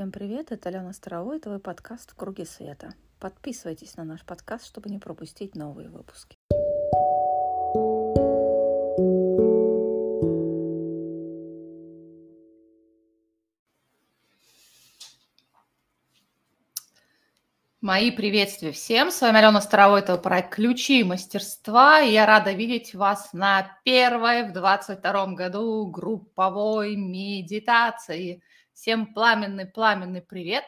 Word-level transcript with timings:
Всем 0.00 0.12
привет, 0.12 0.50
это 0.50 0.70
Алена 0.70 0.94
Старовой, 0.94 1.36
это 1.36 1.50
твой 1.50 1.58
подкаст 1.58 2.12
«В 2.12 2.14
круге 2.14 2.46
света». 2.46 2.94
Подписывайтесь 3.18 3.98
на 3.98 4.04
наш 4.04 4.24
подкаст, 4.24 4.64
чтобы 4.64 4.88
не 4.88 4.98
пропустить 4.98 5.54
новые 5.54 5.90
выпуски. 5.90 6.38
Мои 17.82 18.10
приветствия 18.10 18.72
всем. 18.72 19.10
С 19.10 19.20
вами 19.20 19.36
Алена 19.36 19.60
Старовой, 19.60 20.00
это 20.00 20.16
проект 20.16 20.54
«Ключи 20.54 21.04
мастерства». 21.04 21.98
Я 21.98 22.24
рада 22.24 22.52
видеть 22.52 22.94
вас 22.94 23.34
на 23.34 23.78
первой 23.84 24.48
в 24.48 24.54
22 24.54 25.26
году 25.34 25.90
групповой 25.90 26.96
медитации. 26.96 28.42
Всем 28.80 29.12
пламенный-пламенный 29.12 30.22
привет. 30.22 30.64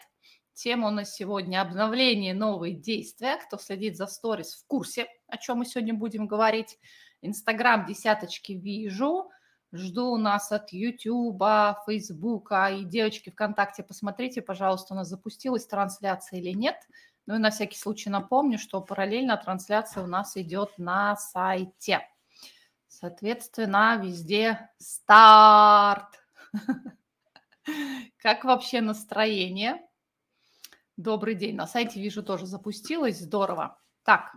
Тема 0.53 0.89
у 0.89 0.91
нас 0.91 1.15
сегодня 1.15 1.63
обновление, 1.63 2.35
новые 2.35 2.75
действия. 2.75 3.39
Кто 3.39 3.57
следит 3.57 3.97
за 3.97 4.07
сторис 4.07 4.53
в 4.53 4.67
курсе, 4.67 5.07
о 5.29 5.39
чем 5.39 5.57
мы 5.57 5.65
сегодня 5.65 5.95
будем 5.95 6.27
говорить. 6.27 6.79
Инстаграм 7.23 7.87
десяточки 7.87 8.53
вижу. 8.53 9.31
Жду 9.73 10.11
у 10.11 10.19
нас 10.19 10.53
от 10.53 10.75
Ютуба, 10.75 11.83
Фейсбука 11.87 12.67
и 12.67 12.85
девочки 12.85 13.31
ВКонтакте. 13.31 13.83
Посмотрите, 13.83 14.43
пожалуйста, 14.43 14.93
у 14.93 14.97
нас 14.99 15.09
запустилась 15.09 15.65
трансляция 15.65 16.39
или 16.39 16.51
нет. 16.51 16.77
Ну 17.25 17.37
и 17.37 17.39
на 17.39 17.49
всякий 17.49 17.79
случай 17.79 18.11
напомню, 18.11 18.59
что 18.59 18.83
параллельно 18.83 19.39
трансляция 19.39 20.03
у 20.03 20.07
нас 20.07 20.37
идет 20.37 20.77
на 20.77 21.17
сайте. 21.17 22.07
Соответственно, 22.89 23.99
везде 23.99 24.69
старт. 24.77 26.23
Как 28.19 28.45
вообще 28.45 28.81
настроение? 28.81 29.81
Добрый 30.97 31.35
день. 31.35 31.57
На 31.57 31.67
сайте 31.67 32.01
вижу 32.01 32.23
тоже 32.23 32.47
запустилось. 32.47 33.19
Здорово. 33.19 33.81
Так, 34.05 34.33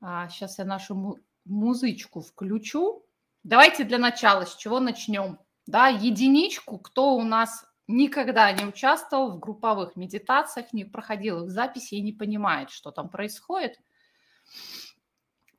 сейчас 0.00 0.58
а, 0.58 0.62
я 0.62 0.68
нашу 0.68 1.18
музычку 1.44 2.20
включу. 2.20 3.04
Давайте 3.42 3.84
для 3.84 3.98
начала 3.98 4.44
с 4.44 4.56
чего 4.56 4.80
начнем. 4.80 5.38
Да, 5.66 5.88
единичку, 5.88 6.78
кто 6.78 7.14
у 7.14 7.22
нас 7.22 7.64
никогда 7.88 8.50
не 8.52 8.64
участвовал 8.64 9.32
в 9.32 9.38
групповых 9.38 9.96
медитациях, 9.96 10.72
не 10.72 10.84
проходил 10.84 11.44
их 11.44 11.50
записи 11.50 11.94
и 11.94 12.02
не 12.02 12.12
понимает, 12.12 12.70
что 12.70 12.90
там 12.90 13.08
происходит, 13.08 13.78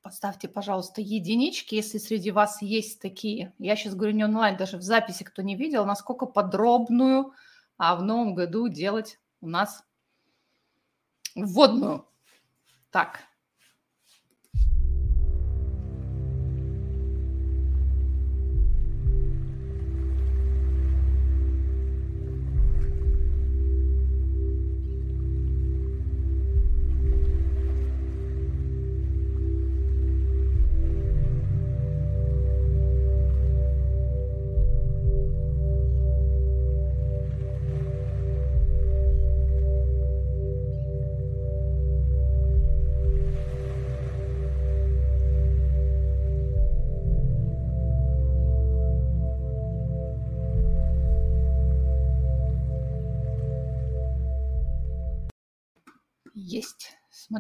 поставьте, 0.07 0.47
пожалуйста, 0.47 1.01
единички, 1.01 1.75
если 1.75 1.97
среди 1.97 2.31
вас 2.31 2.61
есть 2.61 3.01
такие. 3.01 3.53
Я 3.59 3.75
сейчас 3.75 3.93
говорю 3.93 4.13
не 4.15 4.23
онлайн, 4.23 4.55
даже 4.55 4.77
в 4.77 4.81
записи, 4.81 5.25
кто 5.25 5.41
не 5.41 5.57
видел, 5.57 5.85
насколько 5.85 6.25
подробную 6.25 7.33
а 7.77 7.97
в 7.97 8.03
новом 8.03 8.33
году 8.33 8.69
делать 8.69 9.19
у 9.41 9.49
нас 9.49 9.83
вводную. 11.35 12.07
Так, 12.89 13.19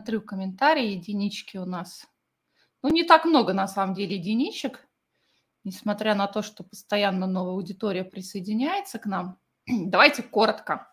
Смотрю 0.07 0.21
комментарии, 0.21 0.91
единички 0.91 1.57
у 1.57 1.65
нас. 1.65 2.07
Ну, 2.81 2.87
не 2.87 3.03
так 3.03 3.25
много, 3.25 3.51
на 3.51 3.67
самом 3.67 3.93
деле, 3.93 4.15
единичек, 4.15 4.87
несмотря 5.65 6.15
на 6.15 6.27
то, 6.27 6.41
что 6.41 6.63
постоянно 6.63 7.27
новая 7.27 7.51
аудитория 7.51 8.05
присоединяется 8.05 8.99
к 8.99 9.05
нам. 9.05 9.37
Давайте 9.67 10.23
коротко. 10.23 10.89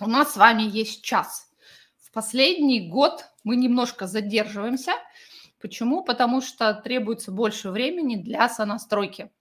У 0.00 0.06
нас 0.06 0.34
с 0.34 0.36
вами 0.36 0.64
есть 0.64 1.02
час. 1.02 1.50
В 1.96 2.12
последний 2.12 2.90
год 2.90 3.24
мы 3.42 3.56
немножко 3.56 4.06
задерживаемся. 4.06 4.92
Почему? 5.58 6.04
Потому 6.04 6.42
что 6.42 6.74
требуется 6.74 7.32
больше 7.32 7.70
времени 7.70 8.16
для 8.16 8.50
сонастройки. 8.50 9.32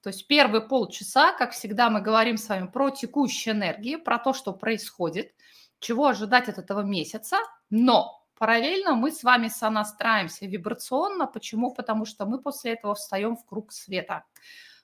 То 0.00 0.10
есть 0.10 0.28
первые 0.28 0.60
полчаса, 0.60 1.32
как 1.32 1.54
всегда, 1.54 1.90
мы 1.90 2.02
говорим 2.02 2.36
с 2.36 2.48
вами 2.48 2.68
про 2.68 2.90
текущие 2.90 3.52
энергии, 3.52 3.96
про 3.96 4.20
то, 4.20 4.32
что 4.32 4.52
происходит– 4.52 5.34
чего 5.80 6.06
ожидать 6.06 6.48
от 6.48 6.58
этого 6.58 6.82
месяца, 6.82 7.38
но 7.70 8.19
параллельно 8.40 8.94
мы 8.94 9.12
с 9.12 9.22
вами 9.22 9.48
сонастраиваемся 9.48 10.46
вибрационно. 10.46 11.26
Почему? 11.26 11.74
Потому 11.74 12.06
что 12.06 12.24
мы 12.24 12.40
после 12.40 12.72
этого 12.72 12.94
встаем 12.94 13.36
в 13.36 13.44
круг 13.44 13.70
света. 13.70 14.24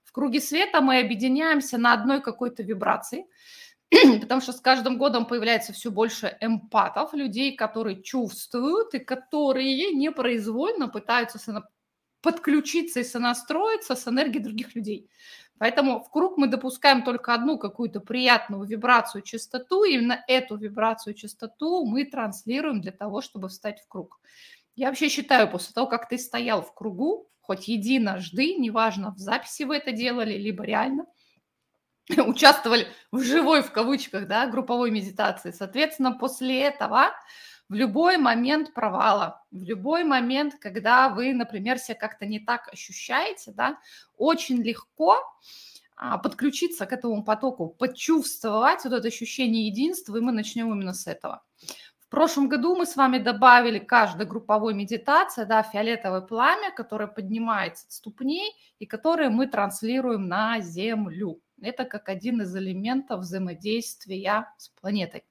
В 0.04 0.12
круге 0.12 0.40
света 0.40 0.82
мы 0.82 1.00
объединяемся 1.00 1.78
на 1.78 1.94
одной 1.94 2.20
какой-то 2.20 2.62
вибрации, 2.62 3.26
потому 4.20 4.42
что 4.42 4.52
с 4.52 4.60
каждым 4.60 4.98
годом 4.98 5.24
появляется 5.24 5.72
все 5.72 5.90
больше 5.90 6.36
эмпатов, 6.42 7.14
людей, 7.14 7.56
которые 7.56 8.02
чувствуют 8.02 8.92
и 8.92 8.98
которые 8.98 9.94
непроизвольно 9.94 10.88
пытаются 10.88 11.38
подключиться 12.20 13.00
и 13.00 13.04
сонастроиться 13.04 13.94
с 13.94 14.08
энергией 14.08 14.42
других 14.42 14.74
людей. 14.74 15.08
Поэтому 15.58 16.02
в 16.02 16.10
круг 16.10 16.36
мы 16.36 16.48
допускаем 16.48 17.02
только 17.02 17.32
одну 17.32 17.58
какую-то 17.58 18.00
приятную 18.00 18.64
вибрацию, 18.64 19.22
частоту, 19.22 19.84
и 19.84 19.94
именно 19.94 20.22
эту 20.28 20.56
вибрацию, 20.56 21.14
частоту 21.14 21.86
мы 21.86 22.04
транслируем 22.04 22.80
для 22.80 22.92
того, 22.92 23.22
чтобы 23.22 23.48
встать 23.48 23.80
в 23.80 23.88
круг. 23.88 24.20
Я 24.74 24.88
вообще 24.88 25.08
считаю, 25.08 25.50
после 25.50 25.72
того, 25.72 25.86
как 25.86 26.08
ты 26.08 26.18
стоял 26.18 26.62
в 26.62 26.74
кругу, 26.74 27.30
хоть 27.40 27.68
единожды, 27.68 28.54
неважно, 28.54 29.14
в 29.14 29.18
записи 29.18 29.62
вы 29.62 29.76
это 29.76 29.92
делали, 29.92 30.36
либо 30.36 30.64
реально, 30.64 31.06
участвовали 32.18 32.86
в 33.10 33.22
живой, 33.22 33.62
в 33.62 33.72
кавычках, 33.72 34.28
да, 34.28 34.46
групповой 34.46 34.90
медитации, 34.90 35.52
соответственно, 35.52 36.12
после 36.12 36.60
этого 36.60 37.12
в 37.68 37.74
любой 37.74 38.16
момент 38.16 38.72
провала, 38.74 39.42
в 39.50 39.62
любой 39.62 40.04
момент, 40.04 40.54
когда 40.60 41.08
вы, 41.08 41.32
например, 41.32 41.78
себя 41.78 41.96
как-то 41.96 42.26
не 42.26 42.38
так 42.38 42.68
ощущаете, 42.72 43.52
да, 43.52 43.78
очень 44.16 44.62
легко 44.62 45.16
а, 45.96 46.18
подключиться 46.18 46.86
к 46.86 46.92
этому 46.92 47.24
потоку, 47.24 47.68
почувствовать 47.68 48.84
вот 48.84 48.92
это 48.92 49.08
ощущение 49.08 49.66
единства, 49.66 50.16
и 50.16 50.20
мы 50.20 50.32
начнем 50.32 50.72
именно 50.72 50.94
с 50.94 51.06
этого. 51.06 51.42
В 51.98 52.08
прошлом 52.08 52.48
году 52.48 52.76
мы 52.76 52.86
с 52.86 52.94
вами 52.94 53.18
добавили 53.18 53.80
каждой 53.80 54.26
групповой 54.26 54.74
медитации, 54.74 55.42
да, 55.42 55.64
фиолетовое 55.64 56.20
пламя, 56.20 56.70
которое 56.70 57.08
поднимается 57.08 57.86
от 57.86 57.92
ступней 57.92 58.54
и 58.78 58.86
которое 58.86 59.28
мы 59.28 59.48
транслируем 59.48 60.28
на 60.28 60.60
Землю. 60.60 61.40
Это 61.60 61.84
как 61.84 62.08
один 62.08 62.42
из 62.42 62.54
элементов 62.54 63.20
взаимодействия 63.20 64.52
с 64.56 64.68
планетой. 64.68 65.24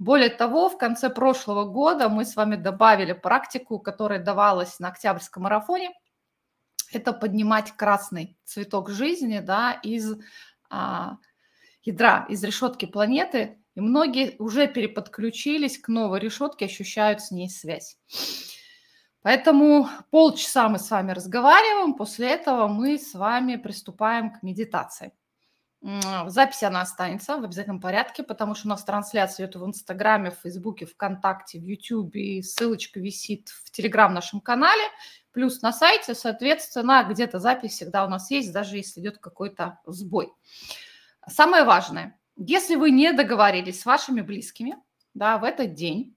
Более 0.00 0.30
того, 0.30 0.70
в 0.70 0.78
конце 0.78 1.10
прошлого 1.10 1.66
года 1.66 2.08
мы 2.08 2.24
с 2.24 2.34
вами 2.34 2.56
добавили 2.56 3.12
практику, 3.12 3.78
которая 3.78 4.18
давалась 4.18 4.78
на 4.78 4.88
Октябрьском 4.88 5.42
марафоне. 5.42 5.90
Это 6.90 7.12
поднимать 7.12 7.72
красный 7.72 8.38
цветок 8.44 8.88
жизни 8.88 9.40
да, 9.40 9.72
из 9.72 10.16
а, 10.70 11.18
ядра, 11.82 12.24
из 12.30 12.42
решетки 12.42 12.86
планеты. 12.86 13.58
И 13.74 13.80
многие 13.82 14.36
уже 14.38 14.68
переподключились 14.68 15.78
к 15.78 15.88
новой 15.88 16.18
решетке, 16.18 16.64
ощущают 16.64 17.20
с 17.20 17.30
ней 17.30 17.50
связь. 17.50 17.98
Поэтому 19.20 19.86
полчаса 20.10 20.70
мы 20.70 20.78
с 20.78 20.90
вами 20.90 21.12
разговариваем, 21.12 21.92
после 21.92 22.30
этого 22.30 22.68
мы 22.68 22.96
с 22.96 23.12
вами 23.12 23.56
приступаем 23.56 24.32
к 24.32 24.42
медитации. 24.42 25.12
Запись 25.82 26.62
она 26.62 26.82
останется 26.82 27.38
в 27.38 27.44
обязательном 27.44 27.80
порядке, 27.80 28.22
потому 28.22 28.54
что 28.54 28.68
у 28.68 28.70
нас 28.70 28.84
трансляция 28.84 29.46
идет 29.46 29.56
в 29.56 29.64
Инстаграме, 29.64 30.30
в 30.30 30.38
Фейсбуке, 30.40 30.84
ВКонтакте, 30.84 31.58
в 31.58 31.62
Ютубе, 31.62 32.42
ссылочка 32.42 33.00
висит 33.00 33.48
в 33.48 33.70
Телеграм 33.70 34.12
нашем 34.12 34.42
канале, 34.42 34.82
плюс 35.32 35.62
на 35.62 35.72
сайте, 35.72 36.14
соответственно, 36.14 37.06
где-то 37.08 37.38
запись 37.38 37.72
всегда 37.72 38.04
у 38.04 38.10
нас 38.10 38.30
есть, 38.30 38.52
даже 38.52 38.76
если 38.76 39.00
идет 39.00 39.18
какой-то 39.18 39.78
сбой. 39.86 40.30
Самое 41.26 41.64
важное, 41.64 42.20
если 42.36 42.74
вы 42.76 42.90
не 42.90 43.12
договорились 43.12 43.80
с 43.80 43.86
вашими 43.86 44.20
близкими 44.20 44.76
да, 45.14 45.38
в 45.38 45.44
этот 45.44 45.72
день, 45.72 46.14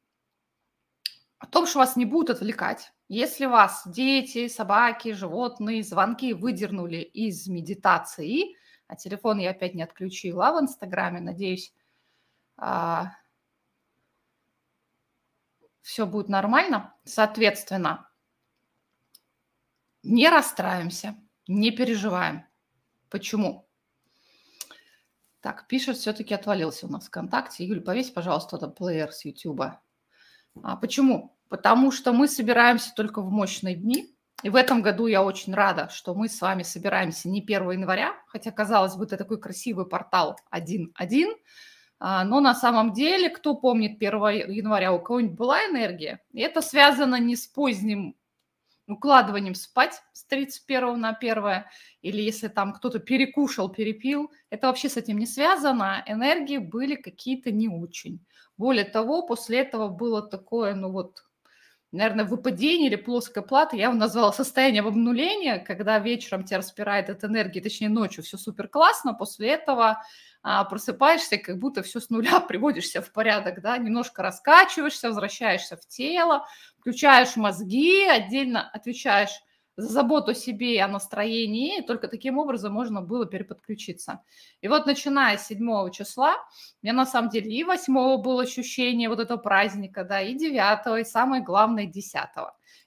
о 1.38 1.46
том, 1.46 1.68
что 1.68 1.80
вас 1.80 1.96
не 1.96 2.06
будут 2.06 2.32
отвлекать, 2.32 2.92
если 3.08 3.46
вас 3.46 3.84
дети, 3.86 4.50
собаки, 4.50 5.14
животные, 5.14 5.84
звонки 5.84 6.34
выдернули 6.34 6.98
из 6.98 7.48
медитации– 7.48 8.58
а 8.88 8.96
телефон 8.96 9.40
я 9.40 9.52
опять 9.52 9.76
не 9.76 9.84
отключила 9.84 10.52
в 10.52 10.62
Инстаграме. 10.62 11.20
Надеюсь, 11.20 11.74
а, 12.58 13.16
все 15.82 16.06
будет 16.06 16.30
нормально. 16.30 16.96
Соответственно, 17.04 18.10
не 20.02 20.30
расстраиваемся, 20.30 21.16
не 21.48 21.72
переживаем. 21.72 22.46
Почему? 23.10 23.68
Так, 25.40 25.68
пишет, 25.68 25.98
все-таки 25.98 26.34
отвалился 26.34 26.88
у 26.88 26.90
нас 26.90 27.08
ВКонтакте. 27.08 27.66
Юль, 27.66 27.82
повесь, 27.82 28.10
пожалуйста, 28.10 28.56
этот 28.56 28.78
плеер 28.78 29.12
с 29.12 29.26
Ютуба. 29.26 29.82
А 30.64 30.78
почему? 30.78 31.38
Потому 31.50 31.92
что 31.92 32.14
мы 32.14 32.28
собираемся 32.28 32.94
только 32.96 33.22
в 33.22 33.30
мощные 33.30 33.76
дни. 33.76 34.16
И 34.44 34.50
в 34.50 34.56
этом 34.56 34.82
году 34.82 35.08
я 35.08 35.24
очень 35.24 35.54
рада, 35.54 35.90
что 35.90 36.14
мы 36.14 36.28
с 36.28 36.42
вами 36.42 36.64
собираемся 36.64 37.30
не 37.30 37.42
1 37.42 37.72
января, 37.72 38.14
хотя, 38.28 38.52
казалось 38.52 38.96
бы, 38.96 39.06
это 39.06 39.16
такой 39.18 39.40
красивый 39.40 39.86
портал 39.88 40.38
1.1, 40.52 41.30
а, 42.00 42.26
но 42.26 42.42
на 42.42 42.54
самом 42.54 42.92
деле, 42.92 43.30
кто 43.30 43.56
помнит 43.56 43.98
1 44.00 44.52
января, 44.52 44.92
у 44.92 45.00
кого-нибудь 45.00 45.38
была 45.38 45.60
энергия? 45.66 46.22
И 46.34 46.42
это 46.42 46.62
связано 46.62 47.20
не 47.20 47.38
с 47.38 47.48
поздним 47.48 48.16
укладыванием 48.88 49.56
спать 49.56 50.02
с 50.14 50.26
31 50.26 51.00
на 51.00 51.12
1, 51.14 51.66
или 52.02 52.22
если 52.22 52.50
там 52.50 52.74
кто-то 52.74 53.00
перекушал, 53.00 53.70
перепил, 53.70 54.32
это 54.50 54.68
вообще 54.68 54.90
с 54.90 54.98
этим 54.98 55.20
не 55.20 55.26
связано, 55.26 56.04
энергии 56.06 56.58
были 56.58 56.96
какие-то 56.96 57.52
не 57.52 57.70
очень. 57.70 58.20
Более 58.58 58.86
того, 58.86 59.26
после 59.26 59.60
этого 59.60 59.88
было 59.88 60.22
такое, 60.22 60.76
ну 60.76 60.92
вот, 60.92 61.24
наверное, 61.94 62.26
выпадение 62.26 62.88
или 62.88 62.96
плоская 62.96 63.44
плата, 63.44 63.76
я 63.76 63.86
его 63.86 63.94
назвала 63.94 64.34
состояние 64.34 64.82
обнуления, 64.82 65.60
когда 65.60 66.00
вечером 66.00 66.44
тебя 66.44 66.58
распирает 66.58 67.10
от 67.10 67.24
энергии, 67.24 67.60
точнее 67.60 67.90
ночью 67.90 68.24
все 68.24 68.38
супер 68.38 68.68
классно, 68.68 69.14
после 69.14 69.50
этого 69.50 70.04
а, 70.42 70.64
просыпаешься, 70.66 71.38
как 71.38 71.60
будто 71.60 71.84
все 71.84 72.00
с 72.00 72.10
нуля 72.10 72.40
приводишься 72.48 73.02
в 73.02 73.12
порядок, 73.12 73.62
да, 73.62 73.78
немножко 73.78 74.24
раскачиваешься, 74.24 75.08
возвращаешься 75.10 75.78
в 75.78 75.88
тело, 75.88 76.48
включаешь 76.80 77.36
мозги, 77.36 78.04
отдельно 78.04 78.68
отвечаешь 78.70 79.40
за 79.76 79.88
заботу 79.88 80.32
о 80.32 80.36
себе 80.36 80.76
и 80.76 80.80
о 80.80 80.88
настроении, 80.88 81.80
и 81.80 81.82
только 81.82 82.08
таким 82.08 82.38
образом 82.38 82.74
можно 82.74 83.02
было 83.02 83.26
переподключиться. 83.26 84.24
И 84.62 84.68
вот 84.68 84.86
начиная 84.86 85.38
с 85.38 85.48
7 85.48 85.92
числа, 85.92 86.36
у 86.82 86.94
на 86.94 87.06
самом 87.06 87.30
деле 87.30 87.52
и 87.52 87.64
8 87.64 88.22
было 88.22 88.44
ощущение 88.44 89.10
вот 89.10 89.20
этого 89.20 89.38
праздника, 89.38 90.04
да, 90.04 90.22
и 90.22 90.36
9, 90.36 91.02
и 91.02 91.10
самое 91.10 91.42
главное 91.42 91.86
10. 91.86 92.16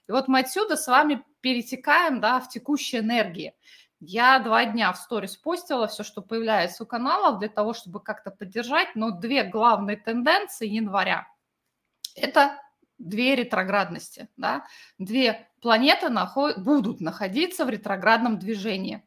И 0.07 0.11
вот 0.11 0.27
мы 0.27 0.39
отсюда 0.39 0.77
с 0.77 0.87
вами 0.87 1.23
перетекаем, 1.41 2.21
да, 2.21 2.39
в 2.39 2.49
текущей 2.49 2.99
энергии. 2.99 3.53
Я 3.99 4.39
два 4.39 4.65
дня 4.65 4.93
в 4.93 4.97
сторис 4.97 5.35
постила 5.35 5.87
все, 5.87 6.03
что 6.03 6.21
появляется 6.21 6.83
у 6.83 6.85
каналов, 6.85 7.39
для 7.39 7.49
того, 7.49 7.73
чтобы 7.73 7.99
как-то 7.99 8.29
поддержать, 8.29 8.95
но 8.95 9.09
две 9.09 9.43
главные 9.43 9.97
тенденции 9.97 10.67
января– 10.67 11.27
это 12.15 12.61
две 12.97 13.35
ретроградности, 13.35 14.29
да, 14.37 14.65
две 14.97 15.49
планеты 15.61 16.09
наход... 16.09 16.57
будут 16.59 17.01
находиться 17.01 17.65
в 17.65 17.69
ретроградном 17.69 18.39
движении. 18.39 19.03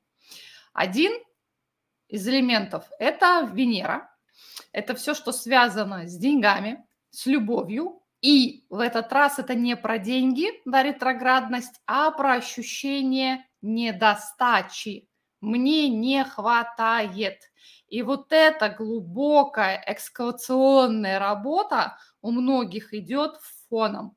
Один 0.73 1.13
из 2.09 2.27
элементов– 2.29 2.89
это 2.99 3.49
Венера, 3.53 4.11
это 4.73 4.95
все, 4.95 5.15
что 5.15 5.33
связано 5.33 6.07
с 6.07 6.17
деньгами, 6.17 6.85
с 7.11 7.27
любовью, 7.27 8.03
и 8.21 8.67
в 8.69 8.79
этот 8.79 9.13
раз 9.13 9.39
это 9.39 9.55
не 9.55 9.77
про 9.77 9.99
деньги, 9.99 10.49
да, 10.65 10.83
ретроградность, 10.83 11.81
а 11.87 12.11
про 12.11 12.35
ощущение 12.35 13.47
недостачи. 13.63 15.09
Мне 15.41 15.89
не 15.89 16.23
хватает. 16.25 17.51
И 17.89 18.03
вот 18.03 18.31
эта 18.31 18.69
глубокая 18.69 19.83
экскавационная 19.87 21.19
работа 21.19 21.97
у 22.21 22.31
многих 22.31 22.93
идет 22.93 23.39
фоном. 23.71 24.17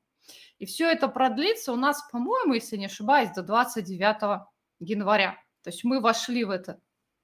И 0.59 0.65
все 0.65 0.89
это 0.89 1.07
продлится 1.07 1.71
у 1.71 1.75
нас, 1.75 2.03
по-моему, 2.11 2.53
если 2.53 2.77
не 2.77 2.87
ошибаюсь, 2.87 3.31
до 3.31 3.43
29 3.43 4.47
января. 4.79 5.37
То 5.63 5.69
есть 5.69 5.83
мы 5.83 6.01
вошли 6.01 6.43
в 6.43 6.49
это 6.49 6.79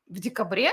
в 0.07 0.19
декабре, 0.19 0.71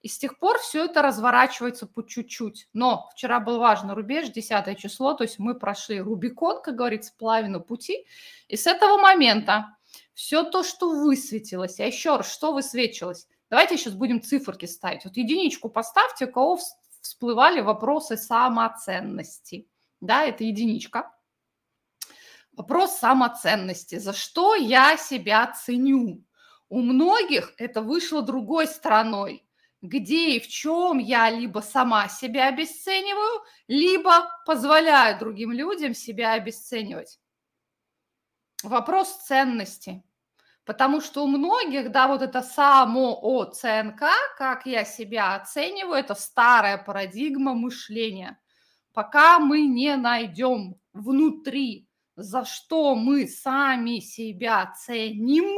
и 0.00 0.08
с 0.08 0.18
тех 0.18 0.38
пор 0.38 0.58
все 0.58 0.84
это 0.84 1.02
разворачивается 1.02 1.86
по 1.86 2.02
чуть-чуть. 2.02 2.68
Но 2.72 3.08
вчера 3.12 3.40
был 3.40 3.58
важный 3.58 3.94
рубеж, 3.94 4.28
10 4.30 4.78
число, 4.78 5.14
то 5.14 5.24
есть 5.24 5.38
мы 5.38 5.58
прошли 5.58 6.00
Рубикон, 6.00 6.62
как 6.62 6.76
говорится, 6.76 7.12
половину 7.18 7.60
пути. 7.60 8.06
И 8.46 8.56
с 8.56 8.66
этого 8.66 8.96
момента 8.96 9.76
все 10.14 10.44
то, 10.44 10.62
что 10.62 10.90
высветилось, 10.90 11.80
а 11.80 11.84
еще 11.84 12.16
раз, 12.16 12.32
что 12.32 12.52
высвечилось, 12.52 13.26
давайте 13.50 13.76
сейчас 13.76 13.94
будем 13.94 14.22
циферки 14.22 14.66
ставить. 14.66 15.04
Вот 15.04 15.16
единичку 15.16 15.68
поставьте, 15.68 16.26
у 16.26 16.32
кого 16.32 16.58
всплывали 17.00 17.60
вопросы 17.60 18.16
самоценности. 18.16 19.66
Да, 20.00 20.24
это 20.24 20.44
единичка. 20.44 21.12
Вопрос 22.52 22.98
самоценности. 22.98 23.98
За 23.98 24.12
что 24.12 24.54
я 24.54 24.96
себя 24.96 25.46
ценю? 25.52 26.24
У 26.68 26.80
многих 26.80 27.54
это 27.56 27.82
вышло 27.82 28.20
другой 28.20 28.66
стороной, 28.66 29.48
где 29.80 30.36
и 30.36 30.40
в 30.40 30.48
чем 30.48 30.98
я 30.98 31.30
либо 31.30 31.60
сама 31.60 32.08
себя 32.08 32.48
обесцениваю, 32.48 33.42
либо 33.68 34.28
позволяю 34.44 35.18
другим 35.18 35.52
людям 35.52 35.94
себя 35.94 36.32
обесценивать. 36.32 37.20
Вопрос 38.62 39.24
ценности. 39.24 40.02
Потому 40.64 41.00
что 41.00 41.24
у 41.24 41.26
многих, 41.26 41.90
да, 41.92 42.08
вот 42.08 42.20
это 42.20 42.42
самооценка, 42.42 44.10
как 44.36 44.66
я 44.66 44.84
себя 44.84 45.36
оцениваю, 45.36 45.94
это 45.94 46.14
старая 46.14 46.76
парадигма 46.76 47.54
мышления. 47.54 48.38
Пока 48.98 49.38
мы 49.38 49.68
не 49.68 49.94
найдем 49.94 50.74
внутри, 50.92 51.88
за 52.16 52.44
что 52.44 52.96
мы 52.96 53.28
сами 53.28 54.00
себя 54.00 54.74
ценим, 54.76 55.56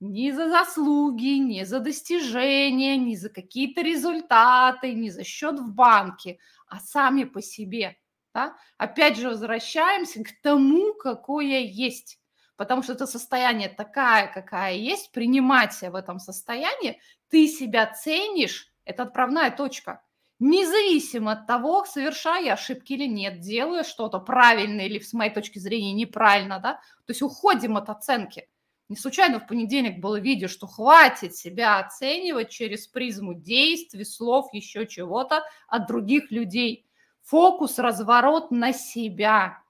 ни 0.00 0.32
за 0.32 0.48
заслуги, 0.48 1.38
ни 1.38 1.62
за 1.62 1.78
достижения, 1.78 2.96
ни 2.96 3.14
за 3.14 3.28
какие-то 3.28 3.82
результаты, 3.82 4.94
ни 4.94 5.10
за 5.10 5.22
счет 5.22 5.60
в 5.60 5.72
банке, 5.72 6.40
а 6.66 6.80
сами 6.80 7.22
по 7.22 7.40
себе. 7.40 7.98
Да? 8.34 8.56
Опять 8.78 9.16
же, 9.16 9.28
возвращаемся 9.28 10.24
к 10.24 10.32
тому, 10.42 10.94
какое 10.94 11.60
есть 11.60 12.18
потому 12.56 12.82
что 12.82 12.94
это 12.94 13.06
состояние 13.06 13.68
такая, 13.68 14.26
какая 14.32 14.74
есть, 14.74 15.12
принимать 15.12 15.72
себя 15.72 15.92
в 15.92 15.94
этом 15.94 16.18
состоянии, 16.18 17.00
ты 17.28 17.46
себя 17.46 17.86
ценишь, 17.86 18.72
это 18.84 19.04
отправная 19.04 19.52
точка. 19.52 20.02
Независимо 20.44 21.32
от 21.32 21.46
того, 21.46 21.84
совершаю 21.84 22.46
я 22.46 22.54
ошибки 22.54 22.94
или 22.94 23.06
нет, 23.06 23.40
делаю 23.40 23.84
что-то 23.84 24.18
правильно 24.18 24.80
или, 24.80 24.98
с 24.98 25.12
моей 25.12 25.32
точки 25.32 25.58
зрения, 25.58 25.92
неправильно, 25.92 26.58
да, 26.58 26.74
то 27.06 27.10
есть 27.10 27.22
уходим 27.22 27.76
от 27.76 27.88
оценки. 27.88 28.48
Не 28.88 28.96
случайно 28.96 29.38
в 29.38 29.46
понедельник 29.46 30.00
было 30.00 30.18
видео, 30.18 30.48
что 30.48 30.66
хватит 30.66 31.36
себя 31.36 31.78
оценивать 31.78 32.50
через 32.50 32.86
призму 32.88 33.34
действий, 33.34 34.04
слов, 34.04 34.52
еще 34.52 34.86
чего-то 34.86 35.44
от 35.68 35.86
других 35.86 36.30
людей. 36.32 36.86
Фокус, 37.22 37.78
разворот 37.78 38.50
на 38.50 38.72
себя. 38.72 39.62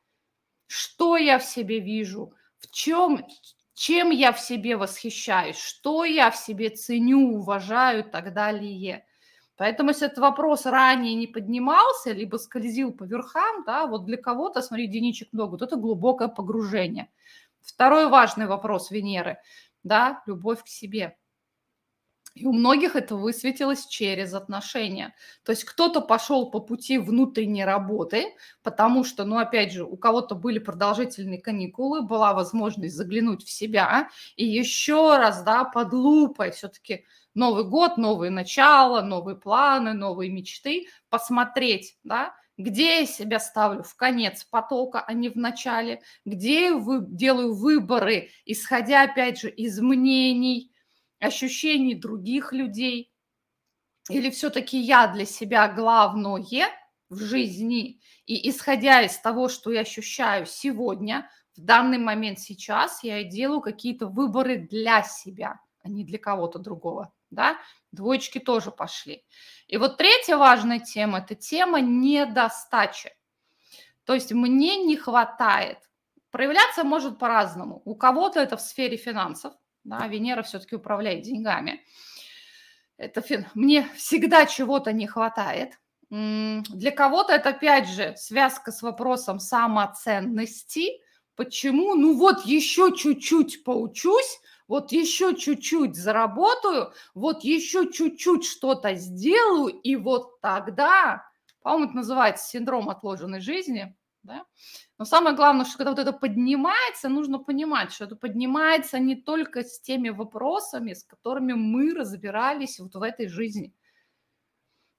Что 0.66 1.18
я 1.18 1.38
в 1.38 1.44
себе 1.44 1.80
вижу? 1.80 2.34
в 2.62 2.70
чем, 2.70 3.26
чем 3.74 4.10
я 4.10 4.32
в 4.32 4.40
себе 4.40 4.76
восхищаюсь, 4.76 5.58
что 5.58 6.04
я 6.04 6.30
в 6.30 6.36
себе 6.36 6.70
ценю, 6.70 7.34
уважаю 7.34 8.00
и 8.00 8.10
так 8.10 8.32
далее. 8.32 9.04
Поэтому, 9.56 9.90
если 9.90 10.06
этот 10.06 10.18
вопрос 10.18 10.66
ранее 10.66 11.14
не 11.14 11.26
поднимался, 11.26 12.12
либо 12.12 12.36
скользил 12.36 12.92
по 12.92 13.04
верхам, 13.04 13.64
да, 13.64 13.86
вот 13.86 14.04
для 14.04 14.16
кого-то, 14.16 14.62
смотри, 14.62 14.86
единичек 14.86 15.28
много, 15.32 15.52
вот 15.52 15.62
это 15.62 15.76
глубокое 15.76 16.28
погружение. 16.28 17.10
Второй 17.60 18.08
важный 18.08 18.46
вопрос 18.46 18.90
Венеры, 18.90 19.38
да, 19.84 20.22
любовь 20.26 20.64
к 20.64 20.68
себе. 20.68 21.16
И 22.34 22.46
у 22.46 22.52
многих 22.52 22.96
это 22.96 23.14
высветилось 23.14 23.86
через 23.86 24.32
отношения. 24.32 25.14
То 25.44 25.52
есть 25.52 25.64
кто-то 25.64 26.00
пошел 26.00 26.50
по 26.50 26.60
пути 26.60 26.96
внутренней 26.96 27.64
работы, 27.64 28.34
потому 28.62 29.04
что, 29.04 29.24
ну, 29.24 29.36
опять 29.36 29.72
же, 29.72 29.84
у 29.84 29.96
кого-то 29.96 30.34
были 30.34 30.58
продолжительные 30.58 31.40
каникулы, 31.40 32.00
была 32.02 32.32
возможность 32.32 32.96
заглянуть 32.96 33.44
в 33.44 33.50
себя 33.50 34.08
и 34.36 34.46
еще 34.46 35.18
раз, 35.18 35.42
да, 35.42 35.64
под 35.64 35.92
лупой 35.92 36.52
все-таки 36.52 37.04
Новый 37.34 37.64
год, 37.64 37.96
новые 37.96 38.30
начала, 38.30 39.00
новые 39.00 39.36
планы, 39.36 39.94
новые 39.94 40.30
мечты, 40.30 40.86
посмотреть, 41.08 41.98
да, 42.04 42.34
где 42.58 43.00
я 43.00 43.06
себя 43.06 43.40
ставлю 43.40 43.82
в 43.82 43.94
конец 43.96 44.44
потока, 44.44 45.00
а 45.00 45.14
не 45.14 45.30
в 45.30 45.36
начале, 45.36 46.02
где 46.26 46.66
я 46.66 46.76
вы, 46.76 47.00
делаю 47.06 47.54
выборы, 47.54 48.28
исходя, 48.44 49.02
опять 49.02 49.40
же, 49.40 49.50
из 49.50 49.80
мнений, 49.80 50.72
ощущений 51.20 51.94
других 51.94 52.52
людей? 52.52 53.10
Или 54.10 54.30
все-таки 54.30 54.78
я 54.78 55.06
для 55.06 55.24
себя 55.24 55.68
главное 55.68 56.68
в 57.08 57.18
жизни? 57.18 58.00
И 58.26 58.50
исходя 58.50 59.02
из 59.02 59.16
того, 59.18 59.48
что 59.48 59.72
я 59.72 59.80
ощущаю 59.80 60.44
сегодня, 60.44 61.30
в 61.56 61.60
данный 61.60 61.98
момент 61.98 62.40
сейчас, 62.40 63.02
я 63.02 63.24
делаю 63.24 63.60
какие-то 63.60 64.06
выборы 64.06 64.68
для 64.70 65.02
себя, 65.02 65.60
а 65.82 65.88
не 65.88 66.04
для 66.04 66.18
кого-то 66.18 66.58
другого. 66.58 67.12
Да? 67.32 67.56
Двоечки 67.92 68.38
тоже 68.38 68.70
пошли. 68.70 69.24
И 69.66 69.78
вот 69.78 69.96
третья 69.96 70.36
важная 70.36 70.78
тема– 70.78 71.18
это 71.20 71.34
тема 71.34 71.80
недостачи. 71.80 73.10
То 74.04 74.14
есть 74.14 74.32
мне 74.32 74.76
не 74.84 74.96
хватает. 74.96 75.78
Проявляться 76.30 76.84
может 76.84 77.18
по-разному. 77.18 77.82
У 77.84 77.94
кого-то 77.94 78.38
это 78.40 78.56
в 78.56 78.60
сфере 78.60 78.96
финансов, 78.96 79.54
да, 79.84 80.06
Венера 80.06 80.42
все-таки 80.42 80.76
управляет 80.76 81.22
деньгами. 81.22 81.84
Это 82.98 83.20
фин... 83.22 83.46
Мне 83.54 83.88
всегда 83.96 84.46
чего-то 84.46 84.92
не 84.92 85.06
хватает. 85.06 85.78
Для 86.10 86.90
кого-то 86.90 87.32
это, 87.32 87.50
опять 87.50 87.88
же, 87.88 88.14
связка 88.16 88.72
с 88.72 88.82
вопросом 88.82 89.40
самоценности. 89.40 91.00
Почему? 91.34 91.94
Ну 91.94 92.14
вот 92.14 92.44
еще 92.44 92.94
чуть-чуть 92.94 93.64
поучусь, 93.64 94.40
вот 94.72 94.90
еще 94.90 95.36
чуть-чуть 95.36 95.96
заработаю, 95.96 96.94
вот 97.12 97.44
еще 97.44 97.92
чуть-чуть 97.92 98.46
что-то 98.46 98.94
сделаю, 98.94 99.68
и 99.68 99.96
вот 99.96 100.40
тогда, 100.40 101.30
по-моему, 101.60 101.88
это 101.88 101.96
называется 101.96 102.48
синдром 102.48 102.88
отложенной 102.88 103.42
жизни, 103.42 103.94
да? 104.22 104.46
Но 104.96 105.04
самое 105.04 105.36
главное, 105.36 105.66
что 105.66 105.76
когда 105.76 105.90
вот 105.90 105.98
это 105.98 106.14
поднимается, 106.14 107.10
нужно 107.10 107.38
понимать, 107.38 107.92
что 107.92 108.06
это 108.06 108.16
поднимается 108.16 108.98
не 108.98 109.14
только 109.14 109.62
с 109.62 109.78
теми 109.78 110.08
вопросами, 110.08 110.94
с 110.94 111.04
которыми 111.04 111.52
мы 111.52 111.92
разбирались 111.92 112.80
вот 112.80 112.94
в 112.94 113.02
этой 113.02 113.28
жизни. 113.28 113.74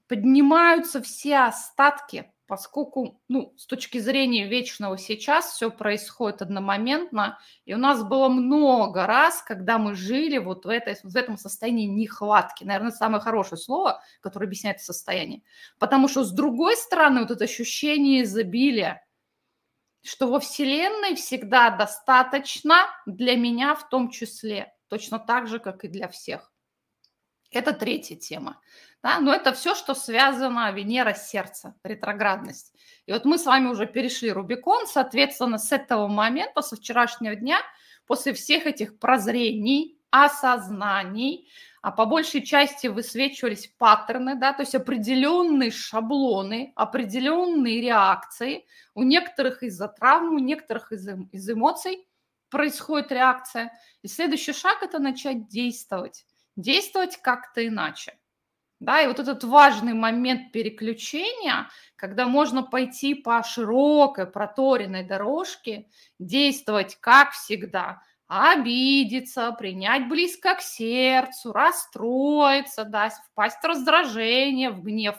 Поднимаются 0.08 1.02
все 1.02 1.40
остатки, 1.40 2.32
поскольку, 2.48 3.22
ну, 3.28 3.54
с 3.58 3.66
точки 3.66 3.98
зрения 3.98 4.48
вечного 4.48 4.98
сейчас 4.98 5.54
все 5.54 5.72
происходит 5.72 6.42
одномоментно, 6.42 7.40
и 7.66 7.74
у 7.74 7.78
нас 7.78 8.04
было 8.04 8.30
много 8.30 9.08
раз, 9.08 9.42
когда 9.42 9.78
мы 9.78 9.96
жили 9.96 10.38
вот 10.38 10.66
в, 10.66 10.70
этой, 10.70 10.96
в 11.04 11.16
этом 11.16 11.38
состоянии 11.38 11.86
нехватки. 11.86 12.64
Наверное, 12.64 12.92
самое 12.92 13.22
хорошее 13.22 13.60
слово, 13.60 14.02
которое 14.22 14.46
объясняет 14.46 14.82
состояние. 14.82 15.42
Потому 15.80 16.08
что, 16.08 16.24
с 16.24 16.32
другой 16.32 16.78
стороны, 16.78 17.22
вот 17.22 17.32
это 17.32 17.46
ощущение 17.46 18.24
изобилия, 18.24 19.06
что 20.04 20.28
во 20.28 20.40
Вселенной 20.40 21.16
всегда 21.16 21.70
достаточно 21.70 22.88
для 23.06 23.36
меня 23.36 23.74
в 23.74 23.90
том 23.90 24.10
числе, 24.10 24.74
точно 24.90 25.18
так 25.18 25.48
же, 25.48 25.60
как 25.60 25.86
и 25.86 25.88
для 25.88 26.08
всех. 26.08 26.53
Это 27.54 27.74
третья 27.74 28.16
тема. 28.16 28.60
Да? 29.02 29.20
Но 29.20 29.34
это 29.34 29.54
все, 29.54 29.76
что 29.76 29.94
связано 29.94 30.72
Венера 30.72 31.14
сердце, 31.14 31.76
ретроградность. 31.84 32.74
И 33.06 33.12
вот 33.12 33.26
мы 33.26 33.38
с 33.38 33.46
вами 33.46 33.68
уже 33.68 33.86
перешли 33.86 34.32
Рубикон, 34.32 34.88
соответственно, 34.88 35.58
с 35.58 35.72
этого 35.72 36.08
момента, 36.08 36.62
со 36.62 36.76
вчерашнего 36.76 37.36
дня, 37.36 37.60
после 38.08 38.34
всех 38.34 38.66
этих 38.66 39.00
прозрений, 39.00 39.98
осознаний, 40.10 41.50
а 41.82 41.92
по 41.92 42.06
большей 42.06 42.44
части 42.44 42.88
высвечивались 42.88 43.68
паттерны, 43.78 44.36
да, 44.36 44.54
то 44.54 44.62
есть 44.62 44.74
определенные 44.74 45.72
шаблоны, 45.72 46.72
определенные 46.76 47.82
реакции. 47.82 48.66
У 48.94 49.04
некоторых 49.04 49.64
из-за 49.64 49.90
травм, 49.90 50.36
у 50.36 50.40
некоторых 50.40 50.92
из, 50.94 51.08
из 51.32 51.50
эмоций 51.50 52.08
происходит 52.50 53.12
реакция. 53.12 53.74
И 54.02 54.08
следующий 54.08 54.54
шаг– 54.54 54.78
это 54.82 55.00
начать 55.00 55.48
действовать. 55.50 56.26
Действовать 56.56 57.18
как-то 57.18 57.66
иначе. 57.66 58.18
Да, 58.80 59.02
и 59.02 59.08
вот 59.08 59.20
этот 59.20 59.44
важный 59.44 59.94
момент 59.94 60.52
переключения, 60.52 61.70
когда 61.96 62.28
можно 62.28 62.64
пойти 62.64 63.16
по 63.16 63.42
широкой 63.44 64.26
проторенной 64.28 65.04
дорожке, 65.04 65.88
действовать 66.20 66.98
как 67.00 67.32
всегда– 67.32 68.02
обидеться, 68.28 69.52
принять 69.52 70.10
близко 70.10 70.56
к 70.56 70.62
сердцу, 70.62 71.52
расстроиться, 71.52 72.84
да, 72.84 73.10
впасть 73.10 73.62
в 73.62 73.66
раздражение, 73.66 74.72
в 74.72 74.82
гнев. 74.82 75.16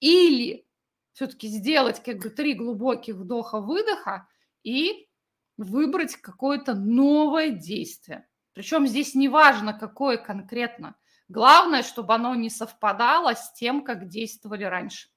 Или 0.00 0.66
все-таки 1.14 1.48
сделать 1.48 2.02
как 2.02 2.18
бы 2.18 2.28
три 2.28 2.52
глубоких 2.52 3.14
вдоха-выдоха 3.16 4.28
и 4.64 5.08
выбрать 5.56 6.16
какое-то 6.16 6.74
новое 6.74 7.50
действие. 7.50 8.27
Причем 8.58 8.88
здесь 8.88 9.14
не 9.14 9.28
важно, 9.28 9.72
какое 9.72 10.16
конкретно. 10.16 10.96
Главное, 11.28 11.84
чтобы 11.84 12.12
оно 12.14 12.34
не 12.34 12.50
совпадало 12.50 13.36
с 13.36 13.52
тем, 13.52 13.84
как 13.84 14.08
действовали 14.08 14.64
раньше. 14.64 15.10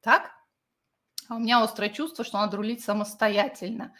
Так? 0.00 0.30
А 1.28 1.34
у 1.34 1.38
меня 1.40 1.60
острое 1.60 1.90
чувство, 1.90 2.24
что 2.24 2.38
надо 2.38 2.56
рулить 2.56 2.84
самостоятельно. 2.84 3.96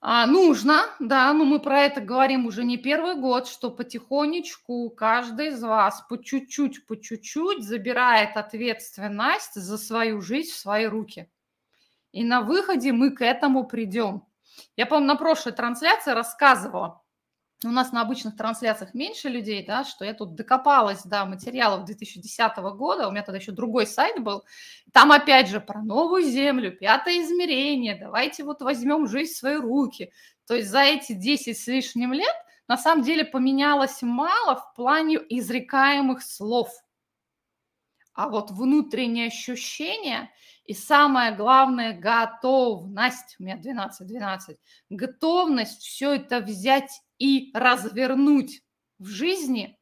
А, 0.00 0.24
нужно, 0.28 0.82
да, 1.00 1.32
но 1.32 1.44
мы 1.44 1.58
про 1.58 1.80
это 1.80 2.00
говорим 2.00 2.46
уже 2.46 2.62
не 2.62 2.76
первый 2.76 3.16
год, 3.16 3.48
что 3.48 3.68
потихонечку 3.68 4.88
каждый 4.90 5.48
из 5.48 5.60
вас 5.64 6.00
по 6.08 6.16
чуть-чуть, 6.16 6.86
по 6.86 6.94
чуть-чуть 6.94 7.64
забирает 7.64 8.36
ответственность 8.36 9.54
за 9.54 9.78
свою 9.78 10.20
жизнь 10.20 10.52
в 10.52 10.56
свои 10.56 10.86
руки. 10.86 11.28
И 12.12 12.22
на 12.22 12.40
выходе 12.40 12.92
мы 12.92 13.10
к 13.10 13.20
этому 13.20 13.66
придем. 13.66 14.28
Я, 14.76 14.86
помню, 14.86 15.06
на 15.06 15.16
прошлой 15.16 15.52
трансляции 15.52 16.12
рассказывала, 16.12 17.02
у 17.64 17.70
нас 17.70 17.92
на 17.92 18.00
обычных 18.00 18.36
трансляциях 18.36 18.92
меньше 18.94 19.28
людей, 19.28 19.64
да, 19.64 19.84
что 19.84 20.04
я 20.04 20.14
тут 20.14 20.34
докопалась 20.34 21.04
до 21.04 21.24
материалов 21.24 21.84
2010 21.84 22.56
года, 22.76 23.06
у 23.06 23.12
меня 23.12 23.22
тогда 23.22 23.38
еще 23.38 23.52
другой 23.52 23.86
сайт 23.86 24.22
был, 24.22 24.44
там 24.92 25.12
опять 25.12 25.48
же 25.48 25.60
про 25.60 25.82
новую 25.82 26.24
землю, 26.24 26.76
пятое 26.76 27.22
измерение, 27.22 27.96
давайте 27.96 28.44
вот 28.44 28.62
возьмем 28.62 29.06
жизнь 29.06 29.32
в 29.32 29.36
свои 29.36 29.56
руки. 29.56 30.12
То 30.46 30.54
есть 30.54 30.70
за 30.70 30.80
эти 30.80 31.12
10 31.12 31.56
с 31.56 31.66
лишним 31.66 32.12
лет 32.12 32.34
на 32.68 32.76
самом 32.76 33.04
деле 33.04 33.24
поменялось 33.24 34.02
мало 34.02 34.56
в 34.56 34.74
плане 34.74 35.18
изрекаемых 35.28 36.22
слов. 36.22 36.70
А 38.14 38.28
вот 38.28 38.50
внутреннее 38.50 39.28
ощущение 39.28 40.30
и 40.64 40.74
самое 40.74 41.34
главное, 41.34 41.92
готовность, 41.92 43.36
у 43.38 43.42
меня 43.42 43.58
12-12, 43.58 44.56
готовность 44.90 45.82
все 45.82 46.14
это 46.14 46.40
взять 46.40 46.90
и 47.18 47.50
развернуть 47.54 48.62
в 48.98 49.06
жизни, 49.06 49.78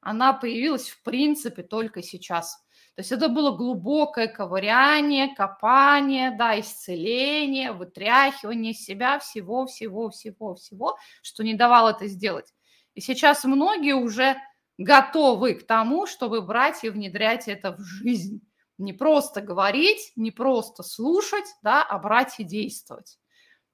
она 0.00 0.32
появилась 0.32 0.88
в 0.88 1.02
принципе 1.02 1.62
только 1.62 2.02
сейчас. 2.02 2.56
То 2.94 3.02
есть 3.02 3.12
это 3.12 3.28
было 3.28 3.56
глубокое 3.56 4.28
ковыряние, 4.28 5.34
копание, 5.34 6.30
да, 6.30 6.58
исцеление, 6.58 7.72
вытряхивание 7.72 8.74
себя 8.74 9.18
всего, 9.18 9.66
всего, 9.66 10.10
всего, 10.10 10.54
всего, 10.54 10.96
что 11.22 11.42
не 11.42 11.54
давало 11.54 11.90
это 11.90 12.06
сделать. 12.06 12.52
И 12.94 13.00
сейчас 13.00 13.44
многие 13.44 13.94
уже 13.94 14.36
готовы 14.78 15.54
к 15.54 15.66
тому, 15.66 16.06
чтобы 16.06 16.40
брать 16.40 16.84
и 16.84 16.90
внедрять 16.90 17.48
это 17.48 17.72
в 17.72 17.80
жизнь. 17.80 18.40
Не 18.80 18.94
просто 18.94 19.42
говорить, 19.42 20.12
не 20.16 20.30
просто 20.30 20.82
слушать, 20.82 21.44
да, 21.62 21.82
а 21.82 21.98
брать 21.98 22.36
и 22.38 22.44
действовать. 22.44 23.18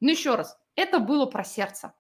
Ну 0.01 0.11
еще 0.11 0.35
раз, 0.35 0.59
это 0.75 0.99
было 0.99 1.27
про 1.27 1.45
сердце. 1.45 1.95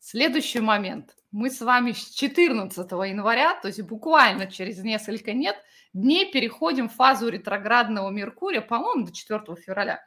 Следующий 0.00 0.58
момент. 0.58 1.14
Мы 1.30 1.50
с 1.50 1.60
вами 1.60 1.92
с 1.92 2.10
14 2.10 2.90
января, 2.90 3.54
то 3.60 3.68
есть 3.68 3.80
буквально 3.82 4.50
через 4.50 4.82
несколько 4.82 5.32
нет, 5.32 5.56
дней 5.92 6.32
переходим 6.32 6.88
в 6.88 6.94
фазу 6.94 7.28
ретроградного 7.28 8.10
Меркурия, 8.10 8.60
по-моему, 8.60 9.06
до 9.06 9.12
4 9.12 9.40
февраля. 9.64 10.00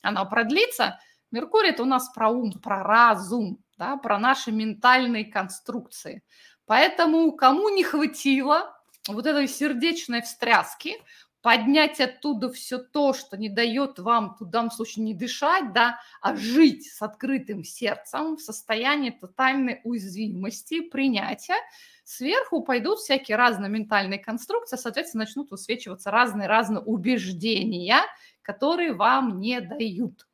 Она 0.00 0.24
продлится. 0.26 1.00
Меркурий– 1.32 1.70
это 1.70 1.82
у 1.82 1.86
нас 1.86 2.08
про 2.14 2.28
ум, 2.28 2.52
про 2.52 2.84
разум, 2.84 3.58
да, 3.76 3.96
про 3.96 4.20
наши 4.20 4.52
ментальные 4.52 5.24
конструкции. 5.24 6.22
Поэтому 6.66 7.32
кому 7.32 7.68
не 7.68 7.82
хватило 7.82 8.78
вот 9.08 9.26
этой 9.26 9.48
сердечной 9.48 10.22
встряски, 10.22 10.94
поднять 11.42 12.00
оттуда 12.00 12.50
все 12.50 12.78
то, 12.78 13.12
что 13.12 13.36
не 13.36 13.48
дает 13.48 13.98
вам 13.98 14.36
в 14.40 14.44
данном 14.44 14.70
случае 14.70 15.04
не 15.04 15.14
дышать, 15.14 15.72
да, 15.72 16.00
а 16.20 16.36
жить 16.36 16.86
с 16.90 17.00
открытым 17.00 17.64
сердцем 17.64 18.36
в 18.36 18.42
состоянии 18.42 19.10
тотальной 19.10 19.80
уязвимости, 19.84 20.80
принятия, 20.80 21.56
сверху 22.04 22.62
пойдут 22.62 22.98
всякие 22.98 23.36
разные 23.36 23.70
ментальные 23.70 24.18
конструкции, 24.18 24.76
соответственно, 24.76 25.24
начнут 25.24 25.50
высвечиваться 25.50 26.10
разные-разные 26.10 26.80
убеждения, 26.80 28.00
которые 28.42 28.94
вам 28.94 29.40
не 29.40 29.60
дают 29.60 30.26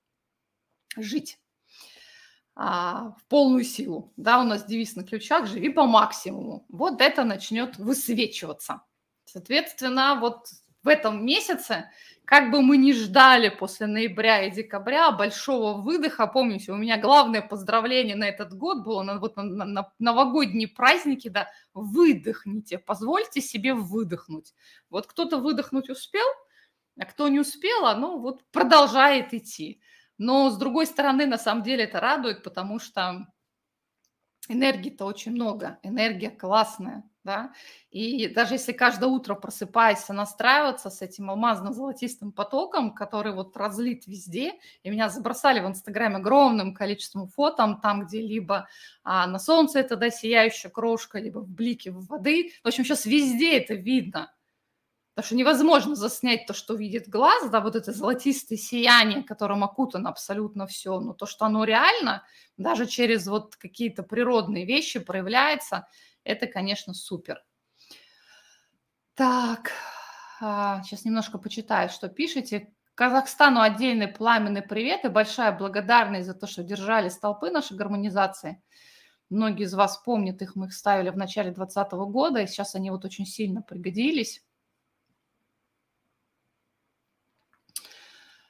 жить 0.97 1.39
а, 2.55 3.11
в 3.19 3.25
полную 3.29 3.65
силу. 3.65 4.13
Да, 4.17 4.41
у 4.41 4.45
нас 4.45 4.65
девиз 4.65 4.95
на 4.95 5.05
ключах 5.05 5.47
«Живи 5.47 5.69
по 5.69 5.87
максимуму». 5.87 6.65
Вот 6.69 7.01
это 7.01 7.25
начнет 7.25 7.77
высвечиваться. 7.77 8.83
Соответственно, 9.25 10.17
вот 10.21 10.47
в 10.85 10.89
этом 10.89 11.25
месяце, 11.25 11.91
как 12.25 12.51
бы 12.51 12.63
мы 12.63 12.77
ни 12.77 12.93
ждали 12.93 13.49
после 13.49 13.87
ноября 13.87 14.47
и 14.47 14.51
декабря 14.51 15.11
большого 15.11 15.81
выдоха, 15.81 16.27
помните, 16.27 16.73
у 16.73 16.77
меня 16.77 16.99
главное 16.99 17.43
поздравление 17.43 18.17
на 18.17 18.25
этот 18.25 18.55
год 18.55 18.85
было 18.85 19.03
на, 19.03 19.19
вот, 19.19 19.37
на, 19.37 19.65
на 19.65 19.93
новогодние 19.99 20.69
праздники, 20.69 21.29
да, 21.29 21.49
выдохните, 21.73 22.79
позвольте 22.79 23.41
себе 23.41 23.75
выдохнуть. 23.75 24.55
Вот 24.91 25.07
кто-то 25.07 25.39
выдохнуть 25.39 25.91
успел, 25.91 26.27
а 26.99 27.05
кто 27.07 27.29
не 27.29 27.41
успел, 27.41 27.87
оно 27.87 28.19
вот 28.19 28.45
продолжает 28.53 29.35
идти. 29.35 29.81
Но 30.17 30.51
с 30.51 30.57
другой 30.57 30.87
стороны, 30.87 31.27
на 31.27 31.39
самом 31.39 31.63
деле 31.63 31.85
это 31.85 31.99
радует, 31.99 32.43
потому 32.43 32.79
что 32.79 33.27
энергии-то 34.49 35.05
очень 35.07 35.33
много, 35.33 35.79
энергия 35.83 36.31
классная, 36.31 37.03
да, 37.25 37.53
и 37.91 38.29
даже 38.29 38.55
если 38.55 38.73
каждое 38.73 39.07
утро 39.07 39.35
просыпаясь, 39.35 40.07
настраиваться 40.09 40.91
с 40.91 41.01
этим 41.01 41.31
алмазно-золотистым 41.31 42.33
потоком, 42.33 42.95
который 42.95 43.33
вот 43.33 43.57
разлит 43.57 44.07
везде, 44.07 44.55
и 44.83 44.91
меня 44.91 45.09
забросали 45.09 45.61
в 45.61 45.67
Инстаграме 45.67 46.17
огромным 46.17 46.75
количеством 46.75 47.29
фото, 47.29 47.79
там 47.83 48.05
где-либо 48.07 48.69
а, 49.03 49.27
на 49.27 49.39
солнце 49.39 49.81
это, 49.81 49.97
да, 49.97 50.11
сияющая 50.11 50.71
крошка, 50.71 51.19
либо 51.19 51.39
в 51.39 51.49
блике 51.49 51.91
воды, 51.93 52.53
в 52.63 52.69
общем, 52.69 52.85
сейчас 52.85 53.07
везде 53.07 53.57
это 53.57 53.73
видно, 53.73 54.31
потому 55.15 55.27
что 55.27 55.37
невозможно 55.37 55.95
заснять 55.95 56.45
то, 56.47 56.53
что 56.53 56.75
видит 56.75 57.09
глаз, 57.09 57.49
да, 57.49 57.61
вот 57.61 57.75
это 57.75 57.93
золотистое 57.93 58.59
сияние, 58.59 59.23
которым 59.23 59.65
окутано 59.65 60.11
абсолютно 60.11 60.67
все, 60.67 61.01
но 61.01 61.15
то, 61.15 61.25
что 61.25 61.47
оно 61.47 61.65
реально, 61.65 62.23
даже 62.59 62.85
через 62.87 63.27
вот 63.27 63.57
какие-то 63.57 64.03
природные 64.03 64.67
вещи 64.67 64.99
проявляется– 64.99 65.89
это, 66.25 66.47
конечно, 66.47 66.95
супер. 66.95 67.43
Так, 69.15 69.71
сейчас 70.41 71.05
а, 71.05 71.09
немножко 71.09 71.39
почитаю, 71.39 71.89
что 71.89 72.09
пишете. 72.09 72.73
Казахстану 72.95 73.61
отдельный 73.61 74.09
пламенный 74.09 74.63
привет 74.63 75.05
и 75.05 75.09
большая 75.09 75.57
благодарность 75.57 76.27
за 76.27 76.35
то, 76.35 76.47
что 76.47 76.63
держали 76.63 77.09
столпы 77.09 77.51
нашей 77.51 77.77
гармонизации. 77.77 78.63
Многие 79.31 79.65
из 79.65 79.75
вас 79.75 79.99
помнят 79.99 80.43
их, 80.43 80.55
мы 80.55 80.67
их 80.67 80.75
ставили 80.75 81.11
в 81.11 81.17
начале 81.17 81.51
2020 81.51 81.93
года, 82.11 82.41
и 82.41 82.47
сейчас 82.47 82.75
они 82.75 82.91
вот 82.91 83.05
очень 83.05 83.27
сильно 83.27 83.63
пригодились. 83.63 84.45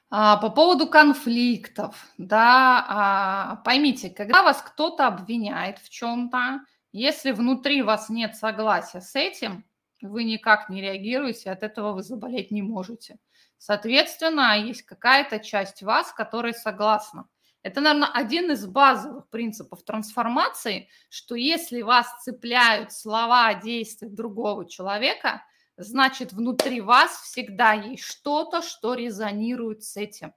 А, 0.09 0.37
по 0.37 0.49
поводу 0.49 0.87
конфликтов, 0.87 2.07
да, 2.17 2.85
а, 2.87 3.55
поймите, 3.65 4.09
когда 4.09 4.43
вас 4.43 4.61
кто-то 4.61 5.07
обвиняет 5.07 5.79
в 5.79 5.89
чем-то, 5.89 6.61
если 6.97 7.33
внутри 7.33 7.81
вас 7.81 8.07
нет 8.07 8.37
согласия 8.37 9.01
с 9.01 9.17
этим, 9.17 9.65
вы 10.01 10.23
никак 10.23 10.69
не 10.69 10.81
реагируете, 10.81 11.51
от 11.51 11.61
этого 11.61 11.91
вы 11.91 12.03
заболеть 12.03 12.51
не 12.51 12.61
можете. 12.61 13.17
Соответственно, 13.57 14.57
есть 14.57 14.83
какая-то 14.83 15.39
часть 15.39 15.83
вас, 15.83 16.13
которая 16.13 16.53
согласна. 16.53 17.27
Это, 17.63 17.81
наверное, 17.81 18.07
один 18.13 18.49
из 18.49 18.65
базовых 18.65 19.29
принципов 19.29 19.83
трансформации, 19.83 20.87
что 21.09 21.35
если 21.35 21.81
вас 21.81 22.07
цепляют 22.23 22.93
слова, 22.93 23.53
действия 23.55 24.07
другого 24.07 24.65
человека, 24.65 25.43
значит, 25.75 26.31
внутри 26.31 26.79
вас 26.79 27.11
всегда 27.23 27.73
есть 27.73 28.05
что-то, 28.05 28.61
что 28.61 28.93
резонирует 28.93 29.83
с 29.83 29.97
этим. 29.97 30.31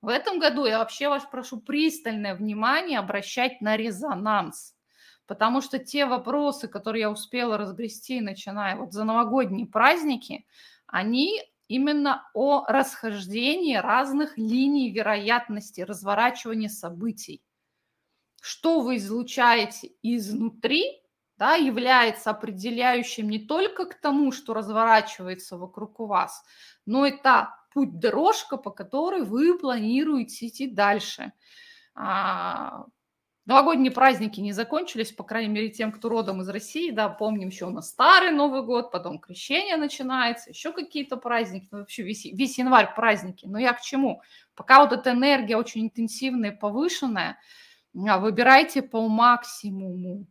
В 0.00 0.08
этом 0.08 0.38
году 0.38 0.64
я 0.64 0.78
вообще 0.78 1.10
вас 1.10 1.24
прошу 1.30 1.60
пристальное 1.60 2.34
внимание 2.34 2.98
обращать 2.98 3.60
на 3.60 3.76
резонанс 3.76 4.73
потому 5.26 5.60
что 5.60 5.78
те 5.78 6.06
вопросы, 6.06 6.68
которые 6.68 7.02
я 7.02 7.10
успела 7.10 7.58
разгрести, 7.58 8.20
начиная 8.20 8.76
вот 8.76 8.92
за 8.92 9.04
новогодние 9.04 9.66
праздники, 9.66 10.46
они 10.86 11.40
именно 11.68 12.28
о 12.34 12.64
расхождении 12.66 13.76
разных 13.76 14.36
линий 14.36 14.90
вероятности 14.90 15.80
разворачивания 15.80 16.68
событий. 16.68 17.42
Что 18.40 18.80
вы 18.80 18.96
излучаете 18.96 19.92
изнутри, 20.02 21.02
да, 21.36 21.54
является 21.54 22.30
определяющим 22.30 23.28
не 23.28 23.38
только 23.38 23.86
к 23.86 24.00
тому, 24.00 24.32
что 24.32 24.54
разворачивается 24.54 25.56
вокруг 25.56 25.98
вас, 26.00 26.44
но 26.86 27.06
это 27.06 27.54
путь-дорожка, 27.72 28.56
по 28.56 28.70
которой 28.70 29.22
вы 29.22 29.58
планируете 29.58 30.46
идти 30.46 30.68
дальше. 30.68 31.32
Новогодние 33.46 33.92
праздники 33.92 34.40
не 34.40 34.52
закончились, 34.52 35.12
по 35.12 35.22
крайней 35.22 35.50
мере, 35.52 35.68
тем, 35.68 35.92
кто 35.92 36.08
родом 36.08 36.40
из 36.40 36.48
России, 36.48 36.90
да, 36.90 37.10
помним 37.10 37.48
еще 37.48 37.66
у 37.66 37.70
нас 37.70 37.90
старый 37.90 38.30
Новый 38.30 38.62
год, 38.62 38.90
потом 38.90 39.18
крещение 39.18 39.76
начинается, 39.76 40.48
еще 40.48 40.72
какие-то 40.72 41.18
праздники, 41.18 41.68
ну, 41.70 41.80
вообще 41.80 42.02
весь, 42.04 42.24
весь 42.24 42.56
январь 42.58 42.94
праздники. 42.94 43.44
Но 43.44 43.58
я 43.58 43.74
к 43.74 43.82
чему? 43.82 44.22
Пока 44.54 44.82
вот 44.82 44.92
эта 44.92 45.10
энергия 45.10 45.58
очень 45.58 45.82
интенсивная 45.82 46.52
повышенная, 46.52 47.38
а, 47.94 48.18
выбирайте 48.18 48.80
по 48.80 49.06
максимуму. 49.08 50.26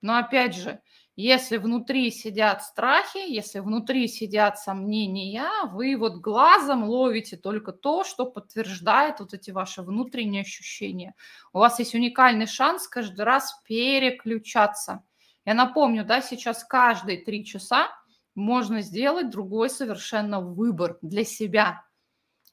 Но 0.00 0.16
опять 0.16 0.54
же, 0.54 0.80
если 1.20 1.56
внутри 1.56 2.12
сидят 2.12 2.62
страхи, 2.62 3.18
если 3.18 3.58
внутри 3.58 4.06
сидят 4.06 4.56
сомнения, 4.56 5.48
вы 5.72 5.96
вот 5.96 6.18
глазом 6.18 6.84
ловите 6.84 7.36
только 7.36 7.72
то, 7.72 8.04
что 8.04 8.24
подтверждает 8.24 9.18
вот 9.18 9.34
эти 9.34 9.50
ваши 9.50 9.82
внутренние 9.82 10.42
ощущения. 10.42 11.16
У 11.52 11.58
вас 11.58 11.80
есть 11.80 11.96
уникальный 11.96 12.46
шанс 12.46 12.86
каждый 12.86 13.22
раз 13.22 13.60
переключаться. 13.64 15.02
Я 15.44 15.54
напомню, 15.54 16.04
да, 16.04 16.20
сейчас 16.20 16.62
каждые 16.62 17.24
три 17.24 17.44
часа 17.44 17.88
можно 18.36 18.80
сделать 18.80 19.28
другой 19.28 19.70
совершенно 19.70 20.40
выбор 20.40 20.98
для 21.02 21.24
себя. 21.24 21.84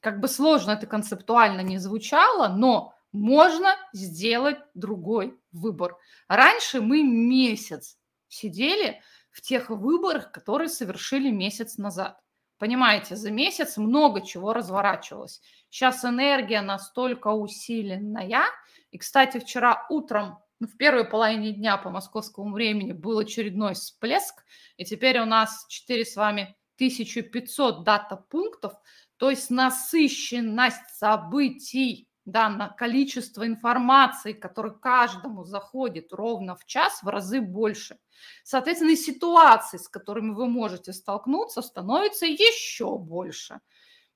Как 0.00 0.18
бы 0.18 0.26
сложно 0.26 0.72
это 0.72 0.88
концептуально 0.88 1.60
не 1.60 1.78
звучало, 1.78 2.48
но 2.48 2.94
можно 3.12 3.76
сделать 3.92 4.58
другой 4.74 5.38
выбор. 5.52 5.96
Раньше 6.26 6.80
мы 6.80 7.04
месяц 7.04 7.96
сидели 8.28 9.02
в 9.30 9.40
тех 9.40 9.70
выборах, 9.70 10.32
которые 10.32 10.68
совершили 10.68 11.30
месяц 11.30 11.76
назад. 11.78 12.18
Понимаете, 12.58 13.16
за 13.16 13.30
месяц 13.30 13.76
много 13.76 14.24
чего 14.24 14.54
разворачивалось. 14.54 15.42
Сейчас 15.68 16.04
энергия 16.04 16.62
настолько 16.62 17.28
усиленная. 17.28 18.46
И, 18.90 18.98
кстати, 18.98 19.38
вчера 19.38 19.86
утром, 19.90 20.38
ну, 20.58 20.66
в 20.66 20.76
первой 20.78 21.04
половине 21.04 21.52
дня 21.52 21.76
по 21.76 21.90
московскому 21.90 22.54
времени 22.54 22.92
был 22.92 23.18
очередной 23.18 23.74
всплеск. 23.74 24.42
И 24.78 24.86
теперь 24.86 25.20
у 25.20 25.26
нас 25.26 25.66
4 25.68 26.04
с 26.06 26.16
вами 26.16 26.56
1500 26.76 27.84
дата 27.84 28.16
пунктов. 28.16 28.72
То 29.18 29.28
есть 29.28 29.50
насыщенность 29.50 30.96
событий 30.96 32.05
да, 32.26 32.48
на 32.48 32.68
количество 32.68 33.46
информации, 33.46 34.32
которое 34.32 34.74
каждому 34.74 35.44
заходит 35.44 36.12
ровно 36.12 36.56
в 36.56 36.66
час, 36.66 37.02
в 37.02 37.08
разы 37.08 37.40
больше. 37.40 37.98
Соответственно, 38.42 38.90
и 38.90 38.96
ситуаций, 38.96 39.78
с 39.78 39.88
которыми 39.88 40.34
вы 40.34 40.48
можете 40.48 40.92
столкнуться, 40.92 41.62
становится 41.62 42.26
еще 42.26 42.98
больше. 42.98 43.60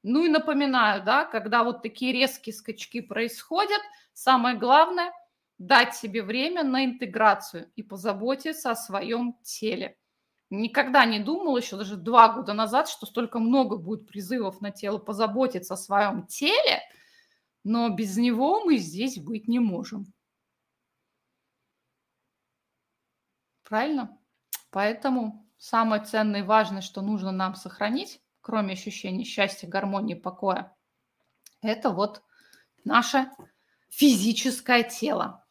Ну 0.02 0.24
и 0.24 0.28
напоминаю, 0.28 1.04
да, 1.04 1.24
когда 1.24 1.62
вот 1.62 1.82
такие 1.82 2.12
резкие 2.12 2.52
скачки 2.52 3.00
происходят, 3.00 3.80
самое 4.12 4.56
главное– 4.56 5.12
дать 5.58 5.94
себе 5.94 6.22
время 6.22 6.64
на 6.64 6.86
интеграцию 6.86 7.70
и 7.76 7.82
позаботиться 7.82 8.70
о 8.70 8.76
своем 8.76 9.36
теле. 9.42 9.96
Никогда 10.48 11.04
не 11.04 11.20
думал 11.20 11.56
еще 11.56 11.76
даже 11.76 11.96
два 11.96 12.32
года 12.32 12.54
назад, 12.54 12.88
что 12.88 13.06
столько 13.06 13.38
много 13.38 13.76
будет 13.76 14.08
призывов 14.08 14.62
на 14.62 14.72
тело 14.72 14.98
позаботиться 14.98 15.74
о 15.74 15.76
своем 15.76 16.26
теле– 16.26 16.80
но 17.64 17.88
без 17.88 18.16
него 18.16 18.64
мы 18.64 18.76
здесь 18.76 19.18
быть 19.18 19.48
не 19.48 19.58
можем. 19.58 20.12
Правильно? 23.64 24.18
Поэтому 24.70 25.46
самое 25.58 26.04
ценное 26.04 26.40
и 26.40 26.44
важное, 26.44 26.82
что 26.82 27.02
нужно 27.02 27.32
нам 27.32 27.54
сохранить, 27.54 28.20
кроме 28.40 28.72
ощущения 28.72 29.24
счастья, 29.24 29.68
гармонии, 29.68 30.14
покоя, 30.14 30.76
это 31.62 31.90
вот 31.90 32.22
наше 32.84 33.30
физическое 33.88 34.82
тело. 34.82 35.44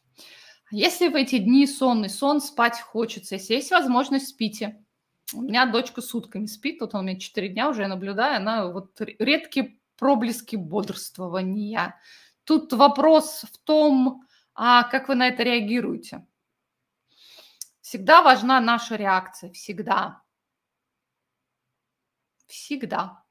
Если 0.70 1.08
в 1.08 1.16
эти 1.16 1.38
дни 1.38 1.66
сонный 1.66 2.08
сон, 2.08 2.40
спать 2.40 2.80
хочется, 2.80 3.36
если 3.36 3.54
есть 3.54 3.70
возможность, 3.70 4.28
спите. 4.28 4.84
У 5.32 5.42
меня 5.42 5.66
дочка 5.66 6.00
сутками 6.00 6.46
спит, 6.46 6.80
вот 6.80 6.94
он 6.94 7.00
у 7.00 7.04
меня 7.04 7.18
4 7.18 7.48
дня 7.48 7.68
уже, 7.68 7.82
я 7.82 7.88
наблюдаю, 7.88 8.36
она 8.36 8.66
вот 8.66 9.00
редкие 9.00 9.79
проблески 10.00 10.56
бодрствования. 10.56 12.00
Тут 12.44 12.72
вопрос 12.72 13.44
в 13.52 13.58
том, 13.58 14.26
а 14.54 14.82
как 14.84 15.08
вы 15.08 15.14
на 15.14 15.28
это 15.28 15.42
реагируете. 15.44 16.26
Всегда 17.82 18.22
важна 18.22 18.60
наша 18.60 18.96
реакция, 18.96 19.52
всегда. 19.52 20.22
Всегда. 22.46 23.22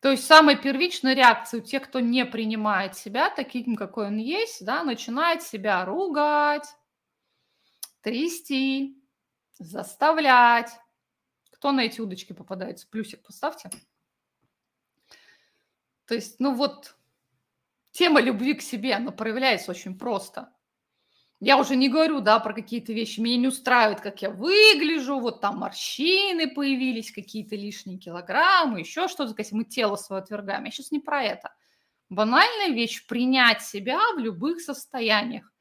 То 0.00 0.12
есть 0.12 0.24
самая 0.24 0.56
первичная 0.56 1.14
реакция 1.14 1.60
у 1.60 1.64
тех, 1.64 1.82
кто 1.82 1.98
не 1.98 2.24
принимает 2.24 2.96
себя 2.96 3.28
таким, 3.28 3.74
какой 3.74 4.06
он 4.06 4.18
есть, 4.18 4.64
да, 4.64 4.84
начинает 4.84 5.42
себя 5.42 5.84
ругать, 5.84 6.68
трясти, 8.02 9.02
заставлять. 9.58 10.70
Кто 11.50 11.72
на 11.72 11.80
эти 11.80 12.00
удочки 12.00 12.32
попадается? 12.34 12.86
Плюсик 12.88 13.22
поставьте. 13.24 13.70
То 16.06 16.14
есть, 16.14 16.36
ну 16.38 16.54
вот, 16.54 16.96
тема 17.90 18.20
любви 18.20 18.54
к 18.54 18.62
себе, 18.62 18.94
она 18.94 19.10
проявляется 19.10 19.70
очень 19.70 19.98
просто. 19.98 20.52
Я 21.38 21.58
уже 21.58 21.76
не 21.76 21.90
говорю, 21.90 22.20
да, 22.20 22.38
про 22.40 22.54
какие-то 22.54 22.94
вещи. 22.94 23.20
Меня 23.20 23.36
не 23.36 23.48
устраивает, 23.48 24.00
как 24.00 24.22
я 24.22 24.30
выгляжу, 24.30 25.20
вот 25.20 25.42
там 25.42 25.58
морщины 25.58 26.48
появились, 26.48 27.12
какие-то 27.12 27.56
лишние 27.56 27.98
килограммы, 27.98 28.80
еще 28.80 29.06
что-то, 29.08 29.34
если 29.36 29.54
мы 29.54 29.64
тело 29.64 29.96
свое 29.96 30.22
отвергаем. 30.22 30.64
Я 30.64 30.70
сейчас 30.70 30.92
не 30.92 30.98
про 30.98 31.22
это. 31.22 31.54
Банальная 32.08 32.68
вещь– 32.68 33.06
принять 33.08 33.62
себя 33.62 34.00
в 34.14 34.18
любых 34.18 34.60
состояниях. 34.62 35.52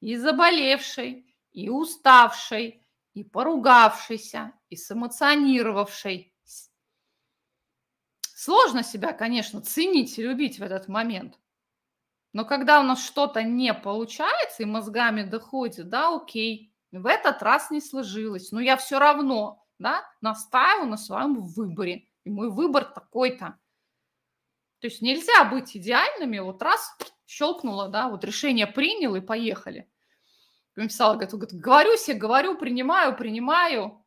И 0.00 0.16
заболевшей, 0.16 1.34
и 1.52 1.70
уставшей, 1.70 2.84
и 3.14 3.24
поругавшейся, 3.24 4.52
и 4.68 4.76
сэмоционировавшей. 4.76 6.34
Сложно 8.46 8.84
себя, 8.84 9.12
конечно, 9.12 9.60
ценить 9.60 10.20
и 10.20 10.22
любить 10.22 10.60
в 10.60 10.62
этот 10.62 10.86
момент. 10.86 11.36
Но 12.32 12.44
когда 12.44 12.78
у 12.78 12.84
нас 12.84 13.04
что-то 13.04 13.42
не 13.42 13.74
получается, 13.74 14.62
и 14.62 14.66
мозгами 14.66 15.24
доходит, 15.24 15.88
да, 15.88 16.14
окей, 16.14 16.72
в 16.92 17.06
этот 17.06 17.42
раз 17.42 17.72
не 17.72 17.80
сложилось, 17.80 18.52
но 18.52 18.60
я 18.60 18.76
все 18.76 19.00
равно, 19.00 19.66
да, 19.80 20.04
настаиваю 20.20 20.88
на 20.88 20.96
своем 20.96 21.34
выборе. 21.34 22.06
И 22.22 22.30
мой 22.30 22.48
выбор 22.48 22.84
такой-то. 22.84 23.58
То 24.78 24.86
есть 24.86 25.02
нельзя 25.02 25.44
быть 25.46 25.76
идеальными, 25.76 26.38
вот 26.38 26.62
раз 26.62 26.96
щелкнула, 27.26 27.88
да, 27.88 28.08
вот 28.08 28.22
решение 28.22 28.68
принял 28.68 29.16
и 29.16 29.20
поехали. 29.20 29.90
Написала, 30.76 31.14
говорит, 31.14 31.52
говорю 31.52 31.96
себе, 31.96 32.16
говорю, 32.16 32.56
принимаю, 32.56 33.16
принимаю. 33.16 34.06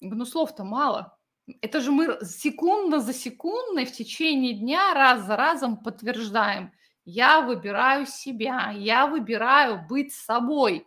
Ну 0.00 0.24
слов-то 0.24 0.64
мало. 0.64 1.17
Это 1.62 1.80
же 1.80 1.90
мы 1.90 2.18
секундно 2.24 3.00
за 3.00 3.14
секундой 3.14 3.86
в 3.86 3.92
течение 3.92 4.54
дня 4.54 4.92
раз 4.94 5.24
за 5.24 5.36
разом 5.36 5.78
подтверждаем. 5.78 6.72
Я 7.04 7.40
выбираю 7.40 8.06
себя, 8.06 8.70
я 8.70 9.06
выбираю 9.06 9.86
быть 9.88 10.12
собой 10.12 10.86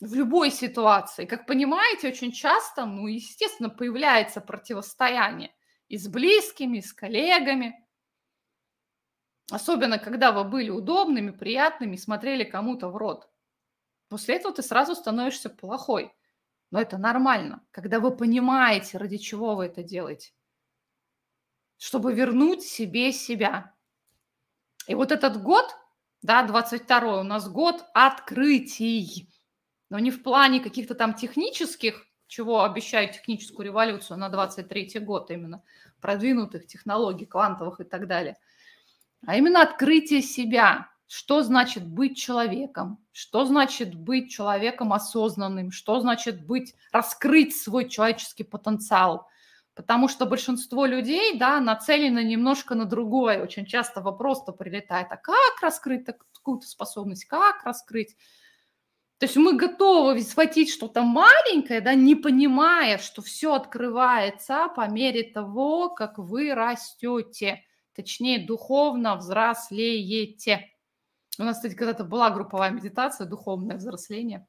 в 0.00 0.14
любой 0.14 0.50
ситуации. 0.50 1.26
Как 1.26 1.46
понимаете, 1.46 2.08
очень 2.08 2.32
часто, 2.32 2.84
ну, 2.84 3.06
естественно, 3.06 3.70
появляется 3.70 4.40
противостояние 4.40 5.54
и 5.88 5.96
с 5.96 6.08
близкими, 6.08 6.78
и 6.78 6.82
с 6.82 6.92
коллегами. 6.92 7.86
Особенно, 9.50 9.98
когда 9.98 10.32
вы 10.32 10.44
были 10.44 10.70
удобными, 10.70 11.30
приятными, 11.30 11.96
смотрели 11.96 12.44
кому-то 12.44 12.88
в 12.88 12.96
рот. 12.96 13.28
После 14.08 14.36
этого 14.36 14.54
ты 14.54 14.62
сразу 14.62 14.94
становишься 14.94 15.50
плохой. 15.50 16.12
Но 16.74 16.80
это 16.80 16.98
нормально, 16.98 17.62
когда 17.70 18.00
вы 18.00 18.10
понимаете, 18.10 18.98
ради 18.98 19.16
чего 19.16 19.54
вы 19.54 19.66
это 19.66 19.84
делаете. 19.84 20.32
Чтобы 21.78 22.12
вернуть 22.12 22.64
себе 22.64 23.12
себя. 23.12 23.72
И 24.88 24.96
вот 24.96 25.12
этот 25.12 25.40
год, 25.40 25.72
да, 26.20 26.42
22 26.42 27.20
у 27.20 27.22
нас 27.22 27.48
год 27.48 27.84
открытий. 27.94 29.30
Но 29.88 30.00
не 30.00 30.10
в 30.10 30.24
плане 30.24 30.58
каких-то 30.58 30.96
там 30.96 31.14
технических, 31.14 32.08
чего 32.26 32.64
обещают 32.64 33.12
техническую 33.12 33.66
революцию 33.66 34.18
на 34.18 34.28
23 34.28 34.98
год 34.98 35.30
именно, 35.30 35.62
продвинутых 36.00 36.66
технологий, 36.66 37.26
квантовых 37.26 37.82
и 37.82 37.84
так 37.84 38.08
далее, 38.08 38.36
а 39.24 39.36
именно 39.36 39.62
открытие 39.62 40.22
себя, 40.22 40.90
что 41.06 41.42
значит 41.42 41.86
быть 41.86 42.16
человеком, 42.16 42.98
что 43.12 43.44
значит 43.44 43.94
быть 43.94 44.32
человеком 44.32 44.92
осознанным, 44.92 45.70
что 45.70 46.00
значит 46.00 46.44
быть, 46.46 46.74
раскрыть 46.92 47.56
свой 47.56 47.88
человеческий 47.88 48.44
потенциал. 48.44 49.28
Потому 49.74 50.08
что 50.08 50.24
большинство 50.24 50.86
людей, 50.86 51.36
да, 51.36 51.60
нацелены 51.60 52.22
немножко 52.22 52.74
на 52.74 52.84
другое. 52.84 53.42
Очень 53.42 53.66
часто 53.66 54.00
вопрос-то 54.00 54.52
прилетает, 54.52 55.08
а 55.10 55.16
как 55.16 55.60
раскрыть 55.60 56.04
такую-то 56.04 56.66
способность, 56.66 57.24
как 57.24 57.64
раскрыть? 57.64 58.16
То 59.18 59.26
есть 59.26 59.36
мы 59.36 59.56
готовы 59.56 60.20
схватить 60.22 60.70
что-то 60.70 61.02
маленькое, 61.02 61.80
да, 61.80 61.94
не 61.94 62.14
понимая, 62.14 62.98
что 62.98 63.22
все 63.22 63.54
открывается 63.54 64.68
по 64.74 64.88
мере 64.88 65.22
того, 65.22 65.88
как 65.88 66.18
вы 66.18 66.54
растете, 66.54 67.62
точнее, 67.94 68.44
духовно 68.44 69.16
взрослеете. 69.16 70.73
У 71.38 71.44
нас, 71.44 71.56
кстати, 71.56 71.74
когда-то 71.74 72.04
была 72.04 72.30
групповая 72.30 72.70
медитация, 72.70 73.26
духовное 73.26 73.76
взросление. 73.76 74.46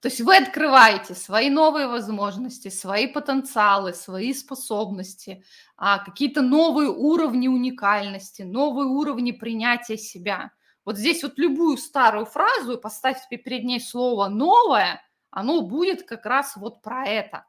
То 0.00 0.06
есть 0.06 0.20
вы 0.20 0.36
открываете 0.36 1.14
свои 1.14 1.50
новые 1.50 1.88
возможности, 1.88 2.68
свои 2.68 3.08
потенциалы, 3.08 3.92
свои 3.94 4.32
способности, 4.32 5.42
а, 5.76 5.98
какие-то 5.98 6.40
новые 6.40 6.88
уровни 6.88 7.48
уникальности, 7.48 8.42
новые 8.42 8.86
уровни 8.86 9.32
принятия 9.32 9.98
себя. 9.98 10.52
Вот 10.84 10.98
здесь 10.98 11.24
вот 11.24 11.36
любую 11.36 11.78
старую 11.78 12.26
фразу 12.26 12.74
и 12.74 12.80
поставьте 12.80 13.36
перед 13.36 13.64
ней 13.64 13.80
слово 13.80 14.28
«новое», 14.28 15.02
оно 15.30 15.62
будет 15.62 16.04
как 16.04 16.24
раз 16.26 16.56
вот 16.56 16.80
про 16.80 17.04
это. 17.04 17.44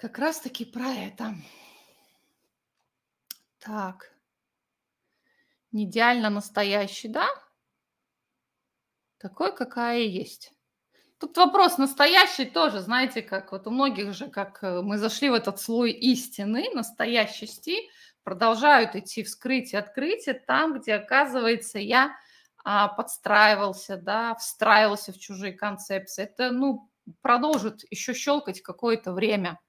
Как 0.00 0.18
раз-таки 0.18 0.64
про 0.64 0.88
это. 0.88 1.34
Так. 3.58 4.14
Не 5.72 5.84
идеально 5.84 6.30
настоящий, 6.30 7.08
да? 7.08 7.28
Такой, 9.18 9.54
какая 9.54 9.98
есть. 9.98 10.52
Тут 11.18 11.36
вопрос 11.36 11.76
настоящий 11.76 12.46
тоже, 12.46 12.80
знаете, 12.80 13.20
как 13.20 13.52
вот 13.52 13.66
у 13.66 13.70
многих 13.70 14.14
же, 14.14 14.30
как 14.30 14.64
э, 14.64 14.80
мы 14.80 14.96
зашли 14.96 15.28
в 15.28 15.34
этот 15.34 15.60
слой 15.60 15.90
истины, 15.90 16.70
настоящести, 16.74 17.76
продолжают 18.24 18.96
идти 18.96 19.22
вскрытие, 19.22 19.80
открытие 19.80 20.32
там, 20.32 20.80
где, 20.80 20.94
оказывается, 20.94 21.78
я 21.78 22.16
а, 22.64 22.88
подстраивался, 22.88 23.98
да, 23.98 24.34
встраивался 24.36 25.12
в 25.12 25.18
чужие 25.18 25.52
концепции. 25.52 26.22
Это, 26.22 26.52
ну, 26.52 26.90
продолжит 27.20 27.82
еще 27.90 28.14
щелкать 28.14 28.62
какое-то 28.62 29.12
время. 29.12 29.60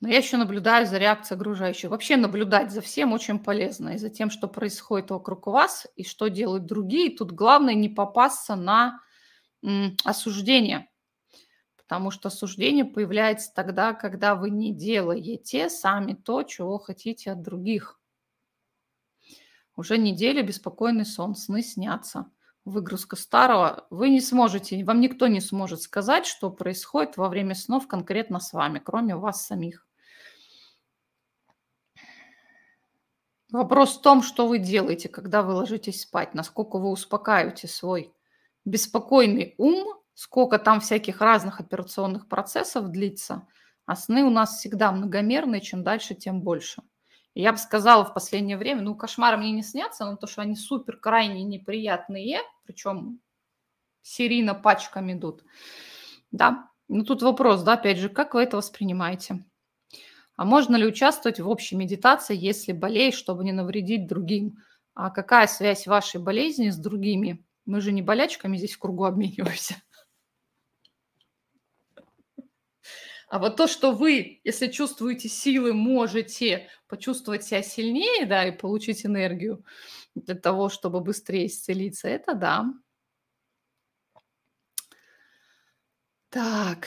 Но 0.00 0.10
я 0.10 0.18
еще 0.18 0.36
наблюдаю 0.36 0.86
за 0.86 0.98
реакцией 0.98 1.38
окружающих. 1.38 1.90
Вообще 1.90 2.16
наблюдать 2.16 2.70
за 2.70 2.82
всем 2.82 3.12
очень 3.14 3.38
полезно. 3.38 3.90
И 3.90 3.98
за 3.98 4.10
тем, 4.10 4.28
что 4.28 4.48
происходит 4.48 5.10
вокруг 5.10 5.46
вас, 5.46 5.86
и 5.96 6.04
что 6.04 6.28
делают 6.28 6.66
другие. 6.66 7.16
Тут 7.16 7.32
главное 7.32 7.74
не 7.74 7.88
попасться 7.88 8.54
на 8.54 9.00
осуждение. 10.04 10.90
Потому 11.76 12.10
что 12.10 12.28
осуждение 12.28 12.84
появляется 12.84 13.50
тогда, 13.54 13.94
когда 13.94 14.34
вы 14.34 14.50
не 14.50 14.74
делаете 14.74 15.70
сами 15.70 16.12
то, 16.12 16.42
чего 16.42 16.78
хотите 16.78 17.32
от 17.32 17.40
других. 17.42 17.98
Уже 19.76 19.96
неделю 19.96 20.44
беспокойный 20.44 21.06
сон, 21.06 21.34
сны 21.34 21.62
снятся 21.62 22.30
выгрузка 22.64 23.16
старого, 23.16 23.86
вы 23.90 24.08
не 24.10 24.20
сможете, 24.20 24.82
вам 24.84 25.00
никто 25.00 25.26
не 25.26 25.40
сможет 25.40 25.82
сказать, 25.82 26.26
что 26.26 26.50
происходит 26.50 27.16
во 27.16 27.28
время 27.28 27.54
снов 27.54 27.86
конкретно 27.86 28.40
с 28.40 28.52
вами, 28.52 28.80
кроме 28.82 29.16
вас 29.16 29.46
самих. 29.46 29.86
Вопрос 33.52 33.98
в 33.98 34.02
том, 34.02 34.22
что 34.22 34.48
вы 34.48 34.58
делаете, 34.58 35.08
когда 35.08 35.42
вы 35.42 35.52
ложитесь 35.52 36.02
спать, 36.02 36.34
насколько 36.34 36.78
вы 36.78 36.90
успокаиваете 36.90 37.68
свой 37.68 38.12
беспокойный 38.64 39.54
ум, 39.58 39.94
сколько 40.14 40.58
там 40.58 40.80
всяких 40.80 41.20
разных 41.20 41.60
операционных 41.60 42.28
процессов 42.28 42.88
длится, 42.88 43.46
а 43.86 43.94
сны 43.94 44.24
у 44.24 44.30
нас 44.30 44.58
всегда 44.58 44.90
многомерные, 44.90 45.60
чем 45.60 45.84
дальше, 45.84 46.14
тем 46.14 46.40
больше– 46.40 46.82
я 47.42 47.52
бы 47.52 47.58
сказала 47.58 48.04
в 48.04 48.14
последнее 48.14 48.56
время, 48.56 48.82
ну, 48.82 48.94
кошмары 48.94 49.36
мне 49.36 49.50
не 49.50 49.62
снятся, 49.62 50.04
но 50.04 50.16
то, 50.16 50.26
что 50.26 50.42
они 50.42 50.54
супер 50.54 50.96
крайне 50.96 51.42
неприятные, 51.42 52.40
причем 52.64 53.20
серийно 54.02 54.54
пачками 54.54 55.14
идут. 55.14 55.44
Да, 56.30 56.70
ну 56.88 57.04
тут 57.04 57.22
вопрос, 57.22 57.62
да, 57.62 57.72
опять 57.74 57.98
же, 57.98 58.08
как 58.08 58.34
вы 58.34 58.42
это 58.42 58.56
воспринимаете? 58.56 59.44
А 60.36 60.44
можно 60.44 60.76
ли 60.76 60.86
участвовать 60.86 61.40
в 61.40 61.48
общей 61.48 61.76
медитации, 61.76 62.36
если 62.36 62.72
болеешь, 62.72 63.14
чтобы 63.14 63.44
не 63.44 63.52
навредить 63.52 64.06
другим? 64.06 64.58
А 64.94 65.10
какая 65.10 65.46
связь 65.46 65.86
вашей 65.86 66.20
болезни 66.20 66.70
с 66.70 66.76
другими? 66.76 67.44
Мы 67.66 67.80
же 67.80 67.92
не 67.92 68.02
болячками 68.02 68.56
здесь 68.56 68.74
в 68.74 68.78
кругу 68.78 69.04
обмениваемся. 69.04 69.76
А 73.34 73.40
вот 73.40 73.56
то, 73.56 73.66
что 73.66 73.90
вы, 73.90 74.40
если 74.44 74.68
чувствуете 74.68 75.28
силы, 75.28 75.72
можете 75.72 76.68
почувствовать 76.86 77.42
себя 77.42 77.64
сильнее, 77.64 78.26
да, 78.26 78.46
и 78.46 78.56
получить 78.56 79.04
энергию 79.04 79.64
для 80.14 80.36
того, 80.36 80.68
чтобы 80.68 81.00
быстрее 81.00 81.48
исцелиться, 81.48 82.06
это 82.06 82.34
да. 82.34 82.72
Так, 86.28 86.86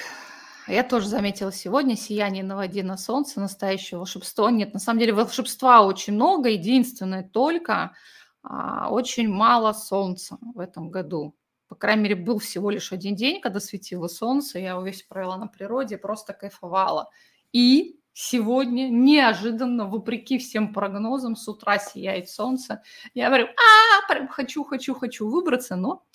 я 0.69 0.83
тоже 0.83 1.10
заметила 1.10 1.51
сегодня 1.51 1.97
сияние 1.97 2.45
на 2.45 2.55
воде 2.55 2.81
на 2.81 2.95
солнце, 2.95 3.41
настоящее 3.41 3.97
волшебство. 3.97 4.49
Нет, 4.49 4.73
на 4.73 4.79
самом 4.79 5.01
деле 5.01 5.12
волшебства 5.12 5.81
очень 5.81 6.13
много, 6.13 6.47
единственное 6.47 7.27
только 7.27 7.93
а, 8.41 8.89
очень 8.89 9.27
мало 9.27 9.73
солнца 9.73 10.38
в 10.55 10.62
этом 10.62 10.91
году 10.91 11.36
по 11.67 11.75
крайней 11.75 12.03
мере, 12.03 12.15
был 12.15 12.39
всего 12.39 12.69
лишь 12.69 12.91
один 12.91 13.15
день, 13.15 13.41
когда 13.41 13.60
светило 13.60 14.08
солнце, 14.08 14.60
я 14.60 14.71
его 14.71 14.82
весь 14.84 15.03
провела 15.03 15.38
на 15.38 15.47
природе, 15.47 15.97
просто 15.97 16.34
кайфовала. 16.34 17.10
И 17.51 17.99
сегодня 18.13 18.89
неожиданно, 18.89 19.86
вопреки 19.86 20.38
всем 20.38 20.73
прогнозам, 20.73 21.36
с 21.36 21.47
утра 21.47 21.77
сияет 21.77 22.30
солнце. 22.30 22.82
Я 23.13 23.27
говорю, 23.27 23.47
а, 23.47 24.08
прям 24.12 24.27
хочу, 24.27 24.63
хочу, 24.63 24.95
хочу 24.95 25.30
выбраться, 25.30 25.75
но 25.75 26.06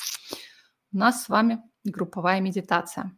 у 0.92 0.96
нас 0.96 1.24
с 1.24 1.28
вами 1.28 1.62
групповая 1.84 2.40
медитация. 2.40 3.16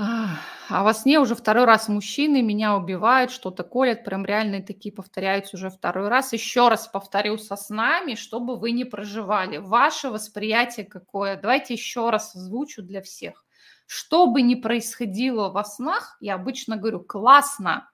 А 0.00 0.84
во 0.84 0.94
сне 0.94 1.18
уже 1.18 1.34
второй 1.34 1.64
раз 1.64 1.88
мужчины 1.88 2.40
меня 2.40 2.76
убивают, 2.76 3.32
что-то 3.32 3.64
колят, 3.64 4.04
прям 4.04 4.24
реальные 4.24 4.62
такие 4.62 4.94
повторяются 4.94 5.56
уже 5.56 5.70
второй 5.70 6.06
раз. 6.06 6.32
Еще 6.32 6.68
раз 6.68 6.86
повторю 6.86 7.36
со 7.36 7.56
снами, 7.56 8.14
чтобы 8.14 8.56
вы 8.56 8.70
не 8.70 8.84
проживали. 8.84 9.56
Ваше 9.56 10.10
восприятие 10.10 10.86
какое? 10.86 11.34
Давайте 11.34 11.74
еще 11.74 12.10
раз 12.10 12.36
озвучу 12.36 12.82
для 12.82 13.02
всех. 13.02 13.44
Что 13.86 14.28
бы 14.28 14.42
ни 14.42 14.54
происходило 14.54 15.48
во 15.48 15.64
снах, 15.64 16.16
я 16.20 16.34
обычно 16.34 16.76
говорю, 16.76 17.00
классно, 17.00 17.90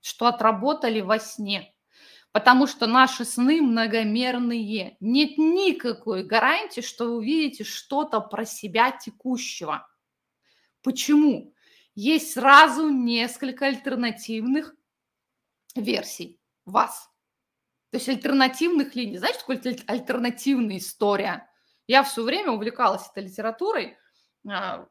что 0.00 0.28
отработали 0.28 1.00
во 1.00 1.18
сне. 1.18 1.74
Потому 2.30 2.68
что 2.68 2.86
наши 2.86 3.24
сны 3.24 3.62
многомерные. 3.62 4.96
Нет 5.00 5.38
никакой 5.38 6.22
гарантии, 6.22 6.82
что 6.82 7.06
вы 7.06 7.16
увидите 7.16 7.64
что-то 7.64 8.20
про 8.20 8.44
себя 8.44 8.92
текущего. 8.92 9.88
Почему? 10.88 11.52
Есть 11.94 12.32
сразу 12.32 12.88
несколько 12.88 13.66
альтернативных 13.66 14.74
версий 15.74 16.40
вас. 16.64 17.10
То 17.90 17.98
есть 17.98 18.08
альтернативных 18.08 18.94
линий. 18.94 19.18
Знаете, 19.18 19.40
такое 19.40 19.60
альтернативная 19.86 20.78
история? 20.78 21.46
Я 21.86 22.04
все 22.04 22.22
время 22.22 22.52
увлекалась 22.52 23.06
этой 23.06 23.24
литературой. 23.24 23.98
А, 24.48 24.88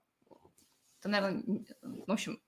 это, 0.99 1.09
наверное, 1.09 1.65
в 2.05 2.11
общем, 2.11 2.39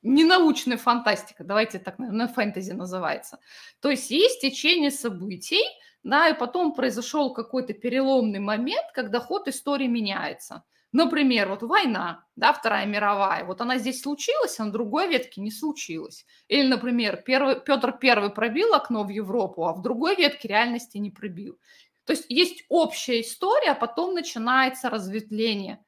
ненаучная 0.00 0.78
фантастика, 0.78 1.44
давайте 1.44 1.78
так, 1.78 1.98
наверное, 1.98 2.28
фэнтези 2.28 2.72
называется. 2.72 3.38
То 3.80 3.90
есть 3.90 4.10
есть 4.10 4.40
течение 4.40 4.90
событий, 4.90 5.62
да, 6.02 6.30
и 6.30 6.38
потом 6.38 6.72
произошел 6.72 7.34
какой-то 7.34 7.74
переломный 7.74 8.40
момент, 8.40 8.92
когда 8.94 9.20
ход 9.20 9.46
истории 9.46 9.88
меняется. 9.88 10.64
Например, 10.94 11.48
вот 11.48 11.64
война, 11.64 12.24
да, 12.36 12.52
Вторая 12.52 12.86
мировая, 12.86 13.44
вот 13.44 13.60
она 13.60 13.78
здесь 13.78 14.00
случилась, 14.00 14.60
а 14.60 14.64
на 14.64 14.70
другой 14.70 15.08
ветке 15.08 15.40
не 15.40 15.50
случилась. 15.50 16.24
Или, 16.46 16.68
например, 16.68 17.16
первый, 17.26 17.60
Петр 17.60 17.98
Первый 17.98 18.30
пробил 18.30 18.72
окно 18.74 19.02
в 19.02 19.08
Европу, 19.08 19.66
а 19.66 19.72
в 19.72 19.82
другой 19.82 20.14
ветке 20.14 20.46
реальности 20.46 20.96
не 20.98 21.10
пробил. 21.10 21.58
То 22.04 22.12
есть 22.12 22.26
есть 22.28 22.64
общая 22.68 23.22
история, 23.22 23.72
а 23.72 23.74
потом 23.74 24.14
начинается 24.14 24.88
разветвление. 24.88 25.84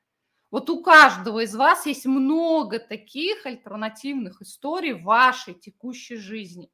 Вот 0.51 0.71
у 0.71 0.83
каждого 0.83 1.45
из 1.45 1.55
вас 1.55 1.87
есть 1.87 2.07
много 2.07 2.81
таких 2.81 3.47
альтернативных 3.47 4.43
историй 4.43 4.95
в 4.95 5.05
вашей 5.05 5.55
текущей 5.55 6.17
жизни. 6.17 6.69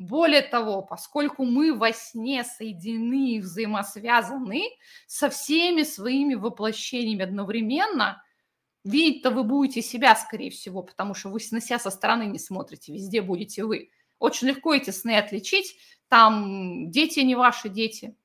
Более 0.00 0.40
того, 0.40 0.80
поскольку 0.80 1.44
мы 1.44 1.74
во 1.74 1.92
сне 1.92 2.42
соединены 2.42 3.32
и 3.34 3.40
взаимосвязаны 3.40 4.62
со 5.06 5.28
всеми 5.28 5.82
своими 5.82 6.34
воплощениями 6.34 7.22
одновременно, 7.22 8.24
видеть-то 8.82 9.30
вы 9.30 9.44
будете 9.44 9.82
себя, 9.82 10.16
скорее 10.16 10.50
всего, 10.50 10.82
потому 10.82 11.12
что 11.12 11.28
вы 11.28 11.38
на 11.50 11.60
себя 11.60 11.78
со 11.78 11.90
стороны 11.90 12.22
не 12.22 12.38
смотрите, 12.38 12.94
везде 12.94 13.20
будете 13.20 13.62
вы. 13.62 13.90
Очень 14.18 14.48
легко 14.48 14.72
эти 14.72 14.88
сны 14.88 15.18
отличить. 15.18 15.76
Там 16.08 16.90
дети 16.90 17.20
не 17.20 17.34
ваши 17.34 17.68
дети. 17.68 18.16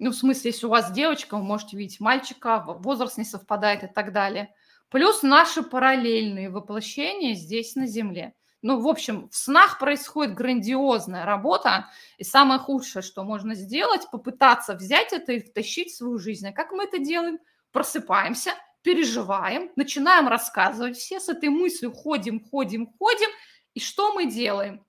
Ну, 0.00 0.10
в 0.10 0.16
смысле, 0.16 0.50
если 0.50 0.66
у 0.66 0.70
вас 0.70 0.90
девочка, 0.90 1.36
вы 1.36 1.44
можете 1.44 1.76
видеть 1.76 2.00
мальчика, 2.00 2.64
возраст 2.66 3.16
не 3.16 3.24
совпадает 3.24 3.84
и 3.84 3.86
так 3.86 4.12
далее. 4.12 4.52
Плюс 4.88 5.22
наши 5.22 5.62
параллельные 5.62 6.50
воплощения 6.50 7.34
здесь 7.34 7.76
на 7.76 7.86
Земле– 7.86 8.34
ну, 8.62 8.80
в 8.80 8.88
общем, 8.88 9.28
в 9.30 9.36
снах 9.36 9.78
происходит 9.78 10.34
грандиозная 10.34 11.24
работа, 11.24 11.88
и 12.18 12.24
самое 12.24 12.60
худшее, 12.60 13.02
что 13.02 13.24
можно 13.24 13.54
сделать, 13.54 14.10
попытаться 14.10 14.74
взять 14.74 15.12
это 15.12 15.32
и 15.32 15.40
втащить 15.40 15.92
в 15.92 15.96
свою 15.96 16.18
жизнь. 16.18 16.46
А 16.46 16.52
как 16.52 16.72
мы 16.72 16.84
это 16.84 16.98
делаем? 16.98 17.38
Просыпаемся, 17.72 18.52
переживаем, 18.82 19.70
начинаем 19.76 20.28
рассказывать, 20.28 20.98
все 20.98 21.20
с 21.20 21.28
этой 21.30 21.48
мыслью 21.48 21.92
ходим, 21.92 22.44
ходим, 22.44 22.86
ходим, 22.98 23.30
и 23.72 23.80
что 23.80 24.12
мы 24.12 24.26
делаем? 24.26 24.84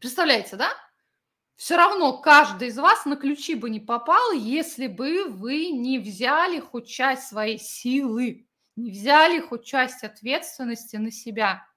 Представляете, 0.00 0.56
да? 0.56 0.70
Все 1.56 1.76
равно 1.76 2.22
каждый 2.22 2.68
из 2.68 2.78
вас 2.78 3.04
на 3.04 3.16
ключи 3.16 3.54
бы 3.54 3.68
не 3.68 3.80
попал, 3.80 4.32
если 4.32 4.86
бы 4.86 5.26
вы 5.28 5.68
не 5.68 5.98
взяли 5.98 6.58
хоть 6.58 6.88
часть 6.88 7.28
своей 7.28 7.58
силы, 7.58 8.48
не 8.76 8.90
взяли 8.90 9.40
хоть 9.40 9.64
часть 9.64 10.02
ответственности 10.02 10.96
на 10.96 11.10
себя– 11.10 11.66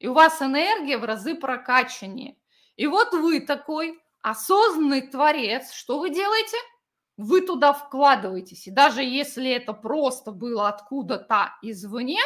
и 0.00 0.08
у 0.08 0.14
вас 0.14 0.42
энергия 0.42 0.98
в 0.98 1.04
разы 1.04 1.34
прокачаннее. 1.34 2.36
И 2.74 2.86
вот 2.86 3.12
вы 3.12 3.40
такой 3.40 4.02
осознанный 4.22 5.02
творец, 5.02 5.72
что 5.72 6.00
вы 6.00 6.10
делаете? 6.10 6.56
Вы 7.18 7.42
туда 7.42 7.74
вкладываетесь. 7.74 8.66
И 8.66 8.70
даже 8.70 9.02
если 9.02 9.50
это 9.50 9.74
просто 9.74 10.32
было 10.32 10.68
откуда-то 10.68 11.52
извне, 11.60 12.18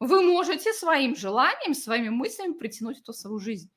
вы 0.00 0.20
можете 0.20 0.74
своим 0.74 1.16
желанием, 1.16 1.74
своими 1.74 2.10
мыслями 2.10 2.52
притянуть 2.52 3.00
это 3.00 3.12
в 3.12 3.16
свою 3.16 3.38
жизнь. 3.38 3.72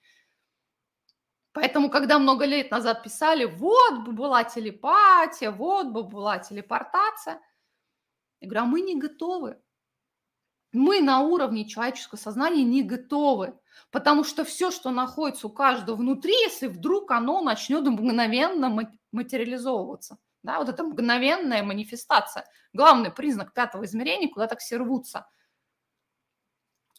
Поэтому, 1.54 1.90
когда 1.90 2.20
много 2.20 2.46
лет 2.46 2.70
назад 2.70 3.02
писали, 3.02 3.46
вот 3.46 4.00
бы 4.00 4.12
была 4.12 4.44
телепатия, 4.44 5.52
вот 5.52 5.88
бы 5.88 6.04
была 6.04 6.38
телепортация, 6.40 7.42
я 8.42 8.50
говорю, 8.50 8.66
а 8.66 8.68
мы 8.68 8.82
не 8.82 9.00
готовы. 9.00 9.58
Мы 10.74 11.02
на 11.02 11.22
уровне 11.22 11.68
человеческого 11.68 12.20
сознания 12.20 12.64
не 12.64 12.84
готовы, 12.84 13.58
потому 13.92 14.24
что 14.24 14.44
все, 14.44 14.72
что 14.72 14.92
находится 14.92 15.48
у 15.48 15.50
каждого 15.50 15.96
внутри, 15.96 16.34
если 16.34 16.68
вдруг 16.68 17.12
оно 17.12 17.42
начнет 17.42 17.86
мгновенно 17.86 18.90
материализовываться, 19.12 20.18
да, 20.44 20.60
вот 20.60 20.70
это 20.70 20.84
мгновенная 20.84 21.64
манифестация, 21.64 22.46
главный 22.74 23.12
признак 23.12 23.54
пятого 23.54 23.86
измерения, 23.86 24.30
куда 24.30 24.48
так 24.48 24.60
все 24.60 24.78
рвутся. 24.78 25.28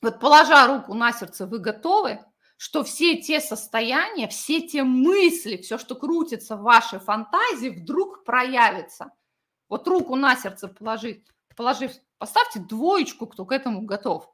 Вот 0.00 0.20
положа 0.20 0.66
руку 0.66 0.94
на 0.94 1.12
сердце, 1.12 1.46
вы 1.46 1.58
готовы, 1.58 2.24
что 2.56 2.84
все 2.84 3.16
те 3.16 3.40
состояния, 3.40 4.28
все 4.28 4.60
те 4.60 4.82
мысли, 4.82 5.56
все, 5.56 5.78
что 5.78 5.94
крутится 5.94 6.56
в 6.56 6.62
вашей 6.62 6.98
фантазии, 6.98 7.68
вдруг 7.68 8.24
проявится. 8.24 9.12
Вот 9.68 9.86
руку 9.86 10.16
на 10.16 10.34
сердце 10.36 10.68
положить, 10.68 11.24
положив 11.56 11.92
Поставьте 12.18 12.60
двоечку, 12.60 13.26
кто 13.26 13.46
к 13.46 13.52
этому 13.52 13.82
готов. 13.82 14.32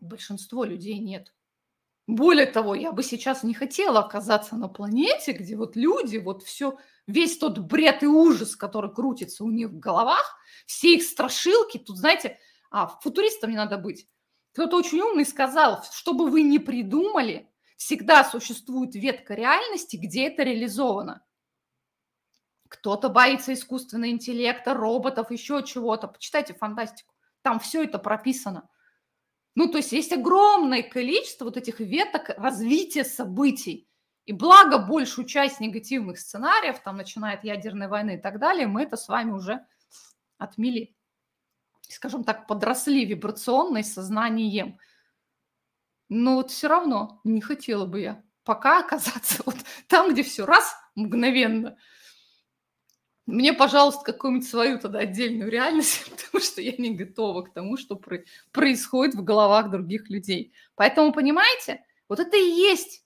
Большинство 0.00 0.64
людей 0.64 0.98
нет. 0.98 1.32
Более 2.08 2.46
того, 2.46 2.74
я 2.74 2.90
бы 2.92 3.02
сейчас 3.02 3.42
не 3.42 3.52
хотела 3.52 4.00
оказаться 4.00 4.56
на 4.56 4.68
планете, 4.68 5.32
где 5.32 5.56
вот 5.56 5.76
люди, 5.76 6.16
вот 6.16 6.42
все, 6.42 6.78
весь 7.06 7.36
тот 7.36 7.58
бред 7.58 8.02
и 8.02 8.06
ужас, 8.06 8.56
который 8.56 8.92
крутится 8.92 9.44
у 9.44 9.50
них 9.50 9.68
в 9.68 9.78
головах, 9.78 10.38
все 10.66 10.94
их 10.94 11.02
страшилки, 11.02 11.78
тут, 11.78 11.98
знаете, 11.98 12.38
а, 12.70 12.86
футуристом 12.86 13.50
не 13.50 13.56
надо 13.56 13.76
быть. 13.76 14.08
Кто-то 14.52 14.78
очень 14.78 15.00
умный 15.00 15.26
сказал, 15.26 15.84
чтобы 15.92 16.30
вы 16.30 16.42
не 16.42 16.58
придумали, 16.58 17.52
всегда 17.76 18.24
существует 18.24 18.94
ветка 18.94 19.34
реальности, 19.34 19.96
где 19.96 20.28
это 20.28 20.44
реализовано. 20.44 21.22
Кто-то 22.68 23.08
боится 23.08 23.54
искусственного 23.54 24.10
интеллекта, 24.10 24.74
роботов, 24.74 25.30
еще 25.30 25.62
чего-то. 25.62 26.08
Почитайте 26.08 26.54
фантастику. 26.54 27.14
Там 27.42 27.58
все 27.60 27.84
это 27.84 27.98
прописано. 27.98 28.68
Ну, 29.54 29.68
то 29.68 29.78
есть 29.78 29.92
есть 29.92 30.12
огромное 30.12 30.82
количество 30.82 31.46
вот 31.46 31.56
этих 31.56 31.80
веток 31.80 32.28
развития 32.36 33.04
событий. 33.04 33.88
И 34.26 34.32
благо 34.32 34.78
большую 34.78 35.26
часть 35.26 35.58
негативных 35.58 36.18
сценариев, 36.18 36.80
там, 36.80 36.98
начиная 36.98 37.36
от 37.36 37.44
ядерной 37.44 37.88
войны 37.88 38.16
и 38.16 38.20
так 38.20 38.38
далее, 38.38 38.66
мы 38.66 38.82
это 38.82 38.96
с 38.98 39.08
вами 39.08 39.30
уже 39.30 39.64
отмели. 40.36 40.94
Скажем 41.88 42.24
так, 42.24 42.46
подросли 42.46 43.06
вибрационно 43.06 43.78
и 43.78 43.82
сознанием. 43.82 44.78
Но 46.10 46.36
вот 46.36 46.50
все 46.50 46.68
равно 46.68 47.20
не 47.24 47.40
хотела 47.40 47.86
бы 47.86 48.00
я 48.00 48.22
пока 48.44 48.80
оказаться 48.84 49.42
вот 49.46 49.56
там, 49.86 50.12
где 50.12 50.22
все 50.22 50.44
раз 50.44 50.74
мгновенно– 50.94 51.78
мне, 53.28 53.52
пожалуйста, 53.52 54.10
какую-нибудь 54.10 54.48
свою 54.48 54.78
тогда 54.78 55.00
отдельную 55.00 55.50
реальность, 55.50 56.10
потому 56.10 56.42
что 56.42 56.62
я 56.62 56.72
не 56.78 56.94
готова 56.94 57.42
к 57.42 57.52
тому, 57.52 57.76
что 57.76 58.00
происходит 58.52 59.14
в 59.14 59.22
головах 59.22 59.70
других 59.70 60.08
людей. 60.08 60.54
Поэтому, 60.76 61.12
понимаете, 61.12 61.84
вот 62.08 62.20
это 62.20 62.38
и 62.38 62.50
есть. 62.50 63.04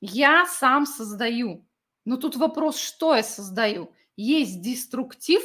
Я 0.00 0.46
сам 0.46 0.86
создаю. 0.86 1.66
Но 2.04 2.16
тут 2.16 2.36
вопрос, 2.36 2.78
что 2.78 3.16
я 3.16 3.24
создаю. 3.24 3.92
Есть 4.16 4.62
деструктив, 4.62 5.42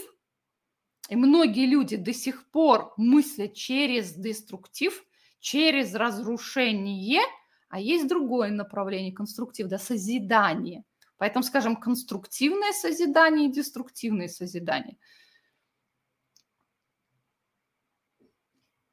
и 1.10 1.16
многие 1.16 1.66
люди 1.66 1.96
до 1.96 2.14
сих 2.14 2.48
пор 2.52 2.94
мыслят 2.96 3.56
через 3.56 4.14
деструктив, 4.14 5.04
через 5.40 5.96
разрушение, 5.96 7.24
а 7.70 7.80
есть 7.80 8.08
другое 8.08 8.52
направление, 8.52 9.14
конструктив, 9.14 9.68
да, 9.68 9.80
созидание. 9.80 10.84
Поэтому, 11.20 11.44
скажем, 11.44 11.76
конструктивное 11.76 12.72
созидание 12.72 13.50
и 13.50 13.52
деструктивное 13.52 14.30
созидание. 14.30 14.98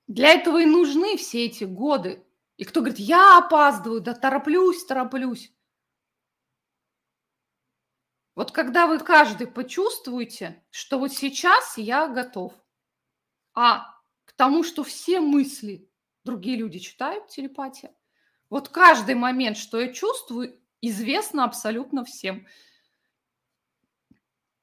Для 0.08 0.30
этого 0.34 0.60
и 0.60 0.66
нужны 0.66 1.16
все 1.16 1.46
эти 1.46 1.62
годы. 1.62 2.26
И 2.56 2.64
кто 2.64 2.80
говорит, 2.80 2.98
я 2.98 3.38
опаздываю, 3.38 4.00
да 4.00 4.12
тороплюсь, 4.12 4.84
тороплюсь. 4.84 5.52
Вот 8.34 8.50
когда 8.50 8.88
вы 8.88 8.98
каждый 8.98 9.46
почувствуете, 9.46 10.62
что 10.70 10.98
вот 10.98 11.12
сейчас 11.12 11.78
я 11.78 12.08
готов, 12.08 12.52
а 13.54 14.00
к 14.24 14.32
тому, 14.32 14.64
что 14.64 14.82
все 14.82 15.20
мысли 15.20 15.88
другие 16.24 16.56
люди 16.56 16.80
читают, 16.80 17.28
телепатия. 17.28 17.94
Вот 18.50 18.68
каждый 18.68 19.14
момент, 19.14 19.56
что 19.56 19.80
я 19.80 19.92
чувствую, 19.92 20.60
известно 20.80 21.44
абсолютно 21.44 22.04
всем. 22.04 22.46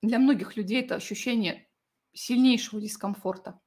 Для 0.02 0.19
многих 0.19 0.58
людей 0.58 0.82
это 0.82 0.95
ощущение 0.95 1.67
сильнейшего 2.13 2.82
дискомфорта. 2.82 3.60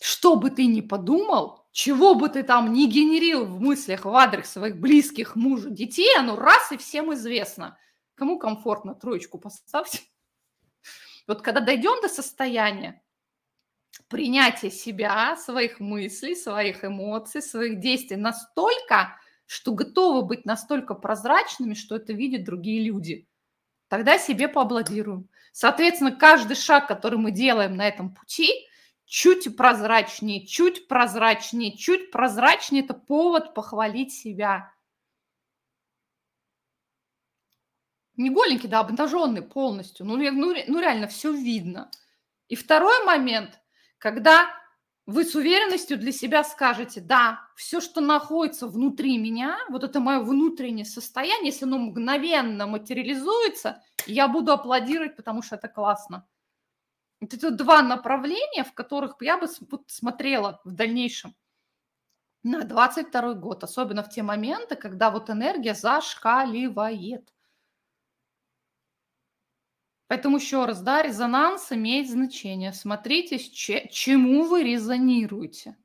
Что 0.00 0.36
бы 0.36 0.50
ты 0.50 0.66
ни 0.66 0.80
подумал, 0.80 1.66
чего 1.72 2.14
бы 2.14 2.28
ты 2.28 2.42
там 2.42 2.72
ни 2.72 2.86
генерил 2.86 3.44
в 3.44 3.60
мыслях 3.60 4.04
в 4.04 4.14
адрес 4.14 4.50
своих 4.50 4.78
близких, 4.78 5.36
мужа, 5.36 5.70
детей, 5.70 6.14
оно 6.16 6.36
раз 6.36 6.72
и 6.72 6.76
всем 6.76 7.12
известно. 7.14 7.78
Кому 8.14 8.38
комфортно, 8.38 8.94
троечку 8.94 9.38
поставьте. 9.38 10.00
Вот 11.26 11.42
когда 11.42 11.60
дойдем 11.60 12.00
до 12.02 12.08
состояния 12.08 13.02
принятия 14.08 14.70
себя, 14.70 15.36
своих 15.36 15.80
мыслей, 15.80 16.36
своих 16.36 16.84
эмоций, 16.84 17.42
своих 17.42 17.80
действий 17.80 18.16
настолько, 18.16 19.18
что 19.46 19.72
готовы 19.72 20.22
быть 20.22 20.44
настолько 20.44 20.94
прозрачными, 20.94 21.74
что 21.74 21.96
это 21.96 22.12
видят 22.12 22.44
другие 22.44 22.84
люди, 22.84 23.26
тогда 23.88 24.18
себе 24.18 24.48
поаплодируем. 24.48 25.28
Соответственно, 25.52 26.12
каждый 26.12 26.56
шаг, 26.56 26.88
который 26.88 27.18
мы 27.18 27.30
делаем 27.30 27.76
на 27.76 27.86
этом 27.86 28.14
пути, 28.14 28.50
чуть 29.06 29.56
прозрачнее, 29.56 30.44
чуть 30.46 30.88
прозрачнее, 30.88 31.76
чуть 31.76 32.10
прозрачнее– 32.10 32.82
это 32.84 32.94
повод 32.94 33.54
похвалить 33.54 34.12
себя. 34.12 34.72
Не 38.16 38.30
голенький, 38.30 38.68
да, 38.68 38.80
обнаженный 38.80 39.42
полностью. 39.42 40.06
Ну, 40.06 40.16
ну, 40.16 40.54
ну 40.66 40.80
реально 40.80 41.06
все 41.06 41.32
видно. 41.32 41.90
И 42.48 42.56
второй 42.56 43.04
момент, 43.04 43.60
когда 43.98 44.50
вы 45.06 45.24
с 45.24 45.36
уверенностью 45.36 45.98
для 45.98 46.10
себя 46.10 46.42
скажете, 46.42 47.00
да, 47.00 47.48
все, 47.54 47.80
что 47.80 48.00
находится 48.00 48.66
внутри 48.66 49.18
меня, 49.18 49.56
вот 49.68 49.84
это 49.84 50.00
мое 50.00 50.20
внутреннее 50.20 50.84
состояние, 50.84 51.52
если 51.52 51.64
оно 51.64 51.78
мгновенно 51.78 52.66
материализуется, 52.66 53.82
я 54.06 54.26
буду 54.26 54.52
аплодировать, 54.52 55.14
потому 55.14 55.42
что 55.42 55.56
это 55.56 55.68
классно. 55.68 56.26
Вот 57.20 57.32
это 57.32 57.50
два 57.50 57.82
направления, 57.82 58.64
в 58.64 58.74
которых 58.74 59.16
я 59.20 59.38
бы 59.38 59.46
смотрела 59.86 60.60
в 60.64 60.72
дальнейшем 60.72 61.34
на 62.42 62.64
22 62.64 63.34
год, 63.34 63.64
особенно 63.64 64.02
в 64.02 64.10
те 64.10 64.22
моменты, 64.22 64.74
когда 64.74 65.10
вот 65.10 65.30
энергия 65.30 65.74
зашкаливает. 65.74 67.32
Поэтому 70.08 70.36
еще 70.36 70.64
раз, 70.64 70.82
да, 70.82 71.02
резонанс 71.02 71.72
имеет 71.72 72.08
значение. 72.08 72.72
Смотрите, 72.72 73.38
чему 73.38 74.44
вы 74.44 74.62
резонируете. 74.62 75.76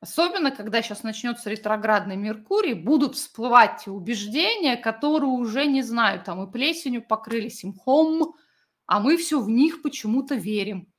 Особенно, 0.00 0.50
когда 0.50 0.80
сейчас 0.80 1.02
начнется 1.02 1.50
ретроградный 1.50 2.16
Меркурий, 2.16 2.72
будут 2.72 3.16
всплывать 3.16 3.86
убеждения, 3.86 4.76
которые 4.76 5.30
уже, 5.30 5.66
не 5.66 5.82
знаю, 5.82 6.22
там 6.24 6.42
и 6.42 6.50
плесенью 6.50 7.02
покрылись, 7.06 7.64
и 7.64 7.66
мхом, 7.66 8.34
а 8.86 9.00
мы 9.00 9.18
все 9.18 9.40
в 9.40 9.48
них 9.50 9.82
почему-то 9.82 10.34
верим. 10.36 10.90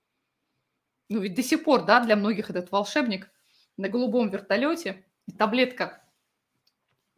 Ну 1.09 1.19
ведь 1.19 1.33
до 1.33 1.41
сих 1.41 1.63
пор, 1.63 1.85
да, 1.85 1.99
для 1.99 2.15
многих 2.15 2.51
этот 2.51 2.71
волшебник 2.71 3.31
на 3.75 3.89
голубом 3.89 4.29
вертолете, 4.29 5.03
таблетка 5.37 6.03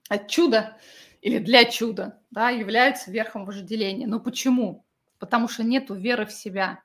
от 0.10 0.30
чуда 0.30 0.78
или 1.24 1.40
для 1.40 1.64
чуда, 1.64 2.20
да, 2.32 2.50
является 2.50 3.10
верхом 3.10 3.46
вожделения. 3.46 4.06
Но 4.06 4.20
почему? 4.20 4.86
Потому 5.20 5.48
что 5.48 5.64
нету 5.64 5.96
веры 5.96 6.26
в 6.26 6.34
себя, 6.34 6.84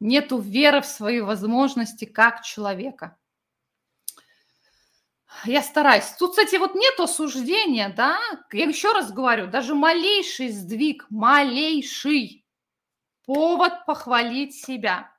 нету 0.00 0.38
веры 0.38 0.80
в 0.80 0.86
свои 0.86 1.20
возможности 1.20 2.04
как 2.04 2.42
человека. 2.42 3.16
Я 5.44 5.62
стараюсь. 5.62 6.08
Тут, 6.18 6.30
кстати, 6.30 6.56
вот 6.56 6.74
нет 6.74 6.98
осуждения, 6.98 7.94
да, 7.96 8.18
я 8.52 8.64
еще 8.64 8.92
раз 8.92 9.12
говорю, 9.12 9.46
даже 9.46 9.76
малейший 9.76 10.48
сдвиг, 10.48 11.06
малейший, 11.08 12.44
повод 13.24 13.86
похвалить 13.86 14.56
себя. 14.56 15.12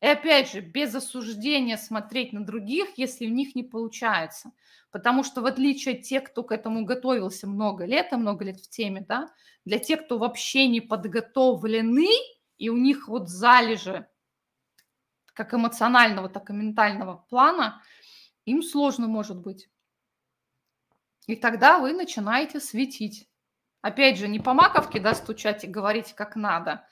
И 0.00 0.06
опять 0.06 0.52
же, 0.52 0.60
без 0.60 0.94
осуждения 0.94 1.76
смотреть 1.76 2.32
на 2.32 2.44
других, 2.44 2.96
если 2.96 3.26
у 3.26 3.30
них 3.30 3.54
не 3.54 3.64
получается. 3.64 4.52
Потому 4.90 5.24
что 5.24 5.42
в 5.42 5.46
отличие 5.46 5.96
от 5.96 6.02
тех, 6.02 6.24
кто 6.24 6.42
к 6.42 6.52
этому 6.52 6.84
готовился 6.84 7.46
много 7.46 7.84
лет, 7.84 8.12
а 8.12 8.16
много 8.16 8.44
лет 8.44 8.60
в 8.60 8.70
теме, 8.70 9.04
да, 9.06 9.30
для 9.64 9.78
тех, 9.78 10.04
кто 10.04 10.18
вообще 10.18 10.68
не 10.68 10.80
подготовлены, 10.80 12.08
и 12.58 12.68
у 12.70 12.76
них 12.76 13.08
вот 13.08 13.28
залежи 13.28 14.06
как 15.34 15.54
эмоционального, 15.54 16.28
так 16.28 16.50
и 16.50 16.52
ментального 16.52 17.24
плана, 17.28 17.80
им 18.44 18.62
сложно 18.62 19.06
может 19.06 19.38
быть. 19.38 19.68
И 21.26 21.36
тогда 21.36 21.78
вы 21.78 21.92
начинаете 21.92 22.58
светить. 22.58 23.28
Опять 23.82 24.18
же, 24.18 24.26
не 24.26 24.40
по 24.40 24.54
маковке, 24.54 24.98
да, 24.98 25.14
стучать 25.14 25.62
и 25.62 25.68
говорить 25.68 26.14
как 26.14 26.34
надо, 26.34 26.84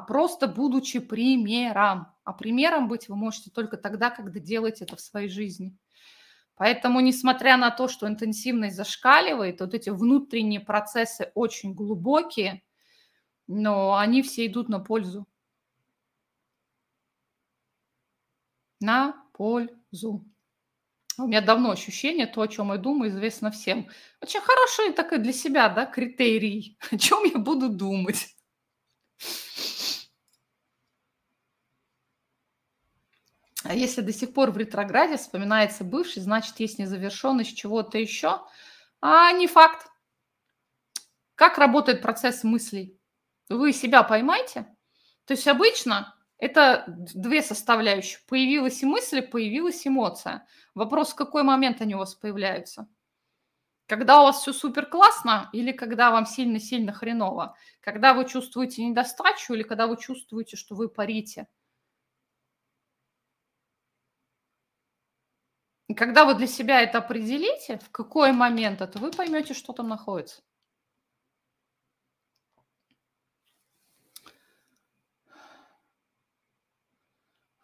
просто 0.00 0.48
будучи 0.48 0.98
примером. 0.98 2.08
А 2.24 2.32
примером 2.32 2.88
быть 2.88 3.08
вы 3.08 3.14
можете 3.14 3.50
только 3.50 3.76
тогда, 3.76 4.10
когда 4.10 4.40
делаете 4.40 4.84
это 4.84 4.96
в 4.96 5.00
своей 5.00 5.28
жизни. 5.28 5.76
Поэтому, 6.56 7.00
несмотря 7.00 7.56
на 7.56 7.70
то, 7.70 7.86
что 7.86 8.08
интенсивность 8.08 8.76
зашкаливает, 8.76 9.60
вот 9.60 9.74
эти 9.74 9.90
внутренние 9.90 10.60
процессы 10.60 11.30
очень 11.34 11.74
глубокие, 11.74 12.62
но 13.46 13.96
они 13.96 14.22
все 14.22 14.46
идут 14.46 14.68
на 14.68 14.80
пользу. 14.80 15.26
На 18.80 19.12
пользу. 19.34 20.24
У 21.18 21.26
меня 21.26 21.40
давно 21.40 21.70
ощущение, 21.70 22.26
то, 22.26 22.42
о 22.42 22.48
чем 22.48 22.72
я 22.72 22.78
думаю, 22.78 23.10
известно 23.10 23.50
всем. 23.50 23.88
Очень 24.20 24.40
хороший 24.40 24.92
такой 24.92 25.18
для 25.18 25.32
себя, 25.32 25.68
да, 25.68 25.86
критерий, 25.86 26.78
о 26.90 26.98
чем 26.98 27.24
я 27.24 27.38
буду 27.38 27.68
думать. 27.68 28.35
Если 33.72 34.00
до 34.00 34.12
сих 34.12 34.32
пор 34.32 34.50
в 34.50 34.56
ретрограде 34.56 35.16
вспоминается 35.16 35.84
бывший, 35.84 36.22
значит, 36.22 36.58
есть 36.60 36.78
незавершенность 36.78 37.56
чего-то 37.56 37.98
еще. 37.98 38.42
А 39.00 39.32
не 39.32 39.46
факт. 39.46 39.88
Как 41.34 41.58
работает 41.58 42.02
процесс 42.02 42.44
мыслей? 42.44 42.98
Вы 43.48 43.72
себя 43.72 44.02
поймайте. 44.02 44.66
То 45.26 45.32
есть 45.34 45.46
обычно 45.46 46.14
это 46.38 46.84
две 46.86 47.42
составляющие. 47.42 48.20
Появилась 48.28 48.82
и 48.82 48.86
мысль, 48.86 49.22
появилась 49.22 49.86
эмоция. 49.86 50.46
Вопрос, 50.74 51.12
в 51.12 51.16
какой 51.16 51.42
момент 51.42 51.80
они 51.80 51.94
у 51.94 51.98
вас 51.98 52.14
появляются? 52.14 52.88
Когда 53.86 54.20
у 54.20 54.24
вас 54.24 54.40
все 54.40 54.52
супер 54.52 54.86
классно 54.86 55.48
или 55.52 55.70
когда 55.70 56.10
вам 56.10 56.26
сильно-сильно 56.26 56.92
хреново? 56.92 57.56
Когда 57.80 58.14
вы 58.14 58.24
чувствуете 58.24 58.84
недостачу 58.84 59.54
или 59.54 59.62
когда 59.62 59.86
вы 59.86 59.96
чувствуете, 59.96 60.56
что 60.56 60.74
вы 60.74 60.88
парите? 60.88 61.46
Когда 65.96 66.24
вы 66.24 66.34
для 66.34 66.46
себя 66.46 66.82
это 66.82 66.98
определите, 66.98 67.78
в 67.78 67.90
какой 67.90 68.32
момент 68.32 68.80
это, 68.80 68.98
вы 68.98 69.10
поймете, 69.10 69.54
что 69.54 69.72
там 69.72 69.88
находится. 69.88 70.42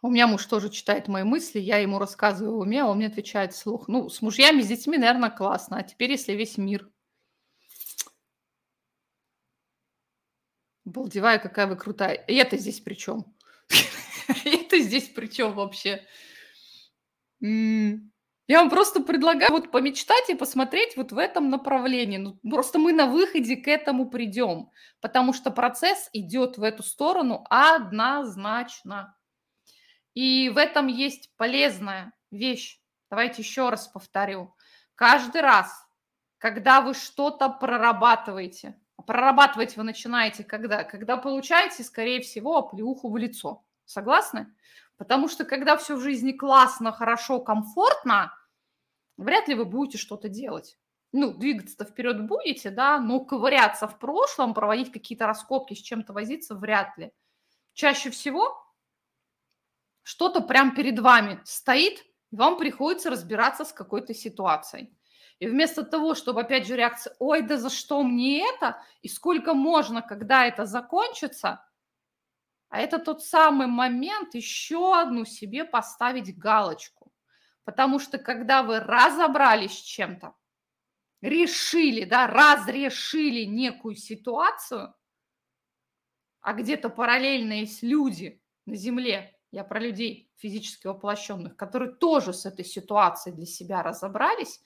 У 0.05 0.11
меня 0.11 0.27
муж 0.27 0.45
тоже 0.47 0.69
читает 0.69 1.07
мои 1.07 1.23
мысли, 1.23 1.61
я 1.61 1.79
ему 1.79 2.01
рассказываю 2.01 2.57
в 2.57 2.61
уме, 2.61 2.83
а 2.83 2.87
он 2.87 2.97
мне 2.97 3.07
отвечает 3.07 3.53
вслух. 3.53 3.87
Ну, 3.87 4.09
с 4.09 4.21
мужьями, 4.21 4.61
с 4.61 4.67
детьми, 4.67 4.99
наверное, 4.99 5.31
классно. 5.31 5.77
А 5.79 5.83
теперь, 5.85 6.11
если 6.11 6.33
весь 6.33 6.59
мир. 6.59 6.91
Балдевая, 10.85 11.39
какая 11.39 11.69
вы 11.69 11.77
крутая. 11.77 12.15
И 12.15 12.35
это 12.35 12.57
здесь 12.57 12.81
при 12.81 12.95
чем? 12.95 13.33
Это 14.45 14.81
здесь 14.81 15.09
при 15.09 15.29
чем 15.29 15.55
вообще? 15.55 16.05
Я 18.49 18.59
вам 18.59 18.71
просто 18.71 19.01
предлагаю 19.01 19.51
вот 19.53 19.71
помечтать 19.71 20.29
и 20.29 20.35
посмотреть 20.35 20.97
вот 20.97 21.13
в 21.13 21.19
этом 21.19 21.49
направлении. 21.49 22.19
Ну, 22.19 22.39
просто 22.51 22.79
мы 22.79 22.93
на 22.93 23.07
выходе 23.07 23.57
к 23.57 23.69
этому 23.69 24.11
придем, 24.11 24.71
потому 25.01 25.33
что 25.33 25.51
процесс 25.51 26.11
идет 26.13 26.59
в 26.59 26.63
эту 26.63 26.83
сторону 26.83 27.45
однозначно. 27.49 29.17
И 30.15 30.51
в 30.51 30.59
этом 30.59 30.89
есть 30.89 31.31
полезная 31.37 32.13
вещь. 32.31 32.81
Давайте 33.11 33.43
еще 33.43 33.69
раз 33.69 33.89
повторю. 33.89 34.55
Каждый 34.97 35.41
раз, 35.41 35.87
когда 36.39 36.81
вы 36.81 36.95
что-то 36.95 37.49
прорабатываете, 37.49 38.77
прорабатывать 39.07 39.77
вы 39.77 39.85
начинаете 39.85 40.45
когда? 40.45 40.85
Когда 40.85 41.17
получаете, 41.17 41.85
скорее 41.85 42.21
всего, 42.21 42.59
оплеуху 42.59 43.11
в 43.11 43.17
лицо. 43.17 43.65
Согласны? 43.85 44.53
Потому 44.97 45.29
что 45.29 45.45
когда 45.45 45.77
все 45.77 45.97
в 45.97 46.01
жизни 46.01 46.33
классно, 46.33 46.93
хорошо, 46.93 47.41
комфортно, 47.41 48.33
вряд 49.17 49.49
ли 49.49 49.55
вы 49.55 49.65
будете 49.65 49.99
что-то 49.99 50.29
делать. 50.29 50.79
Ну, 51.13 51.35
двигаться-то 51.35 51.85
вперед 51.85 52.27
будете, 52.27 52.71
да, 52.71 52.99
но 52.99 53.21
ковыряться 53.21 53.87
в 53.87 53.99
прошлом, 53.99 54.55
проводить 54.55 54.93
какие-то 54.93 55.27
раскопки, 55.27 55.75
с 55.75 55.79
чем-то 55.79 56.13
возиться 56.13 56.55
вряд 56.55 56.97
ли. 56.97 57.13
Чаще 57.75 58.11
всего 58.11 58.59
что-то 60.03 60.41
прям 60.41 60.75
перед 60.75 60.99
вами 60.99 61.41
стоит, 61.45 62.01
и 62.31 62.37
вам 62.37 62.57
приходится 62.57 63.11
разбираться 63.11 63.65
с 63.65 63.73
какой-то 63.73 64.15
ситуацией. 64.15 64.91
И 65.39 65.47
вместо 65.47 65.83
того, 65.83 66.15
чтобы, 66.15 66.43
опять 66.43 66.67
же, 66.67 66.77
реакция, 66.77 67.15
ой, 67.19 67.43
да 67.43 67.57
за 67.57 67.69
что 67.69 68.03
мне 68.03 68.49
это, 68.49 68.83
и 69.03 69.09
сколько 69.09 69.55
можно, 69.55 70.01
когда 70.03 70.47
это 70.47 70.67
закончится, 70.67 71.65
а 72.73 72.79
это 72.79 72.99
тот 72.99 73.23
самый 73.23 73.67
момент 73.67 74.35
еще 74.35 74.99
одну 74.99 75.27
себе 75.27 75.67
поставить 75.67 76.39
галочку. 76.39 77.13
Потому 77.65 77.99
что 77.99 78.17
когда 78.17 78.63
вы 78.63 78.81
разобрались 78.81 79.79
с 79.79 79.83
чем-то, 79.83 80.35
решили, 81.21 82.05
да, 82.05 82.27
разрешили 82.27 83.45
некую 83.45 83.95
ситуацию, 83.95 84.95
а 86.41 86.55
где-то 86.55 86.89
параллельно 86.89 87.61
есть 87.61 87.83
люди 87.83 88.43
на 88.65 88.75
Земле, 88.75 89.39
я 89.51 89.65
про 89.65 89.79
людей 89.79 90.33
физически 90.37 90.87
воплощенных, 90.87 91.57
которые 91.57 91.93
тоже 91.93 92.33
с 92.33 92.47
этой 92.47 92.65
ситуацией 92.65 93.37
для 93.37 93.45
себя 93.45 93.83
разобрались, 93.83 94.63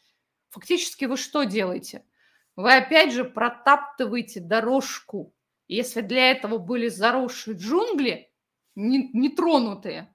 фактически 0.51 1.07
вы 1.07 1.17
что 1.17 1.43
делаете? 1.43 2.07
Вы 2.55 2.77
опять 2.77 3.13
же 3.13 3.25
протаптываете 3.25 4.39
дорожку. 4.39 5.35
Если 5.69 6.01
для 6.01 6.31
этого 6.31 6.59
были 6.59 6.89
заросшие 6.89 7.57
джунгли, 7.57 8.33
нетронутые, 8.75 10.01
не 10.03 10.09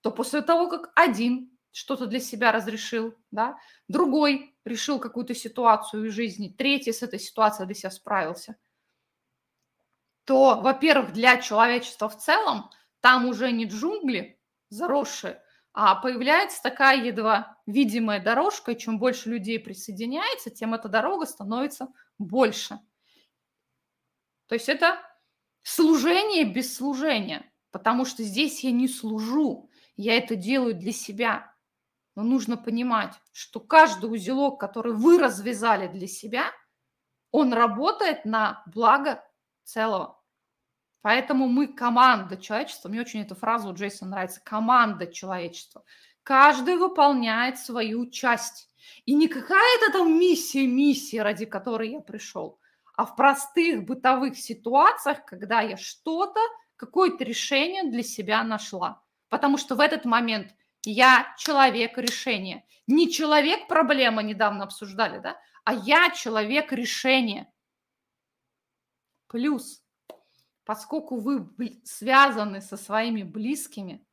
то 0.00 0.10
после 0.10 0.42
того, 0.42 0.68
как 0.68 0.92
один 0.94 1.50
что-то 1.72 2.06
для 2.06 2.20
себя 2.20 2.52
разрешил, 2.52 3.14
да, 3.30 3.58
другой 3.88 4.56
решил 4.64 4.98
какую-то 4.98 5.34
ситуацию 5.34 6.08
в 6.08 6.12
жизни, 6.12 6.54
третий 6.56 6.92
с 6.92 7.02
этой 7.02 7.18
ситуацией 7.18 7.66
для 7.66 7.74
себя 7.74 7.90
справился, 7.90 8.56
то, 10.24 10.60
во-первых, 10.60 11.12
для 11.12 11.38
человечества 11.40 12.08
в 12.08 12.16
целом 12.18 12.70
там 13.00 13.26
уже 13.26 13.52
не 13.52 13.66
джунгли 13.66 14.40
заросшие, 14.70 15.42
а 15.72 15.96
появляется 15.96 16.62
такая 16.62 17.04
едва 17.04 17.58
видимая 17.66 18.22
дорожка, 18.22 18.72
и 18.72 18.78
чем 18.78 18.98
больше 18.98 19.28
людей 19.28 19.58
присоединяется, 19.58 20.50
тем 20.50 20.72
эта 20.72 20.88
дорога 20.88 21.26
становится 21.26 21.88
больше. 22.18 22.78
То 24.46 24.54
есть 24.54 24.68
это 24.68 24.98
служение 25.62 26.44
без 26.44 26.76
служения, 26.76 27.50
потому 27.70 28.04
что 28.04 28.22
здесь 28.22 28.62
я 28.64 28.72
не 28.72 28.88
служу, 28.88 29.70
я 29.96 30.16
это 30.16 30.36
делаю 30.36 30.74
для 30.74 30.92
себя. 30.92 31.52
Но 32.16 32.22
нужно 32.22 32.56
понимать, 32.56 33.14
что 33.32 33.58
каждый 33.58 34.06
узелок, 34.06 34.60
который 34.60 34.92
вы 34.92 35.18
развязали 35.18 35.88
для 35.88 36.06
себя, 36.06 36.52
он 37.32 37.52
работает 37.52 38.24
на 38.24 38.62
благо 38.66 39.24
целого. 39.64 40.20
Поэтому 41.04 41.48
мы 41.48 41.66
команда 41.66 42.36
человечества. 42.36 42.88
Мне 42.88 43.00
очень 43.00 43.20
эта 43.20 43.34
фраза 43.34 43.68
у 43.68 43.74
Джейсона 43.74 44.12
нравится. 44.12 44.40
Команда 44.44 45.06
человечества. 45.06 45.84
Каждый 46.22 46.76
выполняет 46.76 47.58
свою 47.58 48.08
часть. 48.08 48.70
И 49.04 49.14
не 49.14 49.28
какая-то 49.28 49.92
там 49.92 50.18
миссия, 50.18 50.66
миссия, 50.66 51.22
ради 51.22 51.44
которой 51.44 51.90
я 51.90 52.00
пришел, 52.00 52.58
а 52.96 53.06
в 53.06 53.16
простых 53.16 53.84
бытовых 53.84 54.36
ситуациях, 54.38 55.24
когда 55.24 55.60
я 55.60 55.76
что-то, 55.76 56.40
какое-то 56.76 57.24
решение 57.24 57.84
для 57.84 58.02
себя 58.02 58.42
нашла. 58.44 59.02
Потому 59.28 59.58
что 59.58 59.74
в 59.74 59.80
этот 59.80 60.04
момент 60.04 60.54
я 60.84 61.34
человек 61.38 61.98
решения. 61.98 62.64
Не 62.86 63.10
человек 63.10 63.66
проблема 63.68 64.22
недавно 64.22 64.64
обсуждали, 64.64 65.18
да, 65.18 65.40
а 65.64 65.74
я 65.74 66.10
человек 66.10 66.72
решения. 66.72 67.50
Плюс, 69.26 69.82
поскольку 70.64 71.18
вы 71.18 71.48
связаны 71.84 72.60
со 72.60 72.76
своими 72.76 73.22
близкими, 73.22 74.06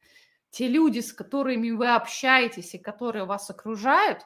те 0.49 0.67
люди, 0.67 0.99
с 0.99 1.13
которыми 1.13 1.71
вы 1.71 1.93
общаетесь 1.93 2.73
и 2.73 2.79
которые 2.79 3.25
вас 3.25 3.49
окружают, 3.49 4.25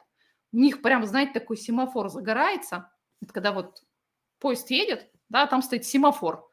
у 0.52 0.56
них 0.58 0.80
прям, 0.80 1.04
знаете, 1.04 1.32
такой 1.32 1.56
семафор 1.56 2.08
загорается. 2.08 2.90
Когда 3.32 3.52
вот 3.52 3.82
поезд 4.38 4.70
едет, 4.70 5.10
да, 5.28 5.46
там 5.46 5.62
стоит 5.62 5.84
семафор. 5.84 6.50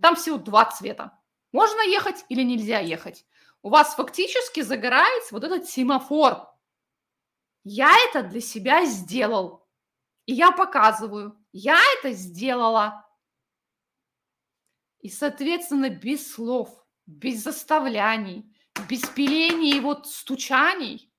Там 0.00 0.16
всего 0.16 0.36
два 0.36 0.66
цвета. 0.66 1.18
Можно 1.52 1.80
ехать 1.82 2.24
или 2.28 2.42
нельзя 2.42 2.78
ехать 2.78 3.26
у 3.62 3.70
вас 3.70 3.94
фактически 3.94 4.60
загорается 4.60 5.34
вот 5.34 5.44
этот 5.44 5.68
семафор. 5.68 6.48
Я 7.62 7.92
это 8.08 8.22
для 8.22 8.40
себя 8.40 8.86
сделал. 8.86 9.68
И 10.26 10.32
я 10.32 10.52
показываю, 10.52 11.38
я 11.52 11.78
это 11.98 12.12
сделала. 12.12 13.06
И, 15.00 15.08
соответственно, 15.08 15.90
без 15.90 16.32
слов, 16.32 16.70
без 17.06 17.42
заставляний, 17.42 18.54
без 18.88 19.02
пилений 19.08 19.76
и 19.76 19.80
вот 19.80 20.06
стучаний, 20.06 21.12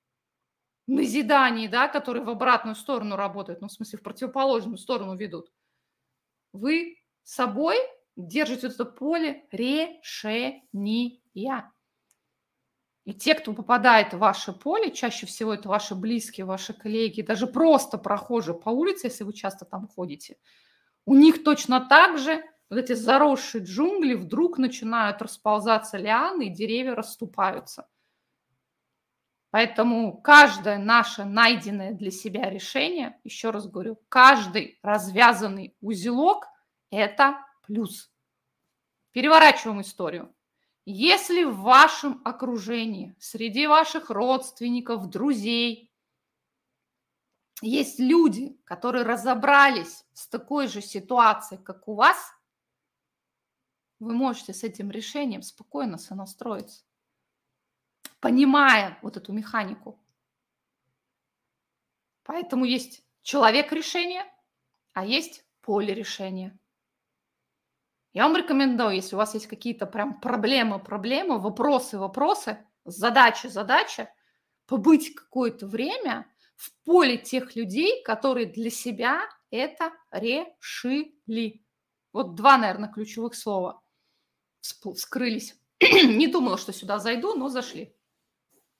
назиданий, 0.86 1.68
да, 1.68 1.88
которые 1.88 2.24
в 2.24 2.30
обратную 2.30 2.74
сторону 2.74 3.16
работают, 3.16 3.60
ну, 3.60 3.68
в 3.68 3.72
смысле, 3.72 3.98
в 3.98 4.02
противоположную 4.02 4.78
сторону 4.78 5.16
ведут, 5.16 5.52
вы 6.52 6.96
собой 7.22 7.76
держите 8.16 8.68
это 8.68 8.84
поле 8.84 9.46
решения. 9.52 11.20
И 13.04 13.12
те, 13.12 13.34
кто 13.34 13.52
попадает 13.52 14.12
в 14.14 14.18
ваше 14.18 14.52
поле, 14.52 14.92
чаще 14.92 15.26
всего 15.26 15.54
это 15.54 15.68
ваши 15.68 15.94
близкие, 15.94 16.46
ваши 16.46 16.72
коллеги, 16.72 17.22
даже 17.22 17.46
просто 17.48 17.98
прохожие 17.98 18.54
по 18.58 18.70
улице, 18.70 19.08
если 19.08 19.24
вы 19.24 19.32
часто 19.32 19.64
там 19.64 19.88
ходите, 19.88 20.36
у 21.04 21.14
них 21.14 21.42
точно 21.44 21.80
так 21.88 22.18
же 22.18 22.44
вот 22.70 22.78
эти 22.78 22.92
заросшие 22.94 23.64
джунгли 23.64 24.14
вдруг 24.14 24.58
начинают 24.58 25.20
расползаться 25.20 25.98
лианы, 25.98 26.46
и 26.46 26.50
деревья 26.54 26.94
расступаются. 26.94 27.88
Поэтому 29.52 30.16
каждое 30.16 30.78
наше 30.78 31.24
найденное 31.24 31.92
для 31.92 32.10
себя 32.10 32.48
решение, 32.48 33.20
еще 33.22 33.50
раз 33.50 33.68
говорю, 33.68 34.00
каждый 34.08 34.78
развязанный 34.82 35.76
узелок– 35.82 36.46
это 36.90 37.36
плюс. 37.60 38.10
Переворачиваем 39.10 39.82
историю. 39.82 40.34
Если 40.86 41.44
в 41.44 41.58
вашем 41.58 42.22
окружении, 42.24 43.14
среди 43.18 43.66
ваших 43.66 44.08
родственников, 44.08 45.10
друзей, 45.10 45.92
есть 47.60 48.00
люди, 48.00 48.58
которые 48.64 49.04
разобрались 49.04 50.06
с 50.14 50.28
такой 50.28 50.66
же 50.66 50.80
ситуацией, 50.80 51.62
как 51.62 51.88
у 51.88 51.94
вас, 51.94 52.16
вы 54.00 54.14
можете 54.14 54.54
с 54.54 54.64
этим 54.64 54.90
решением 54.90 55.42
спокойно 55.42 55.98
сонастроиться, 55.98 56.84
понимая 58.22 58.98
вот 59.02 59.16
эту 59.16 59.32
механику. 59.32 59.98
Поэтому 62.22 62.64
есть 62.64 63.04
человек 63.22 63.72
решения, 63.72 64.24
а 64.92 65.04
есть 65.04 65.44
поле 65.60 65.92
решения. 65.92 66.56
Я 68.12 68.28
вам 68.28 68.36
рекомендую, 68.36 68.94
если 68.94 69.16
у 69.16 69.18
вас 69.18 69.34
есть 69.34 69.48
какие-то 69.48 69.86
прям 69.86 70.20
проблемы, 70.20 70.78
проблемы, 70.78 71.40
вопросы, 71.40 71.98
вопросы, 71.98 72.64
задачи, 72.84 73.48
задачи, 73.48 74.08
побыть 74.66 75.14
какое-то 75.14 75.66
время 75.66 76.32
в 76.54 76.72
поле 76.84 77.18
тех 77.18 77.56
людей, 77.56 78.04
которые 78.04 78.46
для 78.46 78.70
себя 78.70 79.28
это 79.50 79.92
решили. 80.12 81.64
Вот 82.12 82.36
два, 82.36 82.56
наверное, 82.56 82.92
ключевых 82.92 83.34
слова 83.34 83.82
скрылись. 84.60 85.58
Не 85.80 86.28
думала, 86.28 86.56
что 86.56 86.72
сюда 86.72 87.00
зайду, 87.00 87.34
но 87.34 87.48
зашли. 87.48 87.96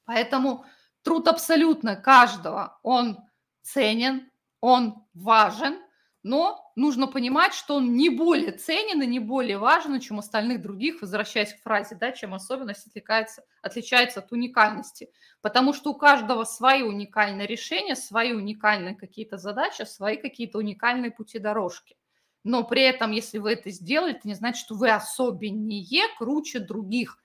Поэтому 0.04 0.64
труд 1.02 1.28
абсолютно 1.28 1.96
каждого, 1.96 2.78
он 2.82 3.18
ценен, 3.62 4.30
он 4.60 5.04
важен– 5.14 5.78
но 6.22 6.72
нужно 6.76 7.08
понимать, 7.08 7.52
что 7.52 7.76
он 7.76 7.94
не 7.94 8.08
более 8.08 8.52
ценен 8.52 9.02
и 9.02 9.06
не 9.06 9.18
более 9.18 9.58
важен, 9.58 9.98
чем 9.98 10.20
остальных 10.20 10.62
других, 10.62 11.02
возвращаясь 11.02 11.52
к 11.52 11.62
фразе, 11.62 11.96
да, 11.96 12.12
чем 12.12 12.32
особенность 12.32 12.86
отличается, 12.86 13.42
отличается 13.60 14.20
от 14.20 14.30
уникальности. 14.30 15.10
Потому 15.40 15.72
что 15.72 15.90
у 15.90 15.94
каждого 15.94 16.44
свои 16.44 16.82
уникальные 16.82 17.48
решения, 17.48 17.96
свои 17.96 18.32
уникальные 18.32 18.94
какие-то 18.94 19.36
задачи, 19.36 19.82
свои 19.82 20.16
какие-то 20.16 20.58
уникальные 20.58 21.10
пути 21.10 21.40
дорожки. 21.40 21.96
Но 22.44 22.62
при 22.62 22.82
этом, 22.82 23.10
если 23.10 23.38
вы 23.38 23.52
это 23.52 23.70
сделали, 23.70 24.14
это 24.14 24.28
не 24.28 24.34
значит, 24.34 24.64
что 24.64 24.76
вы 24.76 24.90
особеннее, 24.90 26.04
круче 26.18 26.60
других. 26.60 27.18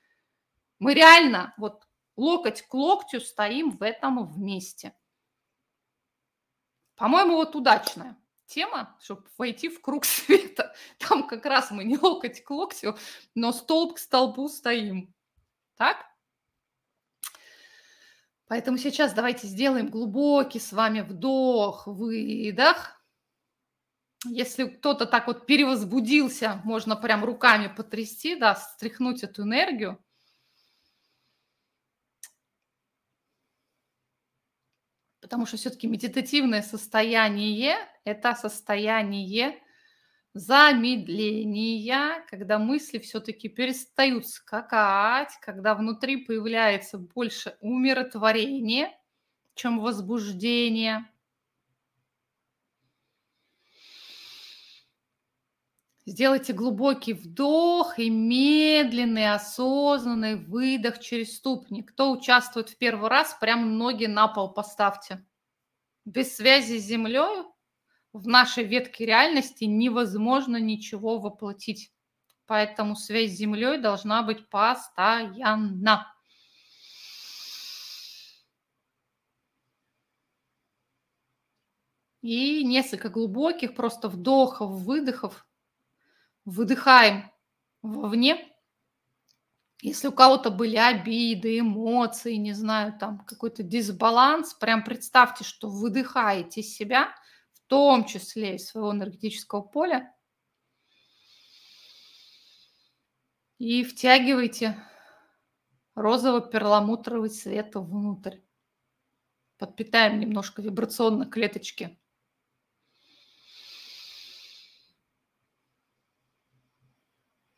Мы 0.79 0.95
реально 0.95 1.53
вот 1.57 1.86
локоть 2.17 2.63
к 2.63 2.73
локтю 2.73 3.21
стоим 3.21 3.71
в 3.71 3.83
этом 3.83 4.25
вместе. 4.25 4.93
По-моему, 6.95 7.35
вот 7.35 7.55
удачная 7.55 8.17
тема, 8.47 8.97
чтобы 9.01 9.25
войти 9.37 9.69
в 9.69 9.81
круг 9.81 10.03
света. 10.05 10.75
Там 10.97 11.27
как 11.27 11.45
раз 11.45 11.71
мы 11.71 11.83
не 11.83 11.97
локоть 11.97 12.43
к 12.43 12.49
локтю, 12.49 12.97
но 13.35 13.51
столб 13.51 13.95
к 13.95 13.99
столбу 13.99 14.49
стоим. 14.49 15.13
Так? 15.75 16.05
Поэтому 18.47 18.77
сейчас 18.77 19.13
давайте 19.13 19.45
сделаем 19.45 19.89
глубокий 19.89 20.59
с 20.59 20.71
вами 20.71 21.01
вдох, 21.01 21.85
выдох. 21.85 22.93
Если 24.25 24.65
кто-то 24.65 25.05
так 25.05 25.27
вот 25.27 25.45
перевозбудился, 25.45 26.61
можно 26.63 26.95
прям 26.95 27.23
руками 27.23 27.67
потрясти, 27.67 28.35
да, 28.35 28.55
стряхнуть 28.55 29.21
эту 29.21 29.43
энергию. 29.43 30.03
Потому 35.27 35.45
что 35.45 35.57
все-таки 35.57 35.87
медитативное 35.87 36.61
состояние– 36.61 37.75
это 38.05 38.33
состояние 38.33 39.61
замедления, 40.33 42.25
когда 42.29 42.57
мысли 42.57 42.97
все-таки 42.99 43.49
перестают 43.49 44.25
скакать, 44.25 45.33
когда 45.41 45.75
внутри 45.75 46.23
появляется 46.23 46.97
больше 46.97 47.57
умиротворения, 47.59 48.97
чем 49.53 49.81
возбуждение. 49.81 51.05
Сделайте 56.09 56.53
глубокий 56.53 57.11
вдох 57.11 57.99
и 57.99 58.09
медленный, 58.09 59.33
осознанный 59.33 60.35
выдох 60.35 61.01
через 61.01 61.35
ступни. 61.35 61.83
Кто 61.83 62.13
участвует 62.13 62.69
в 62.69 62.77
первый 62.77 63.09
раз, 63.09 63.35
прям 63.41 63.77
ноги 63.77 64.05
на 64.05 64.29
пол 64.29 64.53
поставьте. 64.53 65.27
Без 66.05 66.33
связи 66.33 66.79
с 66.79 66.85
землей 66.85 67.43
в 68.13 68.25
нашей 68.25 68.63
ветке 68.63 69.05
реальности 69.05 69.65
невозможно 69.65 70.55
ничего 70.55 71.19
воплотить. 71.19 71.91
Поэтому 72.45 72.95
связь 72.95 73.33
с 73.33 73.37
землей 73.37 73.77
должна 73.77 74.23
быть 74.23 74.47
постоянно. 74.47 76.07
И 82.21 82.63
несколько 82.63 83.09
глубоких 83.09 83.75
просто 83.75 84.07
вдохов, 84.07 84.71
выдохов 84.71 85.46
выдыхаем 86.47 87.29
вовне. 87.81 88.51
Если 89.81 90.07
у 90.07 90.11
кого-то 90.11 90.49
были 90.49 90.77
обиды, 90.77 91.59
эмоции, 91.59 92.35
не 92.35 92.53
знаю, 92.53 92.97
там 92.97 93.19
какой-то 93.19 93.63
дисбаланс, 93.63 94.53
прям 94.55 94.83
представьте, 94.83 95.43
что 95.43 95.69
выдыхаете 95.69 96.63
себя, 96.63 97.13
в 97.53 97.59
том 97.67 98.05
числе 98.05 98.55
из 98.55 98.67
своего 98.67 98.91
энергетического 98.91 99.61
поля, 99.61 100.15
и 103.59 103.83
втягивайте 103.83 104.81
розово-перламутровый 105.95 107.29
свет 107.29 107.75
внутрь. 107.75 108.37
Подпитаем 109.57 110.19
немножко 110.19 110.61
вибрационно 110.61 111.25
клеточки. 111.25 111.99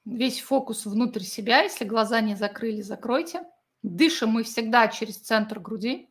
Весь 0.09 0.41
фокус 0.41 0.85
внутрь 0.85 1.21
себя. 1.21 1.61
Если 1.61 1.85
глаза 1.85 2.21
не 2.21 2.35
закрыли, 2.35 2.81
закройте. 2.81 3.43
Дышим 3.81 4.31
мы 4.31 4.43
всегда 4.43 4.87
через 4.87 5.17
центр 5.17 5.59
груди. 5.59 6.09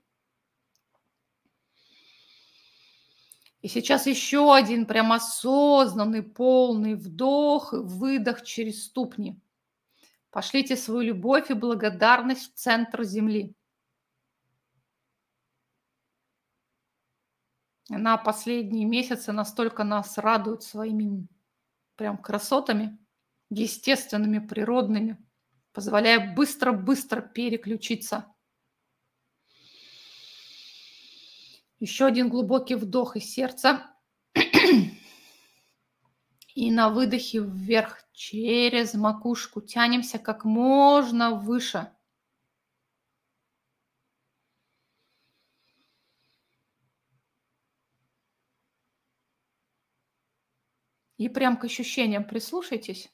И 3.60 3.68
сейчас 3.68 4.06
еще 4.06 4.54
один 4.54 4.86
прям 4.86 5.12
осознанный, 5.12 6.22
полный 6.22 6.94
вдох 6.94 7.74
и 7.74 7.78
выдох 7.78 8.44
через 8.44 8.84
ступни. 8.84 9.38
Пошлите 10.30 10.76
свою 10.76 11.00
любовь 11.00 11.50
и 11.50 11.54
благодарность 11.54 12.52
в 12.52 12.56
центр 12.56 13.02
земли. 13.02 13.54
На 17.88 18.16
последние 18.16 18.84
месяцы 18.84 19.32
настолько 19.32 19.82
нас 19.82 20.18
радует 20.18 20.62
своими 20.62 21.26
прям 21.96 22.16
красотами– 22.18 22.96
естественными, 23.50 24.38
природными, 24.46 25.18
позволяя 25.72 26.34
быстро-быстро 26.34 27.20
переключиться. 27.20 28.26
Еще 31.80 32.06
один 32.06 32.28
глубокий 32.28 32.74
вдох 32.74 33.16
из 33.16 33.24
сердца. 33.24 33.94
И 36.54 36.72
на 36.72 36.88
выдохе 36.88 37.38
вверх 37.40 38.02
через 38.12 38.94
макушку 38.94 39.60
тянемся 39.60 40.18
как 40.18 40.44
можно 40.44 41.30
выше. 41.30 41.92
И 51.16 51.28
прям 51.28 51.56
к 51.56 51.64
ощущениям 51.64 52.24
прислушайтесь. 52.24 53.08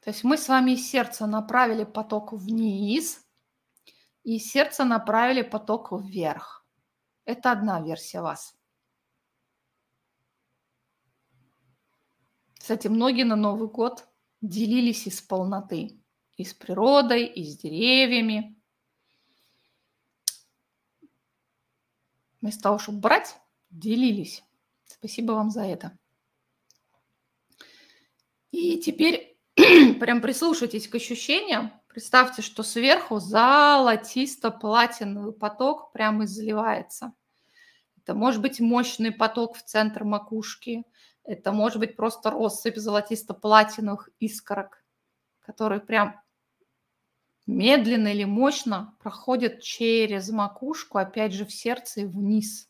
То 0.00 0.10
есть 0.10 0.24
мы 0.24 0.38
с 0.38 0.48
вами 0.48 0.72
из 0.72 0.90
сердца 0.90 1.26
направили 1.26 1.84
поток 1.84 2.32
вниз, 2.32 3.26
и 4.24 4.36
из 4.36 4.50
сердца 4.50 4.84
направили 4.84 5.42
поток 5.42 5.92
вверх. 5.92 6.64
Это 7.24 7.52
одна 7.52 7.80
версия 7.80 8.22
вас. 8.22 8.56
Кстати, 12.58 12.88
многие 12.88 13.24
на 13.24 13.36
Новый 13.36 13.68
год 13.68 14.08
делились 14.40 15.06
из 15.06 15.20
полноты. 15.20 15.98
И 16.36 16.44
с 16.44 16.54
природой, 16.54 17.26
и 17.26 17.44
с 17.44 17.58
деревьями. 17.58 18.58
Вместо 22.40 22.62
того, 22.62 22.78
чтобы 22.78 23.00
брать, 23.00 23.38
делились. 23.68 24.42
Спасибо 24.86 25.32
вам 25.32 25.50
за 25.50 25.64
это. 25.64 25.98
И 28.50 28.80
теперь 28.80 29.29
прям 30.00 30.20
прислушайтесь 30.20 30.88
к 30.88 30.94
ощущениям. 30.94 31.72
Представьте, 31.88 32.42
что 32.42 32.62
сверху 32.62 33.18
золотисто-платиновый 33.18 35.32
поток 35.32 35.90
прямо 35.92 36.24
изливается. 36.24 37.12
Это 37.98 38.14
может 38.14 38.40
быть 38.40 38.60
мощный 38.60 39.12
поток 39.12 39.56
в 39.56 39.64
центр 39.64 40.04
макушки. 40.04 40.84
Это 41.24 41.52
может 41.52 41.78
быть 41.78 41.96
просто 41.96 42.30
россыпь 42.30 42.76
золотисто-платиновых 42.76 44.08
искорок, 44.18 44.82
которые 45.40 45.80
прям 45.80 46.20
медленно 47.46 48.08
или 48.08 48.24
мощно 48.24 48.96
проходят 49.00 49.60
через 49.60 50.30
макушку, 50.30 50.98
опять 50.98 51.32
же, 51.32 51.44
в 51.44 51.52
сердце 51.52 52.02
и 52.02 52.06
вниз 52.06 52.68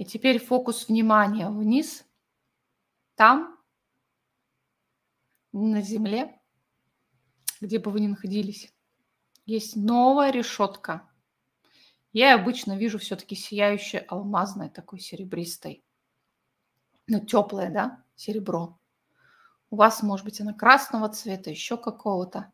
И 0.00 0.04
теперь 0.06 0.38
фокус 0.38 0.88
внимания 0.88 1.50
вниз, 1.50 2.06
там, 3.16 3.60
на 5.52 5.82
земле, 5.82 6.40
где 7.60 7.78
бы 7.78 7.90
вы 7.90 8.00
ни 8.00 8.06
находились, 8.06 8.72
есть 9.44 9.76
новая 9.76 10.30
решетка. 10.30 11.06
Я 12.14 12.34
обычно 12.34 12.78
вижу 12.78 12.98
все-таки 12.98 13.34
сияющее 13.34 14.00
алмазное, 14.08 14.70
такой 14.70 15.00
серебристой. 15.00 15.84
Ну, 17.06 17.20
теплое, 17.20 17.70
да, 17.70 18.02
серебро. 18.16 18.80
У 19.68 19.76
вас, 19.76 20.02
может 20.02 20.24
быть, 20.24 20.40
она 20.40 20.54
красного 20.54 21.10
цвета, 21.10 21.50
еще 21.50 21.76
какого-то. 21.76 22.50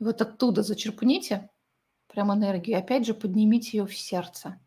Вот 0.00 0.20
оттуда 0.20 0.64
зачерпните 0.64 1.48
прям 2.08 2.34
энергию. 2.34 2.76
Опять 2.76 3.06
же, 3.06 3.14
поднимите 3.14 3.78
ее 3.78 3.86
в 3.86 3.96
сердце. 3.96 4.58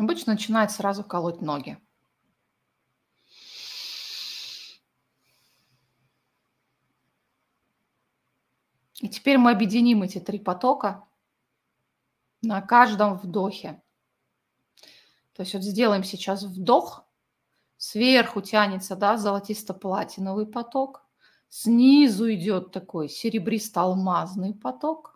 Обычно 0.00 0.32
начинает 0.32 0.70
сразу 0.70 1.04
колоть 1.04 1.42
ноги. 1.42 1.78
И 9.02 9.10
теперь 9.10 9.36
мы 9.36 9.50
объединим 9.50 10.02
эти 10.02 10.18
три 10.18 10.38
потока 10.38 11.06
на 12.40 12.62
каждом 12.62 13.18
вдохе. 13.18 13.82
То 15.34 15.42
есть 15.42 15.52
вот 15.52 15.62
сделаем 15.62 16.02
сейчас 16.02 16.44
вдох, 16.44 17.04
сверху 17.76 18.40
тянется 18.40 18.96
да, 18.96 19.18
золотисто-платиновый 19.18 20.46
поток, 20.46 21.06
снизу 21.50 22.32
идет 22.32 22.72
такой 22.72 23.10
серебристо-алмазный 23.10 24.54
поток, 24.54 25.09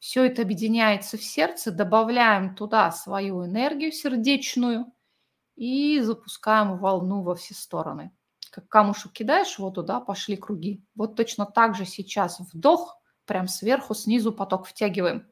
все 0.00 0.24
это 0.24 0.42
объединяется 0.42 1.18
в 1.18 1.22
сердце, 1.22 1.70
добавляем 1.70 2.56
туда 2.56 2.90
свою 2.90 3.44
энергию 3.44 3.92
сердечную 3.92 4.86
и 5.56 6.00
запускаем 6.00 6.78
волну 6.78 7.22
во 7.22 7.34
все 7.34 7.54
стороны. 7.54 8.10
Как 8.50 8.66
камушек 8.66 9.12
кидаешь 9.12 9.56
в 9.56 9.58
воду, 9.58 9.82
да, 9.82 10.00
пошли 10.00 10.36
круги. 10.36 10.82
Вот 10.94 11.16
точно 11.16 11.44
так 11.44 11.76
же 11.76 11.84
сейчас 11.84 12.40
вдох, 12.40 12.98
прям 13.26 13.46
сверху, 13.46 13.94
снизу 13.94 14.32
поток 14.32 14.66
втягиваем. 14.66 15.26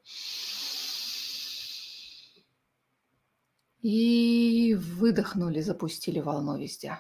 И 3.81 4.77
выдохнули, 4.79 5.62
запустили 5.62 6.21
волну 6.21 6.59
везде. 6.59 6.99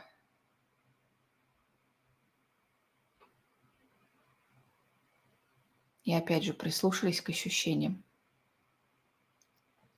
И 6.08 6.14
опять 6.14 6.42
же 6.42 6.54
прислушались 6.54 7.20
к 7.20 7.28
ощущениям. 7.28 8.02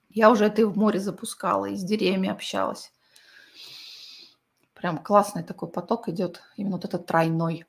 Я 0.09 0.33
уже 0.33 0.47
это 0.47 0.63
и 0.63 0.65
в 0.65 0.77
море 0.77 0.99
запускала, 0.99 1.67
и 1.67 1.77
с 1.77 1.85
деревьями 1.85 2.29
общалась. 2.29 2.93
Прям 4.75 4.99
классный 4.99 5.45
такой 5.45 5.71
поток 5.71 6.09
идет, 6.09 6.43
именно 6.57 6.79
вот 6.79 6.85
этот 6.85 7.07
тройной. 7.07 7.65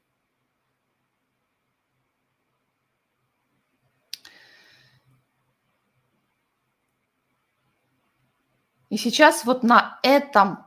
И 8.90 8.98
сейчас 8.98 9.46
вот 9.46 9.62
на 9.62 10.00
этом 10.02 10.66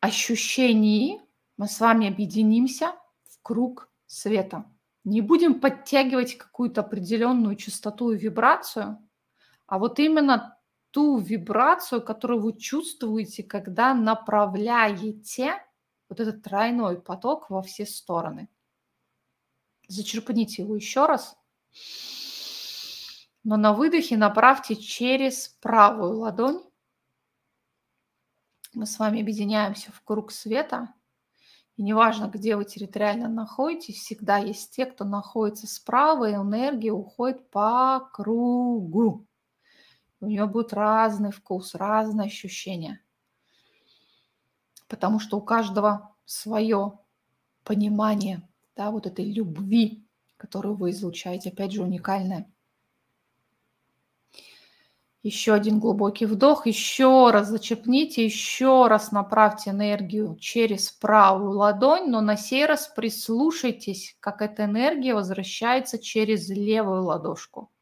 ощущении 0.00 1.22
мы 1.56 1.66
с 1.66 1.80
вами 1.80 2.08
объединимся 2.08 2.94
в 3.24 3.40
круг 3.40 3.88
света. 4.06 4.66
Не 5.06 5.20
будем 5.20 5.60
подтягивать 5.60 6.36
какую-то 6.36 6.80
определенную 6.80 7.54
частоту 7.54 8.10
и 8.10 8.18
вибрацию, 8.18 8.98
а 9.66 9.78
вот 9.78 10.00
именно 10.00 10.58
ту 10.90 11.18
вибрацию, 11.18 12.02
которую 12.02 12.40
вы 12.40 12.58
чувствуете, 12.58 13.44
когда 13.44 13.94
направляете 13.94 15.62
вот 16.08 16.18
этот 16.18 16.42
тройной 16.42 17.00
поток 17.00 17.50
во 17.50 17.62
все 17.62 17.86
стороны. 17.86 18.48
Зачерпните 19.86 20.62
его 20.62 20.74
еще 20.74 21.06
раз. 21.06 21.38
Но 23.44 23.56
на 23.56 23.74
выдохе 23.74 24.16
направьте 24.16 24.74
через 24.74 25.50
правую 25.60 26.18
ладонь 26.18 26.60
мы 28.72 28.86
с 28.86 28.98
вами 28.98 29.20
объединяемся 29.20 29.92
в 29.92 30.02
круг 30.02 30.32
света. 30.32 30.92
И 31.76 31.82
неважно, 31.82 32.26
где 32.26 32.56
вы 32.56 32.64
территориально 32.64 33.28
находитесь, 33.28 33.96
всегда 33.96 34.38
есть 34.38 34.74
те, 34.74 34.86
кто 34.86 35.04
находится 35.04 35.66
справа, 35.66 36.30
и 36.30 36.34
энергия 36.34 36.92
уходит 36.92 37.50
по 37.50 38.08
кругу. 38.12 39.26
У 40.20 40.26
нее 40.26 40.46
будет 40.46 40.72
разный 40.72 41.32
вкус, 41.32 41.74
разные 41.74 42.26
ощущения. 42.28 43.00
Потому 44.88 45.18
что 45.18 45.36
у 45.36 45.42
каждого 45.42 46.14
свое 46.24 46.98
понимание 47.64 48.48
да, 48.76 48.90
вот 48.90 49.06
этой 49.06 49.30
любви, 49.30 50.06
которую 50.36 50.76
вы 50.76 50.90
излучаете, 50.90 51.48
опять 51.50 51.72
же, 51.72 51.82
уникальное. 51.82 52.50
Еще 55.26 55.54
один 55.54 55.80
глубокий 55.80 56.24
вдох, 56.24 56.68
еще 56.68 57.30
раз 57.32 57.48
зачепните, 57.48 58.24
еще 58.24 58.86
раз 58.86 59.10
направьте 59.10 59.70
энергию 59.70 60.36
через 60.36 60.92
правую 60.92 61.50
ладонь, 61.50 62.08
но 62.10 62.20
на 62.20 62.36
сей 62.36 62.64
раз 62.64 62.86
прислушайтесь, 62.94 64.16
как 64.20 64.40
эта 64.40 64.66
энергия 64.66 65.14
возвращается 65.14 65.98
через 65.98 66.48
левую 66.48 67.02
ладошку. 67.02 67.72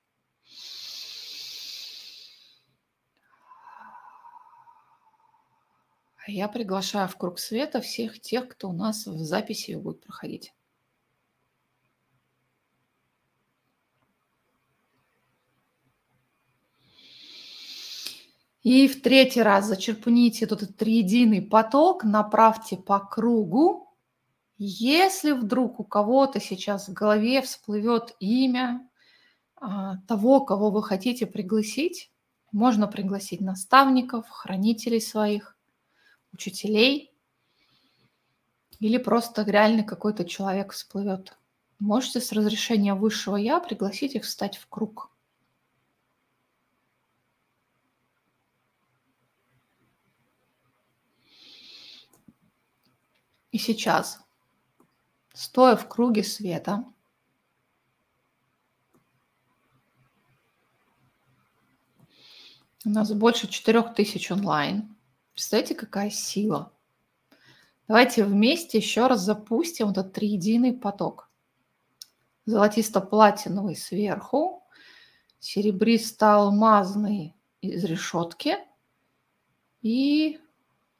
А 6.26 6.30
я 6.30 6.48
приглашаю 6.48 7.08
в 7.08 7.16
круг 7.18 7.38
света 7.38 7.82
всех 7.82 8.20
тех, 8.22 8.48
кто 8.48 8.70
у 8.70 8.72
нас 8.72 9.06
в 9.06 9.18
записи 9.18 9.72
будет 9.74 10.00
проходить. 10.00 10.54
И 18.64 18.88
в 18.88 19.02
третий 19.02 19.42
раз 19.42 19.66
зачерпните 19.66 20.46
этот 20.46 20.78
триединый 20.78 21.42
поток, 21.42 22.02
направьте 22.02 22.78
по 22.78 22.98
кругу. 22.98 23.94
Если 24.56 25.32
вдруг 25.32 25.80
у 25.80 25.84
кого-то 25.84 26.40
сейчас 26.40 26.88
в 26.88 26.94
голове 26.94 27.42
всплывет 27.42 28.16
имя 28.20 28.88
а, 29.56 29.98
того, 30.08 30.40
кого 30.40 30.70
вы 30.70 30.82
хотите 30.82 31.26
пригласить, 31.26 32.10
можно 32.52 32.86
пригласить 32.86 33.42
наставников, 33.42 34.30
хранителей 34.30 35.00
своих, 35.02 35.58
учителей, 36.32 37.12
или 38.80 38.96
просто 38.96 39.42
реально 39.42 39.84
какой-то 39.84 40.24
человек 40.24 40.72
всплывет. 40.72 41.36
Можете 41.78 42.18
с 42.20 42.32
разрешения 42.32 42.94
высшего 42.94 43.36
я 43.36 43.60
пригласить 43.60 44.14
их 44.14 44.24
встать 44.24 44.56
в 44.56 44.66
круг– 44.68 45.10
И 53.54 53.58
сейчас, 53.58 54.18
стоя 55.32 55.76
в 55.76 55.88
круге 55.88 56.24
света, 56.24 56.84
у 62.84 62.90
нас 62.90 63.12
больше 63.12 63.46
4000 63.46 64.32
онлайн. 64.32 64.96
Представляете, 65.34 65.76
какая 65.76 66.10
сила? 66.10 66.72
Давайте 67.86 68.24
вместе 68.24 68.78
еще 68.78 69.06
раз 69.06 69.20
запустим 69.20 69.90
этот 69.90 70.12
триединый 70.12 70.72
поток. 70.72 71.30
Золотисто-платиновый 72.46 73.76
сверху, 73.76 74.66
серебристо-алмазный 75.38 77.36
из 77.60 77.84
решетки 77.84 78.56
и 79.80 80.40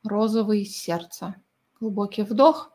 розовый 0.05 0.63
из 0.63 0.77
сердца. 0.77 1.35
Глубокий 1.85 2.23
вдох. 2.23 2.73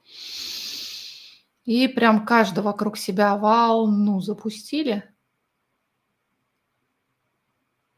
И 1.66 1.88
прям 1.88 2.28
каждый 2.28 2.62
вокруг 2.62 2.96
себя 2.96 3.36
волну 3.38 4.22
запустили. 4.22 5.04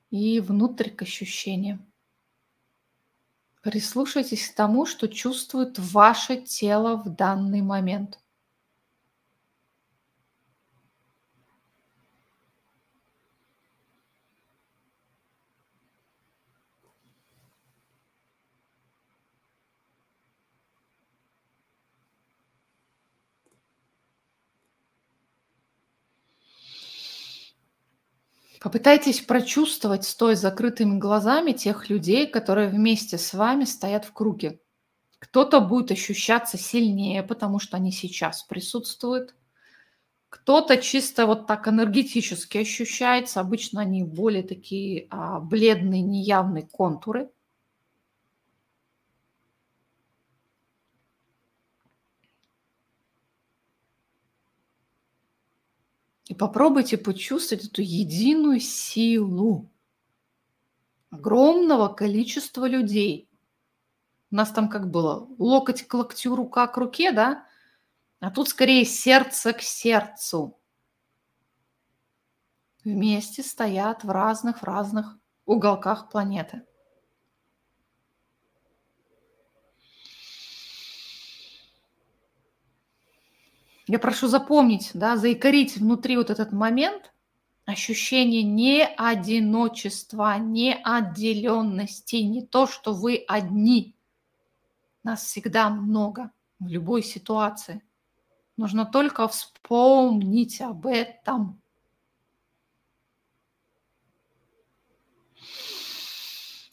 И 0.09 0.39
внутрь 0.39 0.89
к 0.89 1.01
ощущениям. 1.01 1.85
Прислушайтесь 3.61 4.47
к 4.47 4.55
тому, 4.55 4.85
что 4.85 5.09
чувствует 5.09 5.77
ваше 5.77 6.37
тело 6.37 6.95
в 6.95 7.09
данный 7.09 7.61
момент. 7.61 8.20
Попытайтесь 28.61 29.21
прочувствовать, 29.21 30.03
стоя 30.03 30.35
закрытыми 30.35 30.99
глазами, 30.99 31.51
тех 31.51 31.89
людей, 31.89 32.27
которые 32.27 32.69
вместе 32.69 33.17
с 33.17 33.33
вами 33.33 33.65
стоят 33.65 34.05
в 34.05 34.13
круге. 34.13 34.59
Кто-то 35.17 35.61
будет 35.61 35.89
ощущаться 35.89 36.59
сильнее, 36.59 37.23
потому 37.23 37.57
что 37.57 37.77
они 37.77 37.91
сейчас 37.91 38.43
присутствуют. 38.43 39.33
Кто-то 40.29 40.77
чисто 40.77 41.25
вот 41.25 41.47
так 41.47 41.67
энергетически 41.67 42.59
ощущается. 42.59 43.39
Обычно 43.39 43.81
они 43.81 44.03
более 44.03 44.43
такие 44.43 45.07
а, 45.09 45.39
бледные, 45.39 46.03
неявные 46.03 46.67
контуры– 46.67 47.31
попробуйте 56.41 56.97
почувствовать 56.97 57.65
эту 57.65 57.83
единую 57.83 58.59
силу 58.59 59.71
огромного 61.11 61.87
количества 61.87 62.67
людей. 62.67 63.29
У 64.31 64.35
нас 64.37 64.49
там 64.49 64.67
как 64.67 64.89
было? 64.89 65.27
Локоть 65.37 65.83
к 65.83 65.93
локтю, 65.93 66.35
рука 66.35 66.65
к 66.65 66.77
руке, 66.77 67.11
да? 67.11 67.45
А 68.21 68.31
тут 68.31 68.49
скорее 68.49 68.85
сердце 68.85 69.53
к 69.53 69.61
сердцу. 69.61 70.59
Вместе 72.83 73.43
стоят 73.43 74.03
в 74.03 74.09
разных, 74.09 74.61
в 74.61 74.63
разных 74.63 75.19
уголках 75.45 76.09
планеты. 76.09 76.63
Я 83.91 83.99
прошу 83.99 84.29
запомнить, 84.29 84.91
да, 84.93 85.17
заикарить 85.17 85.75
внутри 85.75 86.15
вот 86.15 86.29
этот 86.29 86.53
момент 86.53 87.11
ощущение 87.65 88.41
не 88.41 88.85
одиночества, 88.85 90.37
не 90.37 90.73
отделенности, 90.73 92.15
не 92.15 92.41
то, 92.41 92.67
что 92.67 92.93
вы 92.93 93.25
одни. 93.27 93.93
Нас 95.03 95.25
всегда 95.25 95.69
много 95.69 96.31
в 96.59 96.69
любой 96.69 97.03
ситуации. 97.03 97.83
Нужно 98.55 98.85
только 98.85 99.27
вспомнить 99.27 100.61
об 100.61 100.87
этом. 100.87 101.61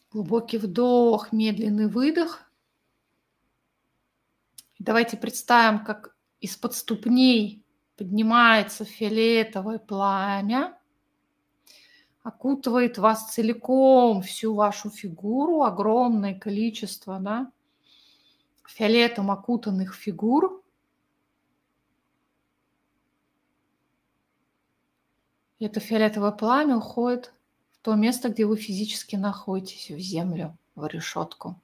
Глубокий 0.09 0.57
вдох, 0.57 1.33
медленный 1.33 1.87
выдох. 1.87 2.49
Давайте 4.79 5.17
представим, 5.17 5.83
как 5.83 6.15
из-под 6.41 6.73
ступней 6.73 7.63
поднимается 7.97 8.85
фиолетовое 8.85 9.79
пламя, 9.79 10.77
окутывает 12.23 12.97
вас 12.97 13.33
целиком, 13.33 14.21
всю 14.21 14.53
вашу 14.53 14.89
фигуру, 14.89 15.63
огромное 15.63 16.37
количество, 16.37 17.19
да, 17.19 17.51
фиолетом 18.69 19.31
окутанных 19.31 19.95
фигур. 19.95 20.63
Это 25.59 25.79
фиолетовое 25.79 26.31
пламя 26.31 26.77
уходит 26.77 27.33
в 27.71 27.79
то 27.79 27.95
место, 27.95 28.29
где 28.29 28.45
вы 28.45 28.55
физически 28.55 29.15
находитесь, 29.17 29.89
в 29.89 29.99
землю, 29.99 30.57
в 30.75 30.85
решетку. 30.87 31.59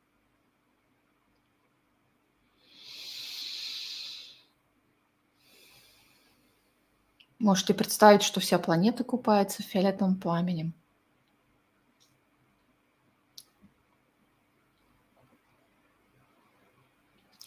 Можете 7.46 7.76
представить, 7.76 8.24
что 8.24 8.40
вся 8.40 8.58
планета 8.58 9.04
купается 9.04 9.62
в 9.62 9.68
фиолетовом 9.68 10.20
пламени. 10.20 10.74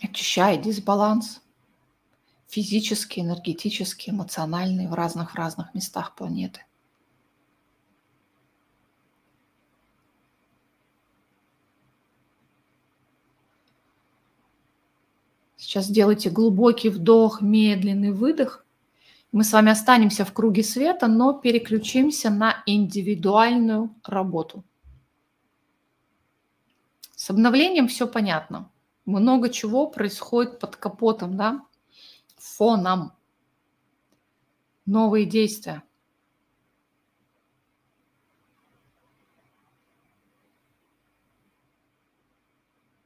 Очищая 0.00 0.56
дисбаланс 0.56 1.40
физический, 2.46 3.22
энергетический, 3.22 4.12
эмоциональный 4.12 4.86
в 4.86 4.94
разных 4.94 5.32
в 5.32 5.34
разных 5.34 5.74
местах 5.74 6.14
планеты. 6.14 6.64
Сейчас 15.56 15.86
сделайте 15.86 16.30
глубокий 16.30 16.88
вдох, 16.88 17.42
медленный 17.42 18.12
выдох. 18.12 18.64
Мы 19.30 19.44
с 19.44 19.52
вами 19.52 19.70
останемся 19.70 20.24
в 20.24 20.32
круге 20.32 20.62
света, 20.62 21.06
но 21.06 21.34
переключимся 21.34 22.30
на 22.30 22.62
индивидуальную 22.64 23.94
работу. 24.04 24.64
С 27.14 27.28
обновлением 27.30 27.88
все 27.88 28.08
понятно. 28.08 28.70
Много 29.04 29.50
чего 29.50 29.88
происходит 29.88 30.60
под 30.60 30.76
капотом, 30.76 31.36
да, 31.36 31.66
фоном. 32.36 33.12
Новые 34.86 35.26
действия. 35.26 35.82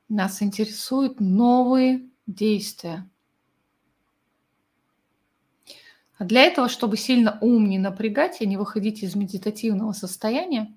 Нас 0.09 0.43
интересуют 0.43 1.21
новые 1.21 2.07
действия. 2.27 3.09
А 6.12 6.12
для 6.25 6.43
этого, 6.43 6.69
чтобы 6.69 6.97
сильно 6.97 7.39
ум 7.41 7.69
не 7.69 7.79
напрягать 7.79 8.41
и 8.41 8.47
не 8.47 8.57
выходить 8.57 9.03
из 9.03 9.15
медитативного 9.15 9.93
состояния, 9.93 10.75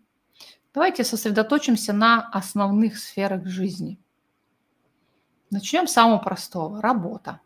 давайте 0.73 1.03
сосредоточимся 1.03 1.93
на 1.93 2.27
основных 2.29 2.97
сферах 2.97 3.45
жизни. 3.45 3.99
Начнем 5.51 5.87
с 5.87 5.93
самого 5.93 6.17
простого– 6.17 6.81
работа. 6.81 7.41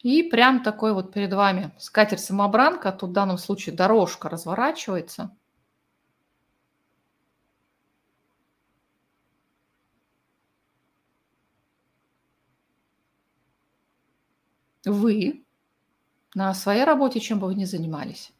И 0.00 0.22
прям 0.22 0.62
такой 0.62 0.92
вот 0.92 1.12
перед 1.12 1.32
вами 1.32 1.72
скатерть-самобранка, 1.78 2.92
тут 2.92 3.10
в 3.10 3.12
данном 3.12 3.38
случае 3.38 3.74
дорожка 3.74 4.28
разворачивается– 4.28 5.36
вы 14.86 15.44
на 16.34 16.54
своей 16.54 16.84
работе, 16.84 17.20
чем 17.20 17.40
бы 17.40 17.48
вы 17.48 17.54
ни 17.54 17.64
занимались, 17.64 18.32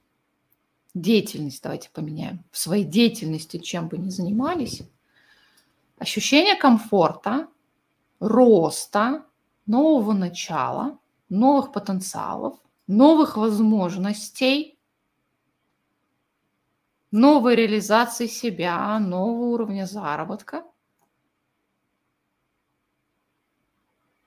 деятельность 0.94 1.62
давайте 1.62 1.90
поменяем, 1.90 2.44
в 2.51 2.59
своей 2.59 2.84
деятельности, 2.84 3.59
чем 3.59 3.88
бы 3.88 3.99
ни 3.99 4.09
занимались, 4.09 4.82
ощущение 5.99 6.55
комфорта, 6.55 7.49
роста, 8.20 9.26
нового 9.66 10.12
начала, 10.12 10.99
новых 11.28 11.72
потенциалов, 11.72 12.59
новых 12.86 13.36
возможностей, 13.36 14.78
новой 17.11 17.57
реализации 17.57 18.26
себя, 18.26 18.99
нового 19.01 19.47
уровня 19.47 19.86
заработка. 19.86 20.64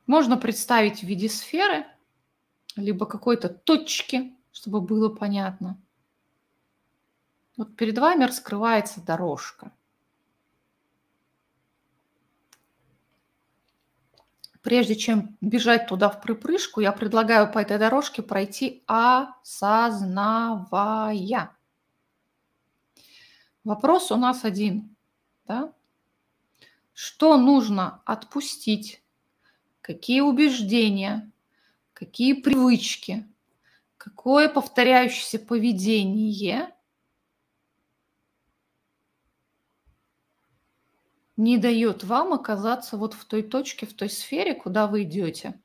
Можно 0.05 0.37
представить 0.37 0.99
в 0.99 1.03
виде 1.03 1.29
сферы– 1.29 1.85
либо 2.75 3.05
какой-то 3.05 3.49
точки, 3.49 4.33
чтобы 4.51 4.81
было 4.81 5.09
понятно. 5.09 5.79
Вот 7.57 7.75
перед 7.75 7.97
вами 7.97 8.23
раскрывается 8.23 9.01
дорожка. 9.01 9.71
Прежде 14.61 14.95
чем 14.95 15.37
бежать 15.41 15.87
туда 15.87 16.09
в 16.09 16.21
припрыжку, 16.21 16.81
я 16.81 16.91
предлагаю 16.91 17.51
по 17.51 17.59
этой 17.59 17.77
дорожке 17.77 18.21
пройти 18.21 18.83
осознавая. 18.87 19.95
Вопрос 23.63 24.11
у 24.11 24.17
нас 24.17 24.43
один. 24.45 24.95
Да? 25.45 25.73
Что 26.93 27.37
нужно 27.37 28.01
отпустить? 28.05 29.01
Какие 29.81 30.21
убеждения, 30.21 31.31
какие 31.99 32.31
привычки, 32.31 33.27
какое 33.97 34.47
повторяющееся 34.47 35.37
поведение 35.37 36.73
не 41.35 41.57
дает 41.57 42.05
вам 42.05 42.31
оказаться 42.31 42.95
вот 42.95 43.13
в 43.13 43.25
той 43.25 43.43
точке, 43.43 43.85
в 43.85 43.93
той 43.93 44.09
сфере, 44.09 44.55
куда 44.55 44.87
вы 44.87 45.03
идете. 45.03 45.59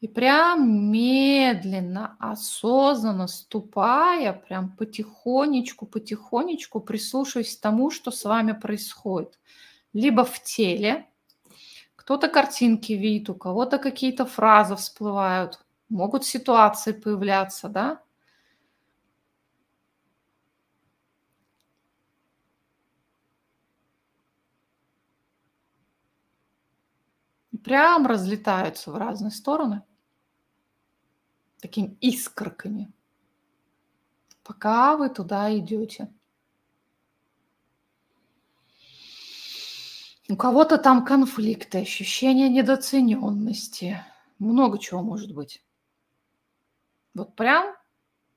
И 0.00 0.08
прям 0.08 0.90
медленно, 0.90 2.16
осознанно 2.18 3.28
ступая, 3.28 4.32
прям 4.32 4.76
потихонечку, 4.76 5.86
потихонечку 5.86 6.80
прислушиваясь 6.80 7.56
к 7.56 7.60
тому, 7.60 7.92
что 7.92 8.10
с 8.10 8.24
вами 8.24 8.52
происходит. 8.52 9.38
Либо 9.92 10.24
в 10.24 10.42
теле, 10.42 11.08
кто-то 12.04 12.28
картинки 12.28 12.92
видит, 12.92 13.30
у 13.30 13.34
кого-то 13.34 13.78
какие-то 13.78 14.26
фразы 14.26 14.76
всплывают, 14.76 15.64
могут 15.88 16.24
ситуации 16.26 16.92
появляться, 16.92 17.68
да? 17.70 18.02
Прям 27.64 28.06
разлетаются 28.06 28.90
в 28.92 28.96
разные 28.96 29.30
стороны 29.32 29.82
такими 31.60 31.96
искорками, 32.00 32.92
пока 34.44 34.96
вы 34.96 35.08
туда 35.08 35.52
идете. 35.58 36.08
У 40.26 40.36
кого-то 40.36 40.78
там 40.78 41.04
конфликты, 41.04 41.78
ощущение 41.78 42.48
недооцененности. 42.48 44.02
Много 44.38 44.78
чего 44.78 45.02
может 45.02 45.34
быть. 45.34 45.62
Вот 47.12 47.36
прям 47.36 47.76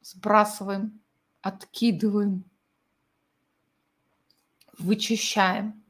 сбрасываем, 0.02 1.02
откидываем, 1.42 2.44
вычищаем, 4.78 5.82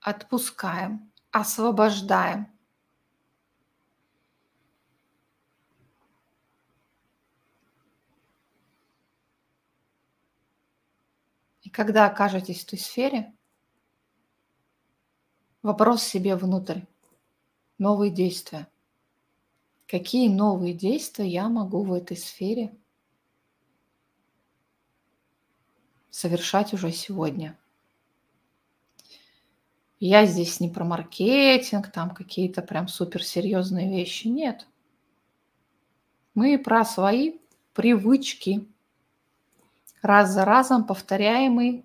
отпускаем, 0.00 1.10
освобождаем. 1.30 2.48
И 11.62 11.70
когда 11.70 12.06
окажетесь 12.06 12.62
в 12.62 12.66
той 12.66 12.78
сфере, 12.78 13.34
Вопрос 15.66 16.04
себе 16.04 16.36
внутрь. 16.36 16.82
Новые 17.78 18.12
действия. 18.12 18.68
Какие 19.88 20.28
новые 20.28 20.72
действия 20.72 21.26
я 21.26 21.48
могу 21.48 21.82
в 21.82 21.92
этой 21.92 22.16
сфере 22.16 22.72
совершать 26.08 26.72
уже 26.72 26.92
сегодня? 26.92 27.58
Я 29.98 30.24
здесь 30.26 30.60
не 30.60 30.68
про 30.68 30.84
маркетинг, 30.84 31.90
там 31.90 32.14
какие-то 32.14 32.62
прям 32.62 32.86
суперсерьезные 32.86 33.90
вещи. 33.90 34.28
Нет. 34.28 34.68
Мы 36.34 36.60
про 36.60 36.84
свои 36.84 37.38
привычки, 37.74 38.68
раз 40.00 40.30
за 40.30 40.44
разом 40.44 40.86
повторяемые 40.86 41.82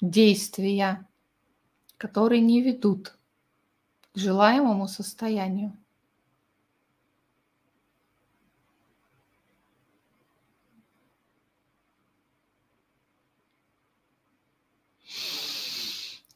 действия, 0.00 1.05
которые 1.98 2.40
не 2.40 2.60
ведут 2.62 3.16
к 4.12 4.18
желаемому 4.18 4.88
состоянию. 4.88 5.76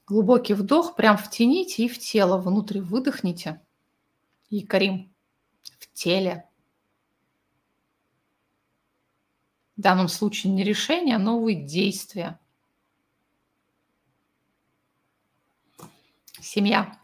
Глубокий 0.07 0.55
вдох, 0.55 0.97
прям 0.97 1.17
втяните 1.17 1.85
и 1.85 1.89
в 1.89 1.97
тело 1.99 2.37
внутрь 2.39 2.81
выдохните. 2.81 3.61
И 4.49 4.67
Карим 4.67 5.15
в 5.79 5.93
теле. 5.93 6.49
В 9.77 9.81
данном 9.81 10.09
случае 10.09 10.53
не 10.53 10.65
решение, 10.65 11.15
а 11.15 11.21
новые 11.21 11.65
действия. 11.65 12.41
Семья. 16.43 16.99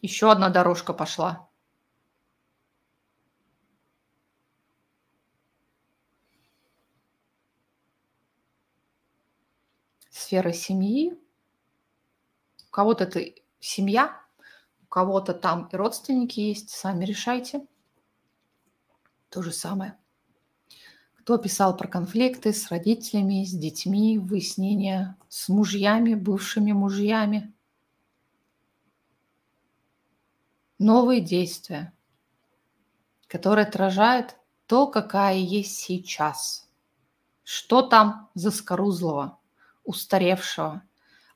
Еще 0.00 0.30
одна 0.30 0.48
дорожка 0.48 0.92
пошла. 0.92 1.48
Сфера 10.10 10.52
семьи. 10.52 11.18
У 12.68 12.70
кого-то 12.70 13.04
это 13.04 13.20
семья, 13.60 14.20
у 14.82 14.86
кого-то 14.86 15.34
там 15.34 15.66
и 15.66 15.76
родственники 15.76 16.40
есть, 16.40 16.70
сами 16.70 17.04
решайте. 17.04 17.66
То 19.28 19.42
же 19.42 19.52
самое. 19.52 19.98
Кто 21.18 21.36
писал 21.36 21.76
про 21.76 21.88
конфликты 21.88 22.52
с 22.52 22.68
родителями, 22.70 23.44
с 23.44 23.52
детьми, 23.52 24.18
выяснения 24.18 25.16
с 25.28 25.48
мужьями, 25.48 26.14
бывшими 26.14 26.72
мужьями– 26.72 27.52
новые 30.82 31.20
действия, 31.20 31.92
которые 33.28 33.66
отражают 33.66 34.36
то, 34.66 34.86
какая 34.86 35.36
есть 35.36 35.76
сейчас. 35.76 36.68
Что 37.44 37.82
там 37.82 38.30
заскорузлого, 38.34 39.38
устаревшего, 39.84 40.82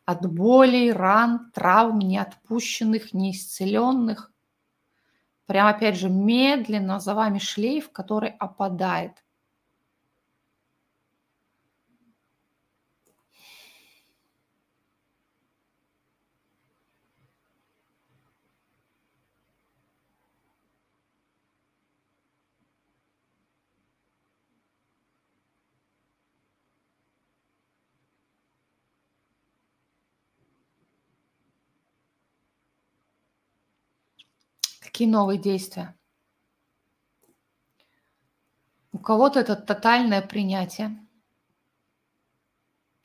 от 0.05 0.25
болей, 0.33 0.93
ран, 0.93 1.51
травм, 1.53 1.99
неотпущенных, 1.99 3.13
неисцеленных. 3.13 4.33
Прям 5.47 5.67
опять 5.67 5.97
же 5.97 6.09
медленно 6.09 7.01
за 7.01 7.15
вами 7.15 7.39
шлейф, 7.39 7.91
который 7.91 8.31
опадает. 8.31 9.25
Какие 34.97 35.09
новые 35.09 35.39
действия? 35.39 35.95
У 38.93 38.99
кого-то 38.99 39.41
это 39.41 39.55
тотальное 39.55 40.23
принятие 40.23 41.07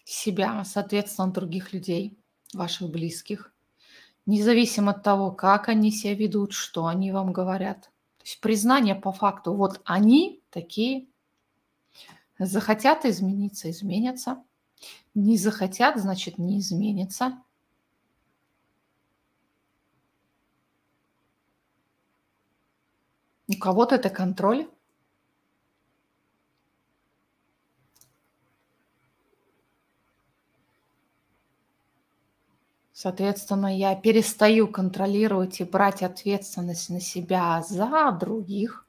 себя, 0.05 0.63
соответственно, 0.63 1.33
других 1.33 1.73
людей, 1.73 2.17
ваших 2.53 2.89
близких, 2.89 3.53
независимо 4.25 4.91
от 4.91 5.03
того, 5.03 5.33
как 5.33 5.67
они 5.67 5.91
себя 5.91 6.15
ведут, 6.15 6.53
что 6.53 6.85
они 6.85 7.11
вам 7.11 7.33
говорят. 7.33 7.91
То 8.19 8.23
есть 8.23 8.39
признание 8.39 8.95
по 8.95 9.11
факту, 9.11 9.53
вот 9.53 9.81
они 9.83 10.41
такие, 10.49 11.07
захотят 12.39 13.03
измениться, 13.03 13.69
изменятся, 13.69 14.41
не 15.13 15.35
захотят, 15.37 15.97
значит, 15.97 16.37
не 16.37 16.61
изменится. 16.61 17.43
Кого-то 23.61 23.95
это 23.95 24.09
контроль. 24.09 24.67
Соответственно, 32.93 33.75
я 33.75 33.95
перестаю 33.95 34.67
контролировать 34.67 35.59
и 35.59 35.63
брать 35.63 36.03
ответственность 36.03 36.89
на 36.89 36.99
себя 36.99 37.63
за 37.63 38.11
других, 38.19 38.85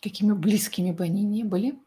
какими 0.00 0.32
близкими 0.32 0.92
бы 0.92 1.04
они 1.04 1.24
ни 1.24 1.42
были. 1.42 1.78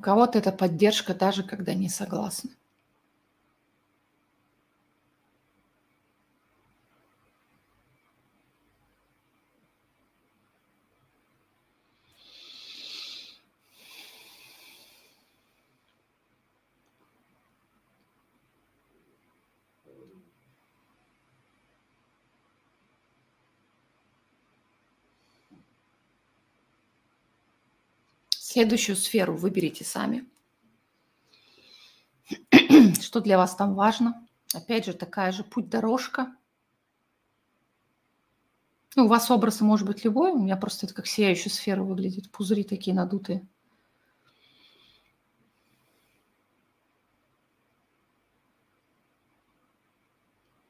Кого-то 0.00 0.38
это 0.38 0.52
поддержка, 0.52 1.14
даже 1.14 1.42
когда 1.42 1.74
не 1.74 1.88
согласны. 1.88 2.50
Следующую 28.60 28.96
сферу 28.96 29.34
выберите 29.34 29.86
сами. 29.86 30.28
Что 33.00 33.22
для 33.22 33.38
вас 33.38 33.56
там 33.56 33.72
важно? 33.74 34.26
Опять 34.52 34.84
же, 34.84 34.92
такая 34.92 35.32
же 35.32 35.44
путь-дорожка. 35.44 36.36
Ну, 38.96 39.06
у 39.06 39.08
вас 39.08 39.30
образ 39.30 39.62
может 39.62 39.86
быть 39.86 40.04
любой. 40.04 40.32
У 40.32 40.38
меня 40.38 40.58
просто 40.58 40.84
это 40.84 40.94
как 40.94 41.06
сияющая 41.06 41.50
сфера 41.50 41.82
выглядит. 41.82 42.30
Пузыри 42.30 42.62
такие 42.62 42.94
надутые. 42.94 43.48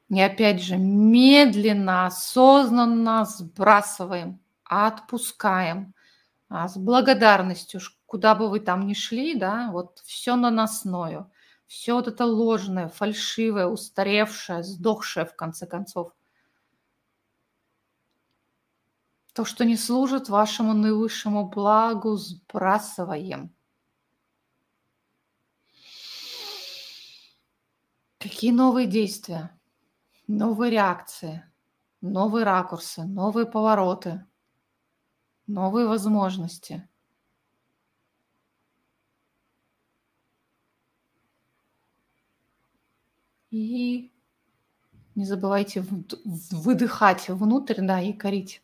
И 0.07 0.21
опять 0.21 0.63
же, 0.63 0.77
медленно, 0.77 2.05
осознанно 2.05 3.25
сбрасываем, 3.25 4.39
отпускаем– 4.63 5.93
с 6.51 6.75
благодарностью, 6.75 7.79
куда 8.05 8.35
бы 8.35 8.49
вы 8.49 8.59
там 8.59 8.85
ни 8.85 8.93
шли, 8.93 9.35
да, 9.35 9.69
вот 9.71 9.99
все 9.99 10.35
наносное, 10.35 11.31
все 11.65 11.95
вот 11.95 12.09
это 12.09 12.25
ложное, 12.25 12.89
фальшивое, 12.89 13.67
устаревшее, 13.67 14.61
сдохшее 14.61 15.25
в 15.25 15.33
конце 15.33 15.65
концов. 15.65 16.11
То, 19.31 19.45
что 19.45 19.63
не 19.63 19.77
служит 19.77 20.27
вашему 20.27 20.73
наивысшему 20.73 21.47
благу, 21.47 22.17
сбрасываем. 22.17 23.55
Какие 28.19 28.51
новые 28.51 28.87
действия, 28.87 29.57
новые 30.27 30.69
реакции, 30.69 31.49
новые 32.01 32.43
ракурсы, 32.43 33.05
новые 33.05 33.45
повороты– 33.45 34.25
новые 35.47 35.87
возможности. 35.87 36.87
И 43.51 44.11
не 45.15 45.25
забывайте 45.25 45.85
выдыхать 46.51 47.29
внутрь, 47.29 47.81
да, 47.81 48.01
и 48.01 48.13
корить. 48.13 48.61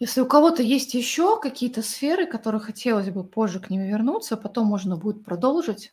Если 0.00 0.22
у 0.22 0.26
кого-то 0.26 0.62
есть 0.62 0.94
еще 0.94 1.38
какие-то 1.38 1.82
сферы, 1.82 2.26
которые 2.26 2.62
хотелось 2.62 3.10
бы 3.10 3.22
позже 3.22 3.60
к 3.60 3.68
ним 3.68 3.82
вернуться, 3.82 4.38
потом 4.38 4.66
можно 4.66 4.96
будет 4.96 5.22
продолжить. 5.26 5.92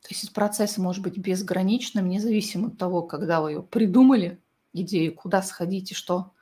То 0.00 0.10
есть 0.10 0.32
процесс 0.32 0.78
может 0.78 1.02
быть 1.02 1.18
безграничным, 1.18 2.08
независимо 2.08 2.68
от 2.68 2.78
того, 2.78 3.02
когда 3.02 3.40
вы 3.40 3.50
ее 3.50 3.62
придумали, 3.64 4.40
идею, 4.72 5.12
куда 5.12 5.42
сходить 5.42 5.90
и 5.90 5.94
что 5.94 6.32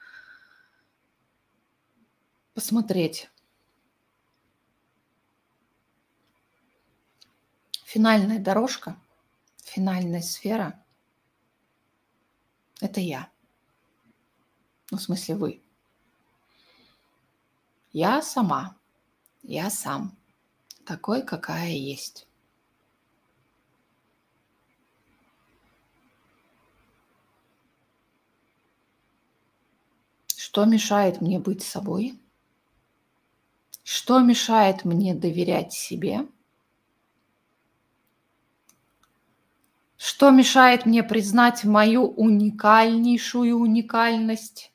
посмотреть. 2.52 3.30
Финальная 7.86 8.38
дорожка, 8.38 8.94
финальная 9.64 10.20
сфера– 10.20 10.84
это 12.82 13.00
я. 13.00 13.30
Ну, 14.91 14.99
в 14.99 15.03
смысле, 15.03 15.34
вы. 15.37 15.62
Я 17.93 18.22
сама, 18.22 18.76
я 19.43 19.70
сам, 19.70 20.16
такой, 20.84 21.22
какая 21.22 21.70
есть. 21.70 22.26
Что 30.37 30.64
мешает 30.64 31.20
мне 31.20 31.39
быть 31.39 31.62
собой? 31.62 32.18
Что 33.82 34.20
мешает 34.20 34.84
мне 34.84 35.14
доверять 35.14 35.72
себе? 35.72 36.26
Что 39.97 40.30
мешает 40.30 40.87
мне 40.87 41.03
признать 41.03 41.64
мою 41.64 42.07
уникальнейшую 42.07 43.57
уникальность? 43.59 44.72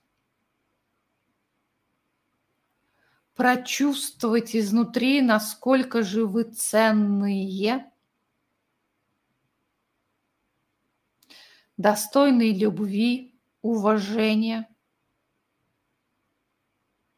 Прочувствовать 3.41 4.55
изнутри, 4.55 5.19
насколько 5.19 6.03
же 6.03 6.27
вы 6.27 6.43
ценные, 6.43 7.91
достойные 11.75 12.53
любви, 12.53 13.41
уважения, 13.63 14.69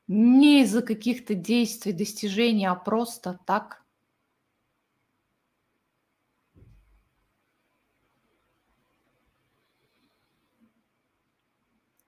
не 0.08 0.62
из-за 0.62 0.82
каких-то 0.82 1.36
действий, 1.36 1.92
достижений, 1.92 2.68
а 2.68 2.76
просто 2.76 3.38
так– 3.46 3.83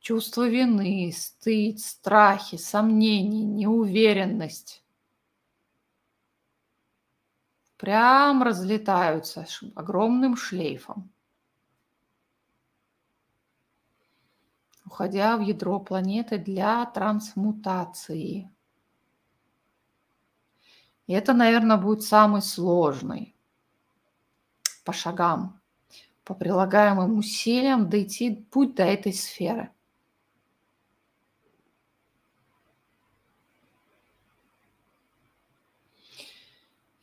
чувство 0.05 0.47
вины, 0.47 1.11
стыд, 1.11 1.79
страхи, 1.79 2.57
сомнения, 2.57 3.43
неуверенность 3.43 4.83
прям 7.77 8.43
разлетаются 8.43 9.47
огромным 9.73 10.37
шлейфом, 10.37 11.11
уходя 14.85 15.37
в 15.37 15.41
ядро 15.41 15.79
планеты 15.79 16.37
для 16.37 16.85
трансмутации. 16.85 18.51
И 21.07 21.13
это, 21.13 21.33
наверное, 21.33 21.77
будет 21.77 22.03
самый 22.03 22.43
сложный 22.43 23.35
по 24.83 24.93
шагам, 24.93 25.59
по 26.23 26.35
прилагаемым 26.35 27.17
усилиям 27.17 27.89
дойти 27.89 28.35
путь 28.51 28.75
до 28.75 28.83
этой 28.83 29.11
сферы. 29.11 29.71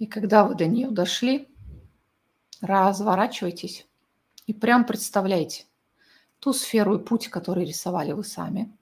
И 0.03 0.07
когда 0.07 0.45
вы 0.45 0.57
до 0.57 0.67
нее 0.67 0.91
дошли, 0.91 1.49
разворачивайтесь 2.61 3.87
и 4.49 4.53
прям 4.53 4.85
представляйте 4.85 5.67
ту 6.41 6.53
сферу 6.53 6.97
и 6.97 7.05
путь, 7.05 7.29
который 7.29 7.65
рисовали 7.65 8.11
вы 8.11 8.25
сами. 8.25 8.77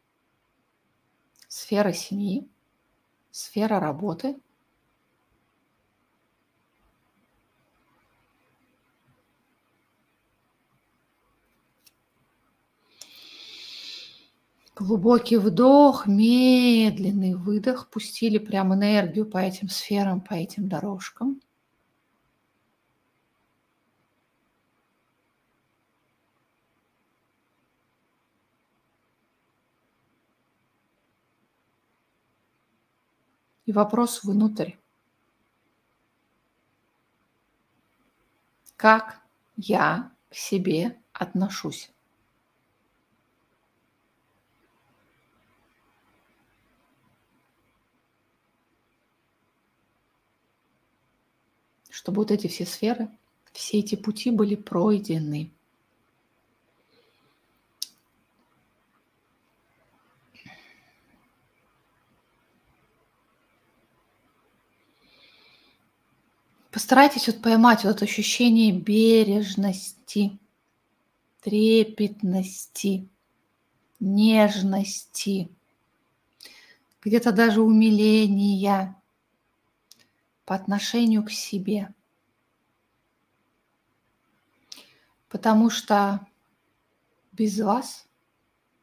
Сфера 1.47 1.93
семьи, 1.93 2.49
сфера 3.31 3.81
работы. 3.81 4.41
Глубокий 14.81 15.37
вдох, 15.37 16.07
медленный 16.07 17.35
выдох. 17.35 17.91
Пустили 17.91 18.39
прям 18.39 18.73
энергию 18.73 19.27
по 19.27 19.37
этим 19.37 19.69
сферам, 19.69 20.23
по 20.23 20.33
этим 20.33 20.71
дорожкам. 20.71 21.43
И 33.67 33.73
вопрос 33.73 34.25
внутрь. 34.25 34.77
Как 38.77 39.21
я 39.59 40.11
к 40.31 40.35
себе 40.35 40.97
отношусь? 41.13 41.93
Чтобы 52.01 52.23
вот 52.23 52.31
эти 52.31 52.47
все 52.47 52.65
сферы, 52.65 53.11
все 53.53 53.81
эти 53.81 53.95
пути 53.95 54.31
были 54.31 54.55
пройдены. 54.55 55.51
Постарайтесь 66.71 67.27
вот 67.27 67.43
поймать 67.43 67.85
вот 67.85 67.97
это 67.97 68.07
ощущение 68.07 68.73
бережности, 68.73 70.39
трепетности, 71.43 73.07
нежности, 73.99 75.51
где-то 77.03 77.31
даже 77.33 77.61
умиления– 77.61 78.97
по 80.51 80.57
отношению 80.57 81.23
к 81.23 81.31
себе. 81.31 81.95
Потому 85.29 85.71
что 85.71 86.27
без 87.31 87.61
вас, 87.61 88.09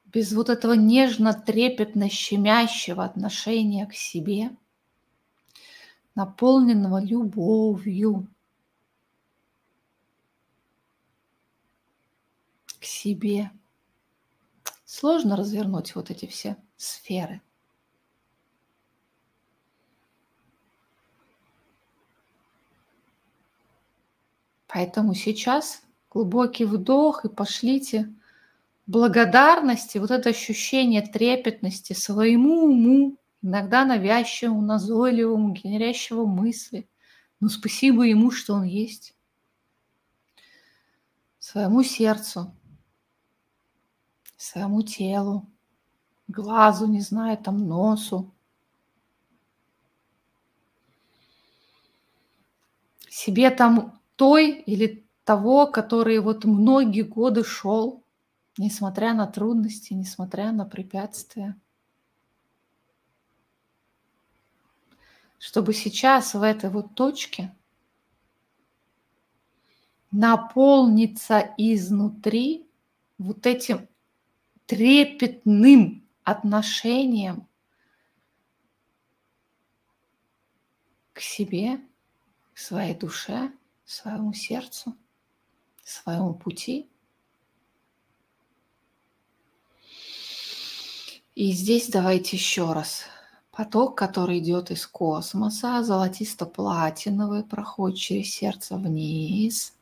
без 0.06 0.32
вот 0.32 0.48
этого 0.48 0.78
нежно-трепетно 0.78 2.08
щемящего 2.08 3.04
отношения 3.04 3.86
к 3.86 3.94
себе, 3.94 4.56
наполненного 6.16 7.04
любовью 7.04 8.34
к 12.80 12.86
себе, 12.86 13.52
сложно 14.86 15.36
развернуть 15.36 15.96
вот 15.96 16.12
эти 16.12 16.28
все 16.28 16.56
сферы. 16.78 17.42
Поэтому 24.68 25.16
сейчас 25.16 25.82
глубокий 26.10 26.66
вдох 26.66 27.26
и 27.26 27.30
пошлите 27.30 28.14
благодарности, 28.86 29.98
вот 29.98 30.12
это 30.12 30.30
ощущение 30.30 31.02
трепетности 31.02 31.94
своему 31.94 32.66
уму, 32.66 33.18
иногда 33.42 33.86
навязчивому, 33.86 34.62
назойливому, 34.62 35.54
генерящего 35.54 36.26
мысли. 36.26 36.90
Но 37.40 37.50
спасибо 37.50 38.04
ему, 38.04 38.32
что 38.32 38.56
он 38.56 38.64
есть. 38.64 39.14
Своему 41.40 41.84
сердцу, 41.84 42.54
своему 44.38 44.82
телу, 44.82 45.48
глазу, 46.28 46.88
не 46.88 47.02
знаю, 47.02 47.38
там 47.38 47.68
носу. 47.68 48.34
Себе 53.10 53.50
там 53.50 53.97
той 54.18 54.52
или 54.52 55.08
того, 55.24 55.68
который 55.68 56.20
вот 56.20 56.44
многие 56.44 57.04
годы 57.04 57.44
шел, 57.44 58.04
несмотря 58.58 59.14
на 59.14 59.28
трудности, 59.28 59.94
несмотря 59.94 60.52
на 60.52 60.66
препятствия. 60.66 61.56
Чтобы 65.38 65.74
сейчас 65.74 66.34
в 66.34 66.42
этой 66.42 66.72
вот 66.72 66.96
точке 66.96 67.56
наполниться 70.12 71.54
изнутри 71.58 72.68
вот 73.20 73.46
этим 73.46 73.88
трепетным 74.66 76.08
отношением 76.24 77.48
к 81.14 81.22
себе, 81.22 81.80
к 82.54 82.58
своей 82.58 82.96
душе– 82.96 83.52
своему 83.88 84.34
сердцу, 84.34 84.96
своему 85.84 86.34
пути. 86.34 86.90
И 91.36 91.52
здесь 91.54 91.88
давайте 91.88 92.36
еще 92.36 92.74
раз. 92.74 93.04
Поток, 93.52 93.98
который 93.98 94.40
идет 94.40 94.72
из 94.72 94.86
космоса, 94.86 95.82
золотисто-платиновый, 95.84 97.44
проходит 97.44 97.98
через 97.98 98.32
сердце 98.32 98.76
вниз. 98.76 99.74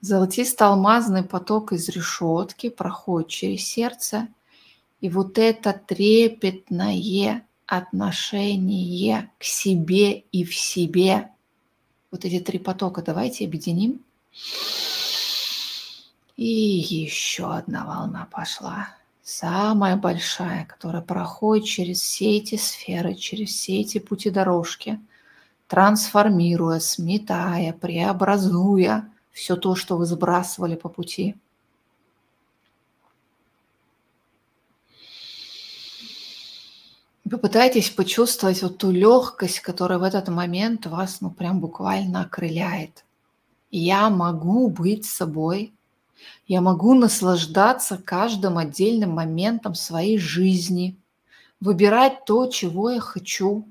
Золотисто-алмазный 0.00 1.24
поток 1.24 1.72
из 1.72 1.88
решетки 1.88 2.68
проходит 2.68 3.28
через 3.28 3.64
сердце. 3.64 4.28
И 5.00 5.10
вот 5.10 5.38
это 5.38 5.72
трепетное 5.72 7.46
отношение 7.66 9.30
к 9.38 9.44
себе 9.44 10.20
и 10.32 10.44
в 10.44 10.54
себе. 10.54 11.30
Вот 12.10 12.24
эти 12.24 12.40
три 12.40 12.58
потока 12.58 13.02
давайте 13.02 13.44
объединим. 13.44 14.00
И 16.36 16.46
еще 16.46 17.52
одна 17.52 17.84
волна 17.84 18.28
пошла. 18.30 18.88
Самая 19.22 19.96
большая, 19.96 20.64
которая 20.64 21.02
проходит 21.02 21.66
через 21.66 22.00
все 22.00 22.38
эти 22.38 22.56
сферы, 22.56 23.14
через 23.14 23.50
все 23.50 23.80
эти 23.80 23.98
пути 23.98 24.30
дорожки, 24.30 25.00
трансформируя, 25.66 26.78
сметая, 26.78 27.72
преобразуя 27.72 29.10
все 29.32 29.56
то, 29.56 29.74
что 29.74 29.96
вы 29.96 30.06
сбрасывали 30.06 30.76
по 30.76 30.88
пути– 30.88 31.36
Попытайтесь 37.30 37.90
почувствовать 37.90 38.62
вот 38.62 38.78
ту 38.78 38.90
легкость, 38.90 39.60
которая 39.60 39.98
в 39.98 40.02
этот 40.02 40.28
момент 40.28 40.86
вас, 40.86 41.20
ну, 41.20 41.30
прям 41.30 41.60
буквально 41.60 42.22
окрыляет. 42.22 43.04
Я 43.70 44.08
могу 44.08 44.68
быть 44.68 45.04
собой, 45.04 45.72
я 46.46 46.60
могу 46.60 46.94
наслаждаться 46.94 47.98
каждым 47.98 48.56
отдельным 48.56 49.10
моментом 49.10 49.74
своей 49.74 50.18
жизни, 50.18 50.96
выбирать 51.60 52.24
то, 52.24 52.46
чего 52.46 52.90
я 52.90 53.00
хочу, 53.00 53.66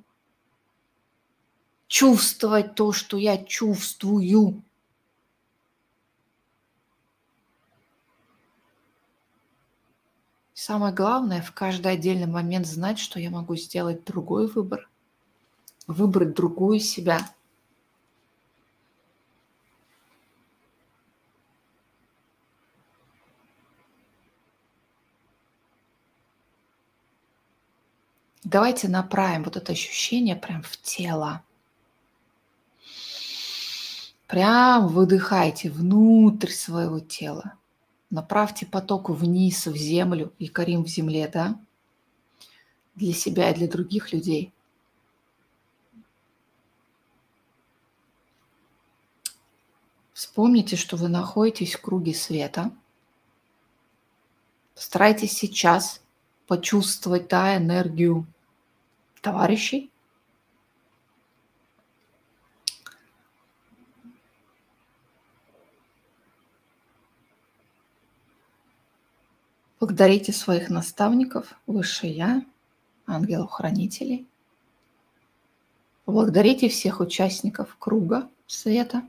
чувствовать 1.87 2.75
то, 2.75 2.91
что 2.91 3.17
я 3.17 3.37
чувствую. 3.37 4.61
Самое 10.59 10.91
главное 10.91 11.43
в 11.43 11.51
каждый 11.51 11.91
отдельный 11.91 12.25
момент 12.25 12.65
знать, 12.65 12.97
что 12.97 13.19
я 13.19 13.29
могу 13.29 13.55
сделать 13.55 14.03
другой 14.05 14.47
выбор, 14.47 14.89
выбрать 15.85 16.33
другую 16.33 16.79
себя. 16.79 17.19
Давайте 28.43 28.87
направим 28.87 29.43
вот 29.43 29.57
это 29.57 29.73
ощущение 29.73 30.35
прям 30.35 30.63
в 30.63 30.75
тело. 30.77 31.43
Прям 34.25 34.87
выдыхайте 34.87 35.69
внутрь 35.69 36.49
своего 36.49 36.99
тела. 36.99 37.56
Направьте 38.09 38.65
поток 38.65 39.09
вниз, 39.09 39.67
в 39.67 39.75
землю, 39.75 40.33
и 40.39 40.47
корим 40.47 40.83
в 40.83 40.87
земле, 40.87 41.27
да? 41.27 41.59
Для 42.95 43.13
себя 43.13 43.51
и 43.51 43.55
для 43.55 43.67
других 43.67 44.13
людей. 44.13 44.53
Вспомните, 50.13 50.77
что 50.77 50.97
вы 50.97 51.09
находитесь 51.09 51.75
в 51.75 51.81
круге 51.81 52.13
света. 52.13 52.71
Старайтесь 54.73 55.33
сейчас 55.33 56.01
почувствовать 56.47 57.27
да, 57.27 57.57
энергию 57.57 58.25
товарищей, 59.21 59.91
Благодарите 69.79 70.33
своих 70.33 70.69
наставников, 70.69 71.55
Высшее 71.67 72.13
Я, 72.13 72.45
ангелов-хранителей. 73.05 74.27
Поблагодарите 76.05 76.67
всех 76.67 76.99
участников 76.99 77.75
круга 77.77 78.27
света. 78.47 79.03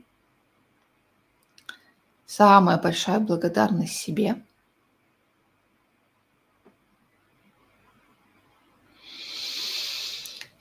Самая 2.27 2.77
большая 2.77 3.19
благодарность 3.19 3.95
себе. 3.95 4.43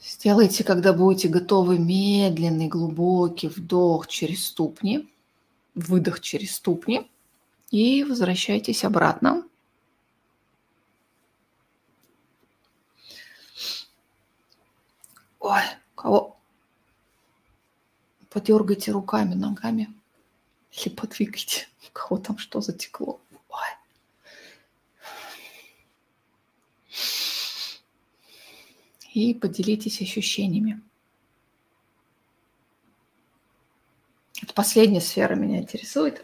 Сделайте, 0.01 0.65
когда 0.65 0.95
будете 0.95 1.29
готовы, 1.29 1.79
медленный, 1.79 2.69
глубокий 2.69 3.49
вдох 3.49 4.07
через 4.07 4.47
ступни, 4.47 5.13
выдох 5.75 6.21
через 6.21 6.55
ступни 6.55 7.11
и 7.71 8.05
возвращайтесь 8.05 8.85
обратно 8.85 9.45
Ой, 15.49 15.63
кого? 15.95 16.37
Подергайте 18.29 18.93
руками, 18.93 19.33
ногами. 19.33 19.89
Или 20.73 20.91
подвигайте. 20.91 21.67
Кого 21.95 22.19
там 22.21 22.37
что 22.37 22.61
затекло. 22.61 23.19
Ой. 23.49 23.69
И 29.15 29.33
поделитесь 29.33 30.03
ощущениями. 30.03 30.83
Это 34.43 34.53
последняя 34.53 35.01
сфера 35.01 35.35
меня 35.35 35.61
интересует. 35.61 36.23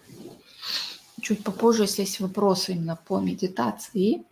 Чуть 1.22 1.43
попозже, 1.43 1.85
если 1.85 2.03
есть 2.03 2.20
вопросы 2.20 2.72
именно 2.72 2.97
по 2.97 3.18
медитации, 3.20 4.27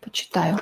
почитаю. 0.00 0.60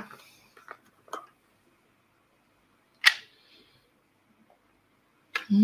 У 5.48 5.54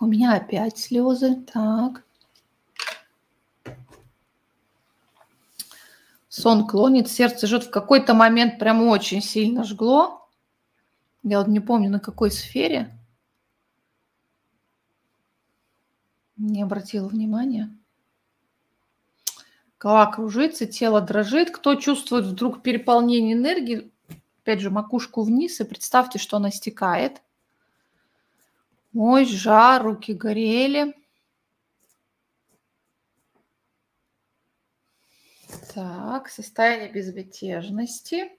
меня 0.00 0.34
опять 0.34 0.78
слезы. 0.78 1.36
Так. 1.52 2.04
Сон 6.28 6.66
клонит, 6.66 7.08
сердце 7.08 7.46
жжет. 7.46 7.64
В 7.64 7.70
какой-то 7.70 8.14
момент 8.14 8.58
прям 8.58 8.82
очень 8.82 9.22
сильно 9.22 9.64
жгло. 9.64 10.28
Я 11.22 11.38
вот 11.38 11.48
не 11.48 11.60
помню, 11.60 11.90
на 11.90 12.00
какой 12.00 12.30
сфере. 12.30 12.96
Не 16.36 16.62
обратила 16.62 17.08
внимания. 17.08 17.76
Голова 19.78 20.10
кружится, 20.10 20.66
тело 20.66 21.00
дрожит. 21.00 21.50
Кто 21.50 21.76
чувствует 21.76 22.24
вдруг 22.24 22.62
переполнение 22.62 23.34
энергии, 23.34 23.92
опять 24.48 24.60
же, 24.60 24.70
макушку 24.70 25.24
вниз 25.24 25.60
и 25.60 25.64
представьте, 25.64 26.18
что 26.18 26.38
она 26.38 26.50
стекает. 26.50 27.20
Ой, 28.94 29.26
жар, 29.26 29.82
руки 29.82 30.14
горели. 30.14 30.96
Так, 35.74 36.30
состояние 36.30 36.90
безмятежности, 36.90 38.32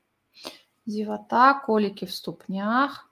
зевота, 0.87 1.61
колики 1.63 2.05
в 2.05 2.11
ступнях. 2.11 3.11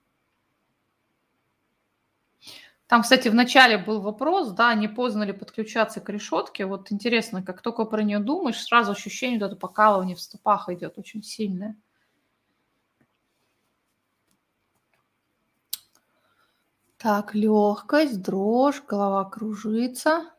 Там, 2.88 3.03
кстати, 3.03 3.28
в 3.28 3.36
начале 3.36 3.78
был 3.78 4.02
вопрос, 4.02 4.49
да, 4.53 4.74
не 4.74 4.88
поздно 4.88 5.22
ли 5.22 5.34
подключаться 5.34 6.02
к 6.02 6.10
решетке. 6.10 6.65
Вот 6.65 6.91
интересно, 6.91 7.44
как 7.44 7.61
только 7.61 7.86
про 7.86 8.02
нее 8.02 8.18
думаешь, 8.18 8.60
сразу 8.60 8.94
ощущение 8.94 9.40
вот 9.40 9.45
это 9.45 9.56
покалывание 9.56 10.15
в 10.15 10.22
стопах 10.22 10.69
идет 10.69 10.98
очень 10.98 11.22
сильное. 11.22 11.76
Так, 16.98 17.36
легкость, 17.36 18.22
дрожь, 18.24 18.82
голова 18.84 19.26
кружится. 19.26 20.34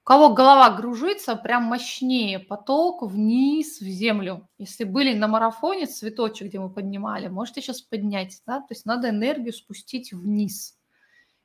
У 0.00 0.04
кого 0.04 0.34
голова 0.34 0.76
кружится, 0.76 1.34
прям 1.36 1.62
мощнее 1.62 2.38
поток 2.38 3.02
вниз 3.02 3.80
в 3.80 3.84
землю. 3.84 4.46
Если 4.58 4.84
были 4.84 5.14
на 5.14 5.26
марафоне 5.26 5.86
цветочек, 5.86 6.48
где 6.48 6.60
мы 6.60 6.68
поднимали, 6.68 7.28
можете 7.28 7.62
сейчас 7.62 7.80
поднять. 7.80 8.42
Да? 8.46 8.60
То 8.60 8.66
есть 8.70 8.84
надо 8.84 9.08
энергию 9.08 9.54
спустить 9.54 10.12
вниз. 10.12 10.78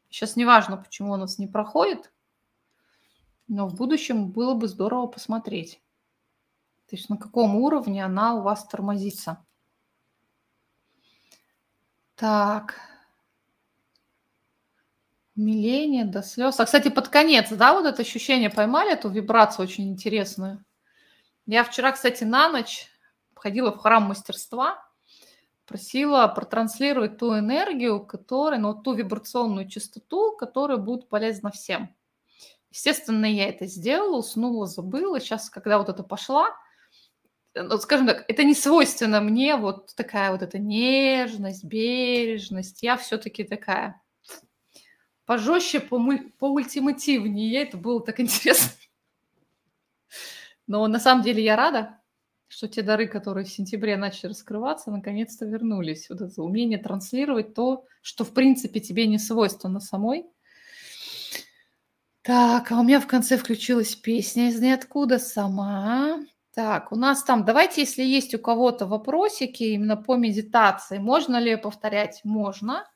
Сейчас 0.10 0.36
не 0.36 0.44
важно, 0.44 0.76
почему 0.76 1.14
у 1.14 1.16
нас 1.16 1.40
не 1.40 1.48
проходит, 1.48 2.12
но 3.48 3.70
в 3.70 3.76
будущем 3.76 4.32
было 4.32 4.56
бы 4.56 4.68
здорово 4.68 5.08
посмотреть. 5.08 5.82
То 6.90 6.98
есть 6.98 7.10
на 7.10 7.16
каком 7.16 7.56
уровне 7.56 8.04
она 8.04 8.34
у 8.36 8.42
вас 8.42 8.68
тормозится. 8.68 9.46
Так, 12.16 12.89
Умиление 15.40 16.04
до 16.04 16.22
слез. 16.22 16.60
А, 16.60 16.66
кстати, 16.66 16.90
под 16.90 17.08
конец, 17.08 17.48
да, 17.50 17.74
вот 17.74 17.86
это 17.86 18.02
ощущение 18.02 18.50
поймали, 18.50 18.92
эту 18.92 19.08
вибрацию 19.08 19.64
очень 19.64 19.90
интересную. 19.90 20.66
Я 21.46 21.64
вчера, 21.64 21.94
кстати, 21.94 22.26
на 22.26 22.50
ночь 22.50 22.88
ходила 23.36 23.72
в 23.72 23.78
храм 23.78 24.04
мастерства, 24.04 24.86
просила 25.66 26.28
протранслировать 26.28 27.18
ту 27.18 27.40
энергию, 27.40 28.06
которая, 28.06 28.60
ну, 28.60 28.74
ту 28.74 28.92
вибрационную 28.92 29.70
частоту, 29.70 30.36
которая 30.36 30.78
будет 30.78 31.08
полезна 31.08 31.52
всем. 31.52 31.96
Естественно, 32.70 33.26
я 33.26 33.48
это 33.48 33.66
сделала, 33.66 34.18
уснула, 34.18 34.68
забыла. 34.68 35.22
Сейчас, 35.22 35.50
когда 35.50 35.78
вот 35.78 35.88
это 35.88 36.04
пошла, 36.04 36.50
ну, 37.56 37.78
скажем 37.78 38.08
так, 38.08 38.26
это 38.28 38.44
не 38.44 38.56
свойственно 38.56 39.22
мне, 39.22 39.56
вот 39.56 39.96
такая 39.96 40.34
вот 40.34 40.42
эта 40.42 40.60
нежность, 40.60 41.64
бережность. 41.64 42.84
Я 42.84 42.98
все-таки 42.98 43.46
такая 43.46 44.02
пожестче, 45.30 45.80
поультимативнее. 45.80 47.62
Это 47.62 47.78
было 47.78 48.02
так 48.02 48.20
интересно. 48.26 48.72
Но 50.66 50.88
на 50.88 51.00
самом 51.00 51.24
деле 51.24 51.44
я 51.44 51.56
рада, 51.56 52.00
что 52.48 52.68
те 52.68 52.82
дары, 52.82 53.08
которые 53.08 53.46
в 53.46 53.50
сентябре 53.52 53.96
начали 53.96 54.32
раскрываться, 54.32 54.90
наконец-то 54.90 55.46
вернулись. 55.46 56.10
Вот 56.10 56.22
это 56.22 56.42
умение 56.42 56.80
транслировать 56.80 57.54
то, 57.54 57.86
что 58.02 58.24
в 58.24 58.34
принципе 58.34 58.80
тебе 58.80 59.06
не 59.06 59.20
свойственно 59.20 59.80
самой. 59.80 60.26
Так, 62.24 62.72
а 62.72 62.80
у 62.80 62.84
меня 62.84 63.00
в 63.00 63.06
конце 63.06 63.38
включилась 63.38 63.96
песня 63.96 64.50
из 64.50 64.60
ниоткуда 64.60 65.20
сама. 65.20 66.26
Так, 66.56 66.92
у 66.92 66.96
нас 66.96 67.24
там, 67.24 67.46
давайте, 67.46 67.82
если 67.82 68.02
есть 68.02 68.34
у 68.34 68.40
кого-то 68.40 68.88
вопросики 68.88 69.62
именно 69.62 69.96
по 69.96 70.16
медитации, 70.16 70.98
можно 70.98 71.38
ли 71.38 71.56
повторять? 71.56 72.22
Можно. 72.24 72.88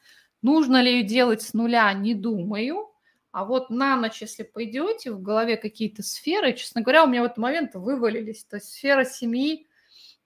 Нужно 0.43 0.81
ли 0.81 0.99
ее 0.99 1.03
делать 1.03 1.41
с 1.41 1.53
нуля? 1.53 1.91
Не 1.93 2.13
думаю. 2.13 2.91
А 3.31 3.45
вот 3.45 3.71
на 3.71 3.95
ночь, 3.95 4.21
если 4.21 4.43
пойдете, 4.43 5.11
в 5.11 5.21
голове 5.21 5.57
какие-то 5.57 6.03
сферы, 6.03 6.53
честно 6.53 6.81
говоря, 6.81 7.05
у 7.05 7.07
меня 7.07 7.23
в 7.23 7.25
этот 7.25 7.39
момент 7.39 7.73
вывалились. 7.73 8.45
То 8.45 8.57
есть 8.57 8.69
сфера 8.69 9.05
семьи, 9.05 9.67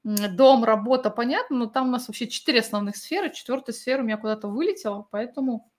дом, 0.03 0.65
работа, 0.65 1.09
понятно, 1.09 1.55
но 1.55 1.65
там 1.67 1.87
у 1.87 1.91
нас 1.91 2.07
вообще 2.07 2.27
четыре 2.27 2.59
основных 2.59 2.97
сферы. 2.97 3.31
Четвертая 3.31 3.73
сфера 3.73 4.01
у 4.01 4.05
меня 4.05 4.17
куда-то 4.17 4.49
вылетела, 4.49 5.07
поэтому 5.09 5.71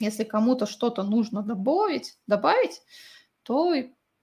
если 0.00 0.24
кому-то 0.24 0.66
что-то 0.66 1.04
нужно 1.04 1.42
добавить, 1.42 2.18
добавить, 2.26 2.82
то 3.44 3.74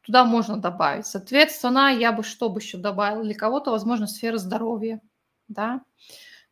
туда 0.02 0.26
можно 0.26 0.58
добавить. 0.58 1.08
Соответственно, 1.08 1.94
я 1.94 2.12
бы 2.12 2.24
что 2.24 2.50
бы 2.50 2.60
еще 2.60 2.78
добавила? 2.78 3.24
Для 3.24 3.36
кого-то, 3.36 3.72
возможно, 3.72 4.06
сфера 4.06 4.38
здоровья, 4.38 5.02
да, 5.48 5.82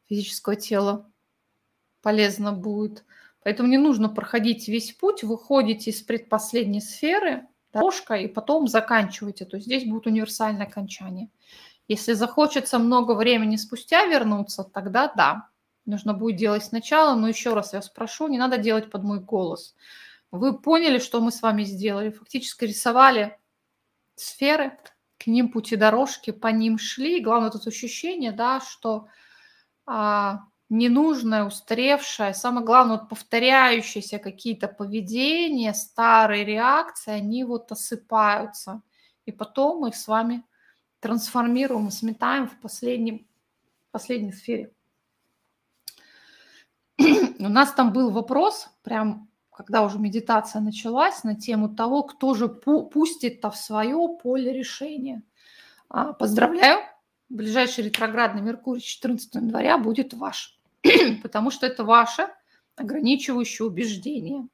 физического 0.07 0.55
тела 0.55 1.12
полезно 2.03 2.51
будет. 2.51 3.03
Поэтому 3.43 3.69
не 3.69 3.77
нужно 3.77 4.09
проходить 4.09 4.67
весь 4.67 4.93
путь, 4.93 5.23
выходите 5.23 5.89
из 5.89 6.01
предпоследней 6.03 6.81
сферы, 6.81 7.47
дорожка, 7.73 8.13
и 8.13 8.27
потом 8.27 8.67
заканчиваете. 8.67 9.45
То 9.45 9.57
есть 9.57 9.65
здесь 9.65 9.85
будет 9.85 10.05
универсальное 10.05 10.67
окончание. 10.67 11.30
Если 11.88 12.13
захочется 12.13 12.77
много 12.80 13.13
времени 13.13 13.55
спустя 13.55 14.05
вернуться, 14.05 14.63
тогда 14.63 15.11
да, 15.15 15.49
нужно 15.85 16.13
будет 16.13 16.38
делать 16.38 16.63
сначала, 16.63 17.15
но 17.15 17.27
еще 17.27 17.53
раз 17.53 17.73
я 17.73 17.81
спрошу, 17.81 18.27
не 18.27 18.38
надо 18.38 18.57
делать 18.57 18.89
под 18.89 19.03
мой 19.03 19.19
голос. 19.19 19.75
Вы 20.31 20.57
поняли, 20.57 20.99
что 20.99 21.19
мы 21.19 21.31
с 21.31 21.41
вами 21.41 21.63
сделали? 21.63 22.11
Фактически 22.11 22.65
рисовали 22.65 23.38
сферы, 24.15 24.77
к 25.17 25.27
ним 25.27 25.51
пути 25.51 25.75
дорожки, 25.75 26.31
по 26.31 26.47
ним 26.47 26.77
шли. 26.77 27.19
И 27.19 27.23
главное 27.23 27.49
тут 27.49 27.67
ощущение, 27.67 28.31
да, 28.31 28.59
что 28.61 29.07
а, 29.85 30.39
ненужное, 30.69 31.45
устаревшее, 31.45 32.34
самое 32.34 32.65
главное, 32.65 32.98
вот 32.98 33.10
повторяющиеся 33.10 34.19
какие-то 34.19 34.68
поведения, 34.68 35.73
старые 35.73 36.45
реакции, 36.45 37.11
они 37.11 37.44
вот 37.44 37.72
осыпаются. 37.72 38.81
И 39.26 39.31
потом 39.31 39.81
мы 39.81 39.90
их 39.90 39.95
с 39.95 40.07
вами 40.07 40.44
трансформируем 40.99 41.88
и 41.88 41.91
сметаем 41.91 42.48
в 42.48 42.60
последнем, 42.60 43.27
последней 43.91 44.31
сфере. 44.31 44.73
У 46.98 47.49
нас 47.49 47.73
там 47.73 47.94
был 47.94 48.10
вопрос, 48.10 48.69
прям 48.84 49.30
когда 49.53 49.84
уже 49.84 49.99
медитация 49.99 50.61
началась, 50.61 51.23
на 51.23 51.35
тему 51.35 51.69
того, 51.69 52.03
кто 52.03 52.34
же 52.34 52.49
пустит-то 52.49 53.52
в 53.52 53.56
свое 53.56 54.18
поле 54.22 54.52
решения. 54.52 55.23
А, 55.90 56.14
поздравляю, 56.14 56.81
ближайший 57.34 57.85
ретроградный 57.85 58.41
Меркурий 58.41 58.81
14 58.81 59.35
января 59.35 59.77
будет 59.77 60.14
ваш. 60.14 60.60
потому 61.22 61.51
что 61.51 61.65
это 61.65 61.84
ваше 61.84 62.27
ограничивающее 62.76 63.65
убеждение. 63.65 64.47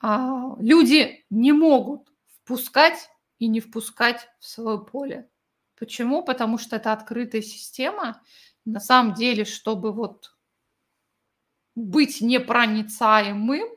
А, 0.00 0.54
люди 0.58 1.24
не 1.30 1.52
могут 1.52 2.12
впускать 2.28 3.08
и 3.38 3.48
не 3.48 3.60
впускать 3.60 4.28
в 4.38 4.46
свое 4.46 4.78
поле. 4.78 5.28
Почему? 5.78 6.22
Потому 6.22 6.58
что 6.58 6.76
это 6.76 6.92
открытая 6.92 7.42
система. 7.42 8.22
На 8.64 8.80
самом 8.80 9.14
деле, 9.14 9.44
чтобы 9.44 9.92
вот 9.92 10.36
быть 11.74 12.20
непроницаемым, 12.20 13.68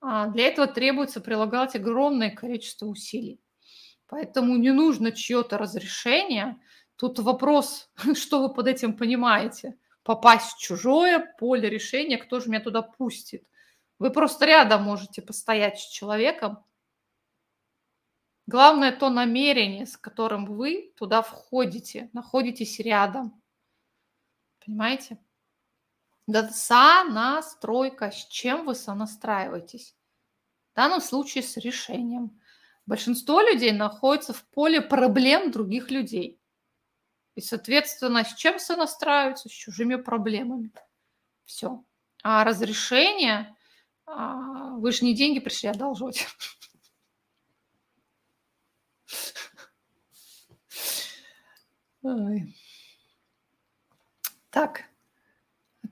а, 0.00 0.26
для 0.28 0.48
этого 0.48 0.66
требуется 0.66 1.20
прилагать 1.20 1.74
огромное 1.74 2.30
количество 2.30 2.86
усилий. 2.86 3.40
Поэтому 4.06 4.56
не 4.56 4.72
нужно 4.72 5.12
чье-то 5.12 5.58
разрешение. 5.58 6.60
Тут 6.98 7.18
вопрос, 7.20 7.90
что 8.14 8.42
вы 8.42 8.52
под 8.52 8.66
этим 8.66 8.94
понимаете– 8.96 9.78
попасть 10.08 10.54
в 10.54 10.58
чужое 10.58 11.18
поле 11.38 11.68
решения, 11.68 12.16
кто 12.16 12.40
же 12.40 12.48
меня 12.48 12.60
туда 12.60 12.80
пустит. 12.80 13.46
Вы 13.98 14.10
просто 14.10 14.46
рядом 14.46 14.84
можете 14.84 15.20
постоять 15.20 15.78
с 15.78 15.86
человеком. 15.86 16.64
Главное 18.46 18.90
то 18.90 19.10
намерение, 19.10 19.84
с 19.84 19.98
которым 19.98 20.46
вы 20.46 20.94
туда 20.96 21.20
входите, 21.20 22.08
находитесь 22.14 22.78
рядом. 22.78 23.38
Понимаете? 24.64 25.18
Да, 26.26 26.48
сонастройка. 26.48 28.10
С 28.10 28.24
чем 28.28 28.64
вы 28.64 28.74
сонастраиваетесь? 28.74 29.94
В 30.72 30.76
данном 30.76 31.02
случае 31.02 31.44
с 31.44 31.58
решением. 31.58 32.40
Большинство 32.86 33.42
людей 33.42 33.72
находится 33.72 34.32
в 34.32 34.42
поле 34.46 34.80
проблем 34.80 35.50
других 35.50 35.90
людей. 35.90 36.37
И, 37.38 37.40
соответственно, 37.40 38.24
с 38.24 38.34
чем 38.34 38.58
сонастраиваются? 38.58 39.48
С 39.48 39.52
чужими 39.52 39.94
проблемами. 39.94 40.72
Все. 41.44 41.84
А 42.24 42.42
разрешение, 42.42 43.56
а, 44.06 44.70
вы 44.70 44.90
же 44.90 45.04
не 45.04 45.14
деньги 45.14 45.38
пришли 45.38 45.68
одолжить. 45.68 46.26
Так, 54.50 54.82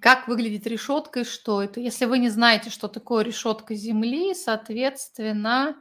как 0.01 0.27
выглядит 0.27 0.66
решетка 0.66 1.20
и 1.20 1.24
что 1.24 1.62
это? 1.62 1.78
Если 1.78 2.06
вы 2.06 2.18
не 2.18 2.28
знаете, 2.28 2.70
что 2.70 2.89
такое 2.89 3.23
решетка 3.23 3.77
Земли, 3.77 4.35
соответственно, 4.35 5.81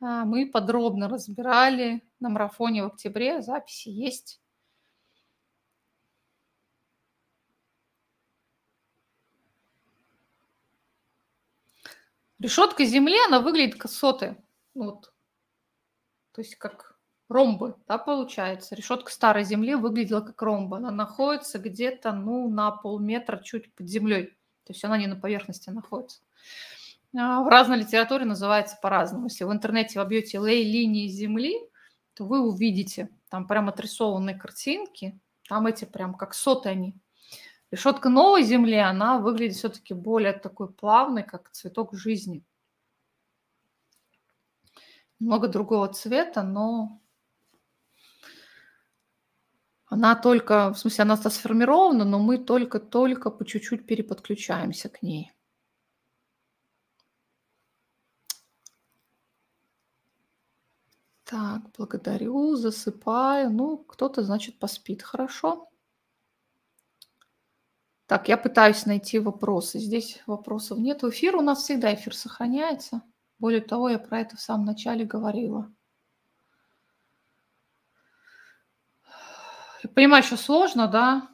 а, 0.00 0.24
мы 0.24 0.46
подробно 0.46 1.06
разбирали 1.10 2.02
на 2.18 2.30
марафоне 2.30 2.84
в 2.84 2.86
октябре, 2.86 3.42
записи 3.42 3.90
есть. 3.90 4.41
Решетка 12.42 12.84
Земли, 12.84 13.16
она 13.28 13.38
выглядит 13.38 13.76
как 13.76 13.88
соты. 13.88 14.36
Вот. 14.74 15.12
То 16.32 16.40
есть 16.40 16.56
как 16.56 16.98
ромбы, 17.28 17.76
да, 17.86 17.98
получается. 17.98 18.74
Решетка 18.74 19.12
старой 19.12 19.44
Земли 19.44 19.76
выглядела 19.76 20.22
как 20.22 20.42
ромба. 20.42 20.78
Она 20.78 20.90
находится 20.90 21.60
где-то, 21.60 22.10
ну, 22.10 22.50
на 22.50 22.72
полметра 22.72 23.38
чуть 23.38 23.72
под 23.74 23.88
землей. 23.88 24.36
То 24.64 24.72
есть 24.72 24.84
она 24.84 24.98
не 24.98 25.06
на 25.06 25.14
поверхности 25.14 25.70
находится. 25.70 26.20
А 27.16 27.42
в 27.42 27.48
разной 27.48 27.78
литературе 27.78 28.24
называется 28.24 28.76
по-разному. 28.82 29.26
Если 29.26 29.44
в 29.44 29.52
интернете 29.52 30.00
вобьете 30.00 30.40
лей 30.40 30.64
линии 30.64 31.06
Земли, 31.06 31.54
то 32.14 32.24
вы 32.24 32.40
увидите 32.40 33.08
там 33.28 33.46
прям 33.46 33.68
отрисованные 33.68 34.36
картинки. 34.36 35.16
Там 35.48 35.68
эти 35.68 35.84
прям 35.84 36.14
как 36.14 36.34
соты 36.34 36.70
они 36.70 36.96
Решетка 37.72 38.10
новой 38.10 38.42
земли, 38.42 38.76
она 38.76 39.18
выглядит 39.18 39.56
все-таки 39.56 39.94
более 39.94 40.34
такой 40.34 40.70
плавной, 40.70 41.22
как 41.22 41.50
цветок 41.50 41.94
жизни. 41.94 42.44
Много 45.18 45.48
другого 45.48 45.88
цвета, 45.88 46.42
но 46.42 47.00
она 49.86 50.14
только, 50.16 50.74
в 50.74 50.78
смысле, 50.78 51.02
она 51.02 51.16
сформирована, 51.16 52.04
но 52.04 52.18
мы 52.18 52.36
только-только 52.36 53.30
по 53.30 53.46
чуть-чуть 53.46 53.86
переподключаемся 53.86 54.90
к 54.90 55.00
ней. 55.00 55.32
Так, 61.24 61.62
благодарю, 61.78 62.54
засыпаю. 62.56 63.50
Ну, 63.50 63.78
кто-то, 63.78 64.22
значит, 64.22 64.58
поспит. 64.58 65.02
Хорошо. 65.02 65.71
Так, 68.12 68.28
я 68.28 68.36
пытаюсь 68.36 68.84
найти 68.84 69.18
вопросы. 69.18 69.78
Здесь 69.78 70.22
вопросов 70.26 70.76
нет. 70.76 71.02
Эфир 71.02 71.34
у 71.34 71.40
нас 71.40 71.62
всегда 71.62 71.94
эфир 71.94 72.14
сохраняется. 72.14 73.00
Более 73.38 73.62
того, 73.62 73.88
я 73.88 73.98
про 73.98 74.20
это 74.20 74.36
в 74.36 74.40
самом 74.42 74.66
начале 74.66 75.06
говорила. 75.06 75.72
Я 79.82 79.88
понимаю, 79.94 80.22
что 80.22 80.36
сложно, 80.36 80.88
да? 80.88 81.30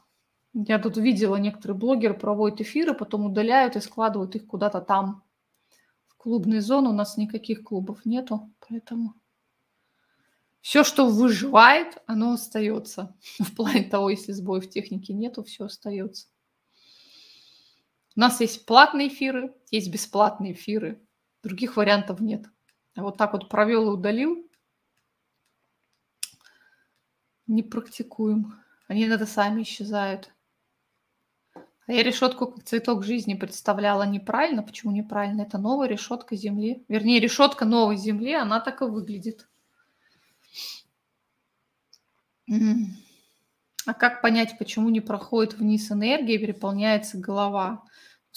Я 0.54 0.78
тут 0.78 0.98
видела, 0.98 1.34
некоторые 1.34 1.76
блогеры 1.76 2.14
проводят 2.14 2.60
эфиры, 2.60 2.94
потом 2.94 3.26
удаляют 3.26 3.74
и 3.74 3.80
складывают 3.80 4.36
их 4.36 4.46
куда-то 4.46 4.80
там, 4.80 5.24
в 6.06 6.14
клубной 6.14 6.60
зоны. 6.60 6.90
У 6.90 6.92
нас 6.92 7.16
никаких 7.16 7.64
клубов 7.64 8.04
нету, 8.04 8.52
поэтому 8.68 9.14
все, 10.60 10.84
что 10.84 11.08
выживает, 11.08 11.98
оно 12.06 12.34
остается. 12.34 13.16
В 13.40 13.56
плане 13.56 13.82
того, 13.82 14.10
если 14.10 14.30
сбоев 14.30 14.66
в 14.66 14.70
технике 14.70 15.12
нету, 15.12 15.42
все 15.42 15.64
остается. 15.64 16.28
У 18.18 18.20
нас 18.20 18.40
есть 18.40 18.66
платные 18.66 19.06
эфиры, 19.06 19.54
есть 19.70 19.92
бесплатные 19.92 20.52
эфиры. 20.52 21.00
Других 21.44 21.76
вариантов 21.76 22.18
нет. 22.18 22.46
Вот 22.96 23.16
так 23.16 23.32
вот 23.32 23.48
провел 23.48 23.88
и 23.88 23.94
удалил. 23.94 24.44
Не 27.46 27.62
практикуем. 27.62 28.60
Они 28.88 29.06
иногда 29.06 29.24
сами 29.24 29.62
исчезают. 29.62 30.34
А 31.54 31.92
я 31.92 32.02
решетку 32.02 32.48
как 32.48 32.64
цветок 32.64 33.04
жизни 33.04 33.34
представляла 33.34 34.02
неправильно. 34.02 34.64
Почему 34.64 34.90
неправильно? 34.90 35.42
Это 35.42 35.58
новая 35.58 35.86
решетка 35.86 36.34
Земли. 36.34 36.84
Вернее, 36.88 37.20
решетка 37.20 37.64
новой 37.66 37.98
Земли, 37.98 38.34
она 38.34 38.58
так 38.58 38.82
и 38.82 38.86
выглядит. 38.86 39.48
А 43.86 43.94
как 43.94 44.22
понять, 44.22 44.58
почему 44.58 44.88
не 44.90 45.00
проходит 45.00 45.54
вниз 45.54 45.92
энергия 45.92 46.34
и 46.34 46.38
переполняется 46.38 47.16
голова? 47.16 47.84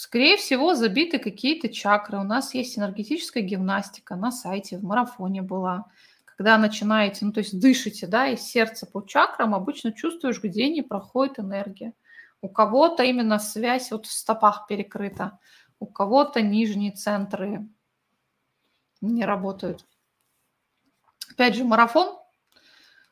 Скорее 0.02 0.36
всего, 0.36 0.74
забиты 0.74 1.20
какие-то 1.20 1.68
чакры. 1.68 2.18
У 2.18 2.24
нас 2.24 2.54
есть 2.54 2.76
энергетическая 2.76 3.40
гимнастика 3.40 4.16
на 4.16 4.32
сайте, 4.32 4.76
в 4.76 4.82
марафоне 4.82 5.42
была. 5.42 5.84
Когда 6.24 6.58
начинаете, 6.58 7.24
ну 7.24 7.30
то 7.30 7.38
есть 7.38 7.60
дышите, 7.60 8.08
да, 8.08 8.26
из 8.26 8.40
сердца 8.40 8.84
по 8.84 9.06
чакрам, 9.06 9.54
обычно 9.54 9.92
чувствуешь, 9.92 10.42
где 10.42 10.68
не 10.70 10.82
проходит 10.82 11.38
энергия. 11.38 11.92
У 12.40 12.48
кого-то 12.48 13.04
именно 13.04 13.38
связь 13.38 13.92
вот 13.92 14.06
в 14.06 14.10
стопах 14.10 14.66
перекрыта, 14.66 15.38
у 15.78 15.86
кого-то 15.86 16.42
нижние 16.42 16.90
центры 16.90 17.68
не 19.00 19.24
работают. 19.24 19.86
Опять 21.30 21.54
же, 21.54 21.62
марафон. 21.62 22.18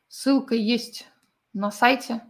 Ссылка 0.09 0.55
есть 0.55 1.07
на 1.53 1.71
сайте. 1.71 2.21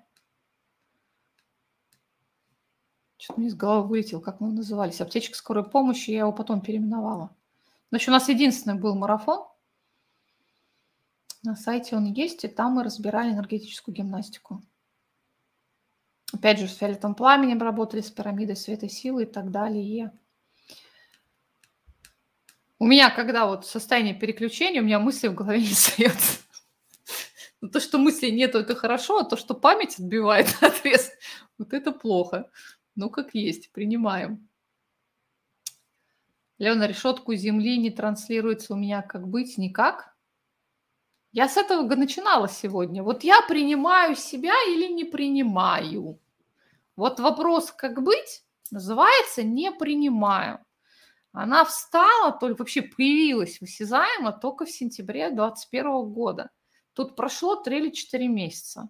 Что-то 3.22 3.40
мне 3.40 3.50
из 3.50 3.56
головы 3.56 3.88
вылетел, 3.88 4.20
как 4.20 4.40
мы 4.40 4.52
назывались. 4.52 5.00
Аптечка 5.00 5.38
скорой 5.38 5.64
помощи, 5.64 6.10
я 6.10 6.22
его 6.22 6.34
потом 6.34 6.60
переименовала. 6.60 7.30
Значит, 7.92 8.10
у 8.10 8.14
нас 8.14 8.28
единственный 8.30 8.80
был 8.80 8.96
марафон. 8.96 9.46
На 11.44 11.56
сайте 11.56 11.96
он 11.96 12.06
есть, 12.06 12.44
и 12.44 12.48
там 12.48 12.74
мы 12.74 12.84
разбирали 12.84 13.30
энергетическую 13.30 13.94
гимнастику. 13.94 14.64
Опять 16.34 16.62
же, 16.62 16.68
с 16.68 16.76
фиолетовым 16.76 17.14
пламенем 17.14 17.62
работали, 17.62 18.02
с 18.02 18.10
пирамидой 18.10 18.56
света 18.56 18.90
силы 18.90 19.24
и 19.24 19.28
так 19.28 19.52
далее. 19.52 20.18
У 22.80 22.88
меня, 22.88 23.12
когда 23.12 23.46
вот 23.46 23.68
состояние 23.68 24.16
переключения, 24.16 24.82
у 24.82 24.86
меня 24.86 24.98
мысли 24.98 25.28
в 25.28 25.36
голове 25.36 25.60
не 25.62 25.74
остается. 25.74 26.40
Но 27.62 27.68
то, 27.68 27.80
что 27.80 28.00
мыслей 28.00 28.32
нету, 28.32 28.58
это 28.58 28.74
хорошо, 28.74 29.20
а 29.20 29.26
то, 29.26 29.38
что 29.38 29.54
память 29.54 30.00
отбивает 30.00 30.48
отвес, 30.62 31.12
вот 31.60 31.72
это 31.74 31.92
плохо. 31.92 32.50
Ну, 32.96 33.10
как 33.10 33.34
есть, 33.34 33.72
принимаем. 33.72 34.48
Лена, 36.58 36.86
решетку 36.86 37.34
земли 37.34 37.78
не 37.78 37.90
транслируется 37.90 38.74
у 38.74 38.78
меня 38.78 39.02
как 39.02 39.28
быть 39.28 39.58
никак. 39.58 40.16
Я 41.32 41.48
с 41.48 41.58
этого 41.58 41.84
начинала 41.96 42.48
сегодня. 42.50 43.04
Вот 43.04 43.24
я 43.24 43.42
принимаю 43.48 44.16
себя 44.16 44.54
или 44.68 44.92
не 44.92 45.06
принимаю. 45.06 46.20
Вот 46.96 47.20
вопрос 47.20 47.72
«как 47.72 48.04
быть?» 48.04 48.44
называется 48.70 49.42
«не 49.42 49.72
принимаю». 49.72 50.60
Она 51.32 51.64
встала, 51.64 52.34
только 52.38 52.60
вообще 52.60 52.82
появилась 52.82 53.62
высязаемо 53.62 54.34
только 54.34 54.66
в 54.66 54.70
сентябре 54.72 55.30
2021 55.30 56.12
года. 56.12 56.50
Тут 56.94 57.16
прошло 57.16 57.56
3 57.56 57.78
или 57.78 57.90
4 57.90 58.28
месяца. 58.28 58.90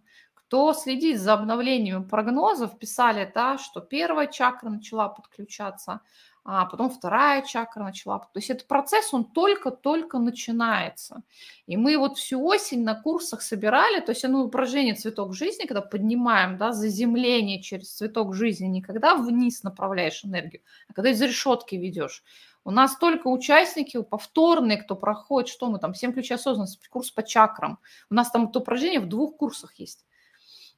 Кто 0.51 0.73
следит 0.73 1.17
за 1.17 1.35
обновлениями 1.35 2.03
прогнозов, 2.03 2.77
писали, 2.77 3.31
да, 3.33 3.57
что 3.57 3.79
первая 3.79 4.27
чакра 4.27 4.69
начала 4.69 5.07
подключаться, 5.07 6.01
а 6.43 6.65
потом 6.65 6.89
вторая 6.89 7.41
чакра 7.41 7.83
начала. 7.83 8.19
То 8.19 8.27
есть 8.35 8.49
этот 8.49 8.67
процесс, 8.67 9.13
он 9.13 9.23
только-только 9.23 10.19
начинается. 10.19 11.23
И 11.67 11.77
мы 11.77 11.97
вот 11.97 12.17
всю 12.17 12.45
осень 12.45 12.83
на 12.83 12.95
курсах 12.95 13.43
собирали, 13.43 14.01
то 14.01 14.11
есть 14.11 14.25
оно 14.25 14.43
упражнение 14.43 14.93
«Цветок 14.93 15.33
жизни», 15.33 15.65
когда 15.65 15.79
поднимаем, 15.79 16.57
да, 16.57 16.73
заземление 16.73 17.61
через 17.61 17.93
цветок 17.93 18.35
жизни, 18.35 18.65
не 18.65 18.81
когда 18.81 19.15
вниз 19.15 19.63
направляешь 19.63 20.25
энергию, 20.25 20.63
а 20.89 20.93
когда 20.93 21.11
из 21.11 21.21
решетки 21.21 21.75
ведешь. 21.75 22.25
У 22.65 22.71
нас 22.71 22.97
только 22.97 23.29
участники 23.29 24.01
повторные, 24.01 24.79
кто 24.79 24.97
проходит, 24.97 25.49
что 25.49 25.69
мы 25.69 25.79
там, 25.79 25.95
7 25.95 26.11
ключей 26.11 26.35
осознанности, 26.35 26.89
курс 26.89 27.09
по 27.09 27.23
чакрам. 27.23 27.79
У 28.09 28.15
нас 28.15 28.29
там 28.29 28.49
это 28.49 28.59
упражнение 28.59 28.99
в 28.99 29.07
двух 29.07 29.37
курсах 29.37 29.75
есть. 29.75 30.05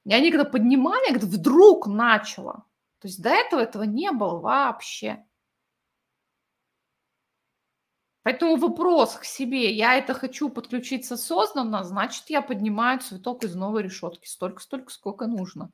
И 0.06 0.14
они 0.14 0.32
когда 0.32 0.46
поднимали, 0.46 1.14
когда 1.14 1.28
вдруг 1.28 1.88
начало. 1.88 2.66
То 3.00 3.08
есть 3.08 3.22
до 3.22 3.30
этого 3.30 3.62
этого 3.62 3.84
не 3.84 4.12
было 4.12 4.40
вообще. 4.40 5.26
Поэтому 8.24 8.56
вопрос 8.56 9.16
к 9.16 9.26
себе, 9.26 9.74
я 9.74 9.96
это 9.96 10.14
хочу 10.14 10.50
подключиться 10.50 11.16
осознанно, 11.16 11.84
значит, 11.84 12.30
я 12.30 12.42
поднимаю 12.42 13.00
цветок 13.00 13.44
из 13.44 13.54
новой 13.54 13.84
решетки 13.84 14.28
столько-столько, 14.28 14.92
сколько 14.92 15.28
нужно. 15.28 15.72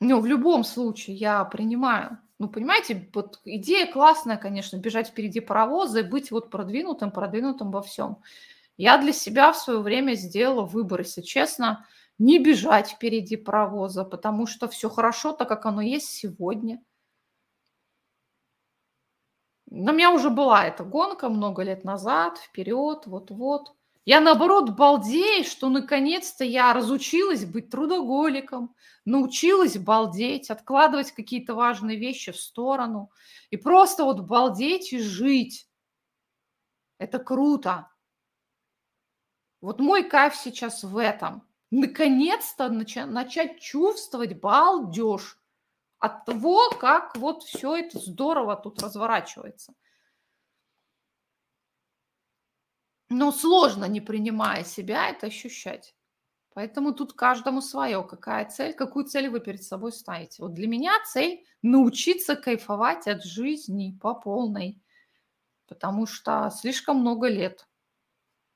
Ну, 0.00 0.20
в 0.20 0.26
любом 0.26 0.62
случае 0.62 1.16
я 1.16 1.44
принимаю. 1.44 2.18
Ну, 2.38 2.48
понимаете, 2.48 3.10
вот 3.14 3.40
идея 3.44 3.90
классная, 3.90 4.36
конечно, 4.36 4.76
бежать 4.76 5.08
впереди 5.08 5.40
паровоза 5.40 6.00
и 6.00 6.08
быть 6.08 6.30
вот 6.30 6.50
продвинутым, 6.50 7.10
продвинутым 7.10 7.72
во 7.72 7.82
всем. 7.82 8.18
Я 8.76 8.98
для 8.98 9.12
себя 9.12 9.52
в 9.52 9.58
свое 9.58 9.80
время 9.80 10.14
сделала 10.14 10.62
выбор, 10.62 11.00
если 11.00 11.22
честно, 11.22 11.86
не 12.18 12.38
бежать 12.38 12.90
впереди 12.90 13.36
паровоза, 13.36 14.04
потому 14.04 14.46
что 14.46 14.68
все 14.68 14.88
хорошо, 14.88 15.32
так 15.32 15.48
как 15.48 15.66
оно 15.66 15.80
есть 15.80 16.08
сегодня– 16.08 16.80
у 19.68 19.92
меня 19.92 20.12
уже 20.12 20.30
была 20.30 20.64
эта 20.64 20.84
гонка 20.84 21.28
много 21.28 21.62
лет 21.62 21.84
назад, 21.84 22.38
вперед, 22.38 23.06
вот-вот. 23.06 23.72
Я, 24.04 24.20
наоборот, 24.20 24.70
балдею, 24.70 25.44
что 25.44 25.68
наконец-то 25.68 26.44
я 26.44 26.72
разучилась 26.72 27.44
быть 27.44 27.70
трудоголиком, 27.70 28.74
научилась 29.04 29.76
балдеть, 29.76 30.48
откладывать 30.50 31.10
какие-то 31.10 31.56
важные 31.56 31.98
вещи 31.98 32.30
в 32.30 32.36
сторону 32.36 33.10
и 33.50 33.56
просто 33.56 34.04
вот 34.04 34.20
балдеть 34.20 34.92
и 34.92 35.00
жить. 35.00 35.68
Это 36.98 37.18
круто. 37.18 37.88
Вот 39.60 39.80
мой 39.80 40.08
кайф 40.08 40.34
сейчас 40.34 40.84
в 40.84 40.96
этом. 40.98 41.46
Наконец-то 41.70 42.68
начать 42.68 43.60
чувствовать 43.60 44.40
балдеж 44.40 45.38
от 45.98 46.24
того, 46.24 46.70
как 46.70 47.16
вот 47.16 47.42
все 47.42 47.76
это 47.76 47.98
здорово 47.98 48.56
тут 48.56 48.82
разворачивается. 48.82 49.74
Но 53.08 53.32
сложно, 53.32 53.84
не 53.86 54.00
принимая 54.00 54.64
себя, 54.64 55.08
это 55.08 55.26
ощущать. 55.26 55.94
Поэтому 56.54 56.92
тут 56.92 57.12
каждому 57.12 57.60
свое. 57.60 58.02
Какая 58.02 58.48
цель, 58.48 58.72
какую 58.72 59.04
цель 59.04 59.28
вы 59.28 59.40
перед 59.40 59.62
собой 59.62 59.92
ставите. 59.92 60.42
Вот 60.42 60.54
для 60.54 60.66
меня 60.66 60.92
цель 61.04 61.44
научиться 61.62 62.34
кайфовать 62.34 63.06
от 63.06 63.22
жизни 63.24 63.96
по 64.00 64.14
полной. 64.14 64.82
Потому 65.66 66.06
что 66.06 66.50
слишком 66.50 67.00
много 67.00 67.28
лет 67.28 67.68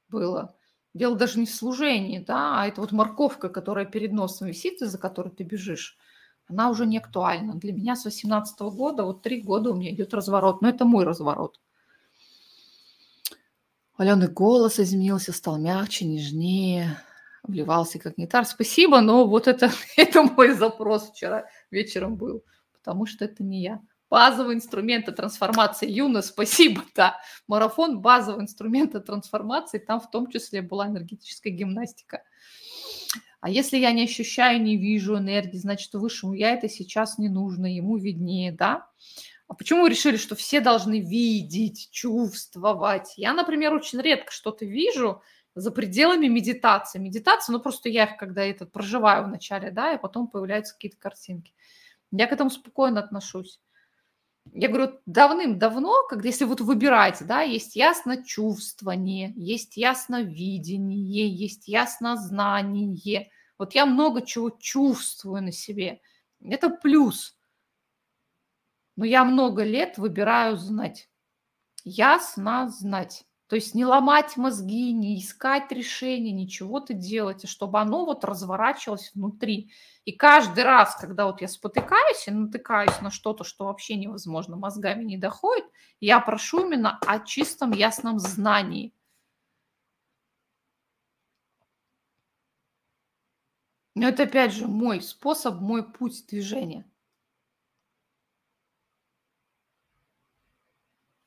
было. 0.09 0.57
Дело 0.93 1.17
даже 1.17 1.39
не 1.39 1.47
в 1.47 1.55
служении, 1.55 2.19
да, 2.19 2.63
а 2.63 2.67
это 2.67 2.81
вот 2.81 2.93
морковка, 2.93 3.49
которая 3.49 3.87
перед 3.87 4.13
носом 4.13 4.49
висит, 4.49 4.83
из-за 4.83 4.99
которой 4.99 5.31
ты 5.31 5.45
бежишь 5.45 5.99
она 6.51 6.69
уже 6.71 6.87
не 6.87 6.99
актуальна. 6.99 7.55
Для 7.55 7.73
меня 7.73 7.97
с 7.97 8.05
18 8.05 8.61
года, 8.61 9.05
вот 9.05 9.23
три 9.23 9.41
года 9.41 9.71
у 9.71 9.75
меня 9.75 9.91
идет 9.93 10.13
разворот, 10.13 10.63
но 10.63 10.69
это 10.69 10.85
мой 10.85 11.05
разворот. 11.05 11.61
Алены 13.97 14.29
голос 14.29 14.81
изменился, 14.81 15.33
стал 15.33 15.59
мягче, 15.59 16.07
нежнее, 16.07 16.97
вливался 17.43 17.99
как 17.99 18.19
нектар. 18.19 18.45
Спасибо, 18.47 19.01
но 19.01 19.27
вот 19.27 19.47
это, 19.47 19.71
это 19.97 20.23
мой 20.23 20.53
запрос 20.55 21.11
вчера 21.11 21.47
вечером 21.71 22.17
был, 22.17 22.43
потому 22.73 23.07
что 23.07 23.25
это 23.25 23.45
не 23.45 23.63
я. 23.63 23.81
Базовые 24.11 24.57
инструменты 24.57 25.13
трансформации 25.13 25.89
Юна, 25.89 26.23
спасибо, 26.23 26.83
да. 26.97 27.21
Марафон 27.47 28.01
базовые 28.01 28.43
инструменты 28.43 28.99
трансформации, 28.99 29.79
там 29.79 30.01
в 30.01 30.11
том 30.11 30.29
числе 30.29 30.63
была 30.63 30.89
энергетическая 30.89 31.53
гимнастика. 31.53 32.25
А 33.41 33.49
если 33.49 33.79
я 33.79 33.93
не 33.93 34.05
ощущаю, 34.05 34.61
не 34.61 34.77
вижу 34.77 35.17
энергии, 35.17 35.57
значит, 35.57 35.95
высшему 35.95 36.35
я 36.35 36.53
это 36.53 36.69
сейчас 36.69 37.19
не 37.19 37.29
нужно, 37.29 37.73
ему 37.73 37.97
виднее, 37.97 38.53
да? 38.53 38.89
А 39.47 39.55
почему 39.55 39.83
вы 39.83 39.91
решили, 39.91 40.17
что 40.17 40.35
все 40.35 40.61
должны 40.61 41.01
видеть, 41.01 41.89
чувствовать? 41.91 43.15
Я, 43.17 43.33
например, 43.33 43.73
очень 43.75 44.01
редко 44.01 44.33
что-то 44.33 44.65
вижу 44.65 45.23
за 45.55 45.71
пределами 45.71 46.27
медитации. 46.27 46.99
Медитация, 46.99 47.53
ну 47.53 47.61
просто 47.61 47.89
я 47.89 48.05
их 48.05 48.17
когда 48.17 48.45
это 48.45 48.67
проживаю 48.67 49.25
вначале, 49.25 49.71
да, 49.71 49.95
и 49.95 49.99
потом 49.99 50.29
появляются 50.29 50.75
какие-то 50.75 50.99
картинки. 50.99 51.55
Я 52.13 52.27
к 52.27 52.33
этому 52.33 52.51
спокойно 52.51 53.01
отношусь. 53.01 53.61
Я 54.53 54.69
говорю, 54.69 54.99
давным-давно, 55.07 56.07
когда 56.09 56.29
если 56.29 56.45
вот 56.45 56.61
выбирать, 56.61 57.19
да, 57.27 57.43
есть 57.43 57.77
ясно 57.77 58.25
чувствование, 58.25 59.33
есть 59.37 59.77
ясно 59.77 60.23
видение, 60.23 61.29
есть 61.29 61.69
ясно 61.69 62.17
знание. 62.17 63.31
Вот 63.59 63.75
я 63.75 63.87
много 63.87 64.23
чего 64.23 64.51
чувствую 64.51 65.43
на 65.43 65.53
себе. 65.53 66.01
Это 66.43 66.71
плюс. 66.71 67.37
Но 68.97 69.05
я 69.05 69.25
много 69.25 69.63
лет 69.63 69.99
выбираю 69.99 70.57
знать. 70.57 71.09
Ясно 71.85 72.69
знать. 72.69 73.25
То 73.51 73.57
есть 73.57 73.75
не 73.75 73.85
ломать 73.85 74.37
мозги, 74.37 74.93
не 74.93 75.19
искать 75.19 75.73
решения, 75.73 76.31
ничего-то 76.31 76.95
делать, 76.95 77.43
а 77.43 77.49
чтобы 77.49 77.81
оно 77.81 78.07
вот 78.07 78.25
разворачивалось 78.25 79.11
внутри. 79.13 79.73
И 80.05 80.13
каждый 80.13 80.63
раз, 80.63 80.95
когда 80.95 81.27
вот 81.27 81.41
я 81.41 81.49
спотыкаюсь 81.49 82.29
и 82.29 82.31
натыкаюсь 82.31 83.01
на 83.01 83.11
что-то, 83.11 83.43
что 83.43 83.65
вообще 83.65 83.97
невозможно, 83.97 84.55
мозгами 84.55 85.03
не 85.03 85.17
доходит, 85.19 85.65
я 85.99 86.21
прошу 86.21 86.65
именно 86.65 86.97
о 87.05 87.19
чистом, 87.19 87.73
ясном 87.73 88.21
знании. 88.21 88.95
Но 93.97 94.07
это 94.07 94.23
опять 94.23 94.53
же 94.53 94.69
мой 94.69 95.03
способ, 95.03 95.57
мой 95.57 95.83
путь 95.83 96.25
движения. 96.29 96.85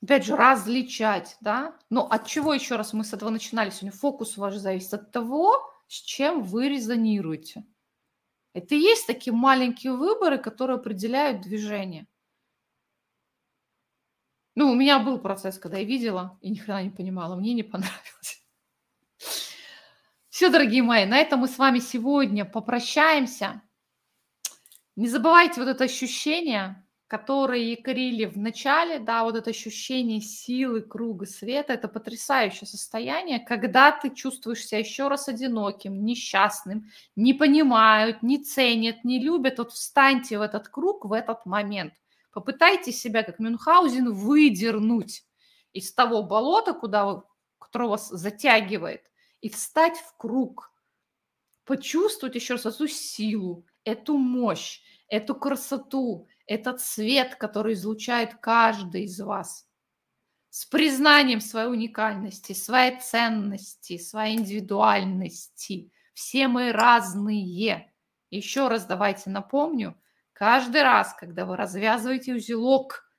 Опять 0.04 0.26
же, 0.26 0.36
различать, 0.36 1.38
да? 1.40 1.80
Но 1.90 2.06
от 2.06 2.28
чего 2.28 2.54
еще 2.54 2.76
раз 2.76 2.92
мы 2.92 3.06
с 3.06 3.14
этого 3.14 3.30
начинали 3.30 3.70
сегодня? 3.70 3.98
Фокус 3.98 4.36
ваш 4.36 4.56
зависит 4.56 4.94
от 4.94 5.12
того, 5.14 5.74
с 5.88 5.94
чем 5.94 6.44
вы 6.44 6.68
резонируете. 6.68 7.66
Это 8.54 8.76
и 8.76 8.80
есть 8.80 9.08
такие 9.08 9.34
маленькие 9.34 9.94
выборы, 9.94 10.38
которые 10.40 10.76
определяют 10.76 11.42
движение. 11.42 12.06
Ну, 14.56 14.72
у 14.72 14.76
меня 14.76 15.00
был 15.00 15.20
процесс, 15.20 15.58
когда 15.58 15.78
я 15.78 15.86
видела 15.86 16.38
и 16.42 16.50
ни 16.50 16.56
хрена 16.56 16.84
не 16.84 16.90
понимала, 16.90 17.38
мне 17.38 17.54
не 17.54 17.64
понравилось. 17.64 18.46
Все, 20.30 20.50
дорогие 20.50 20.84
мои, 20.84 21.06
на 21.06 21.18
этом 21.18 21.40
мы 21.40 21.48
с 21.48 21.58
вами 21.58 21.80
сегодня 21.80 22.44
попрощаемся. 22.44 23.62
Не 24.98 25.08
забывайте 25.08 25.62
вот 25.62 25.70
это 25.70 25.86
ощущение, 25.86 26.83
которые 27.14 27.73
якорили 27.73 28.26
в 28.26 28.40
начале, 28.40 28.98
да, 28.98 29.23
вот 29.23 29.35
это 29.35 29.52
ощущение 29.52 30.19
силы 30.19 30.81
круга 30.81 31.27
света, 31.27 31.73
это 31.73 31.88
потрясающее 31.88 32.65
состояние, 32.65 33.40
когда 33.40 33.91
ты 33.91 34.10
чувствуешь 34.10 34.65
себя 34.65 34.80
еще 34.80 35.10
раз 35.10 35.27
одиноким, 35.27 36.03
несчастным, 36.03 36.90
не 37.15 37.35
понимают, 37.35 38.23
не 38.23 38.44
ценят, 38.44 39.03
не 39.03 39.19
любят, 39.19 39.60
вот 39.60 39.73
встаньте 39.73 40.40
в 40.40 40.41
этот 40.41 40.69
круг 40.69 41.06
в 41.06 41.14
этот 41.14 41.45
момент. 41.45 41.94
Попытайтесь 42.31 42.99
себя, 42.99 43.22
как 43.22 43.38
Мюнхгаузен, 43.38 44.11
выдернуть 44.11 45.23
из 45.72 45.94
того 45.94 46.23
болота, 46.23 46.73
куда 46.73 47.06
вы, 47.06 47.23
которое 47.60 47.90
вас 47.90 48.10
затягивает, 48.10 49.03
и 49.40 49.49
встать 49.49 49.99
в 49.99 50.18
круг. 50.18 50.72
Почувствовать 51.64 52.34
еще 52.34 52.56
раз 52.56 52.65
эту 52.65 52.88
силу, 52.88 53.68
эту 53.84 54.18
мощь, 54.18 54.81
эту 55.10 55.35
красоту, 55.35 56.27
этот 56.48 56.82
свет, 56.82 57.36
который 57.36 57.74
излучает 57.74 58.36
каждый 58.36 59.03
из 59.03 59.20
вас, 59.20 59.68
с 60.49 60.65
признанием 60.65 61.41
своей 61.41 61.70
уникальности, 61.70 62.53
своей 62.53 62.99
ценности, 62.99 63.98
своей 63.98 64.38
индивидуальности. 64.38 65.91
Все 66.14 66.48
мы 66.48 66.72
разные. 66.72 67.91
Еще 68.30 68.68
раз 68.68 68.86
давайте 68.86 69.30
напомню, 69.30 69.99
каждый 70.34 70.84
раз, 70.84 71.15
когда 71.15 71.45
вы 71.45 71.57
развязываете 71.57 72.36
узелок, 72.36 73.10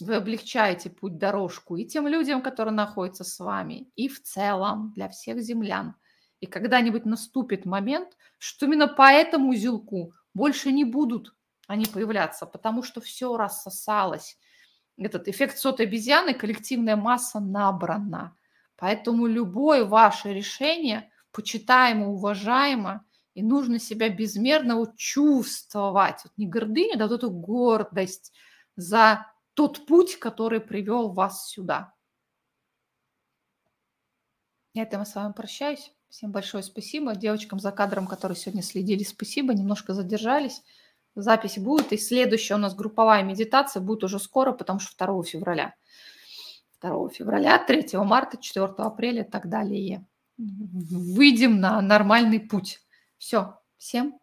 вы 0.00 0.16
облегчаете 0.16 0.90
путь 0.90 1.18
дорожку 1.18 1.76
и 1.76 1.84
тем 1.84 2.06
людям, 2.06 2.42
которые 2.42 2.74
находятся 2.74 3.24
с 3.24 3.38
вами, 3.38 3.90
и 3.96 4.08
в 4.08 4.22
целом 4.22 4.92
для 4.94 5.08
всех 5.08 5.40
землян. 5.40 5.96
И 6.40 6.46
когда-нибудь 6.46 7.04
наступит 7.06 7.64
момент, 7.64 8.16
что 8.38 8.66
именно 8.66 8.88
по 8.88 9.10
этому 9.10 9.50
узелку 9.50 10.12
больше 10.34 10.72
не 10.72 10.84
будут 10.84 11.34
они 11.72 11.86
появляться, 11.86 12.44
потому 12.46 12.82
что 12.82 13.00
все 13.00 13.36
рассосалось. 13.36 14.38
Этот 14.98 15.26
эффект 15.26 15.56
сотой 15.56 15.86
обезьяны, 15.86 16.34
коллективная 16.34 16.96
масса 16.96 17.40
набрана. 17.40 18.36
Поэтому 18.76 19.26
любое 19.26 19.84
ваше 19.84 20.34
решение 20.34 21.10
почитаемо, 21.30 22.08
уважаемо, 22.08 23.06
и 23.34 23.42
нужно 23.42 23.78
себя 23.78 24.10
безмерно 24.10 24.84
чувствовать. 24.96 26.20
Вот 26.24 26.32
не 26.36 26.46
гордыню, 26.46 26.98
да 26.98 27.08
вот 27.08 27.14
эту 27.14 27.30
гордость 27.30 28.34
за 28.76 29.26
тот 29.54 29.86
путь, 29.86 30.18
который 30.18 30.60
привел 30.60 31.12
вас 31.12 31.48
сюда. 31.48 31.94
На 34.74 34.82
этом 34.82 35.00
я 35.00 35.06
с 35.06 35.14
вами 35.14 35.32
прощаюсь. 35.32 35.90
Всем 36.10 36.32
большое 36.32 36.62
спасибо. 36.62 37.14
Девочкам 37.14 37.58
за 37.60 37.72
кадром, 37.72 38.06
которые 38.06 38.36
сегодня 38.36 38.62
следили, 38.62 39.04
спасибо. 39.04 39.54
Немножко 39.54 39.94
задержались 39.94 40.62
запись 41.14 41.58
будет. 41.58 41.92
И 41.92 41.98
следующая 41.98 42.54
у 42.54 42.58
нас 42.58 42.74
групповая 42.74 43.22
медитация 43.22 43.80
будет 43.80 44.04
уже 44.04 44.18
скоро, 44.18 44.52
потому 44.52 44.80
что 44.80 45.06
2 45.06 45.22
февраля. 45.24 45.74
2 46.80 47.08
февраля, 47.10 47.58
3 47.58 47.98
марта, 47.98 48.36
4 48.36 48.66
апреля 48.78 49.22
и 49.22 49.30
так 49.30 49.48
далее. 49.48 50.04
Выйдем 50.38 51.60
на 51.60 51.80
нормальный 51.80 52.40
путь. 52.40 52.80
Все. 53.18 53.58
Всем 53.76 54.18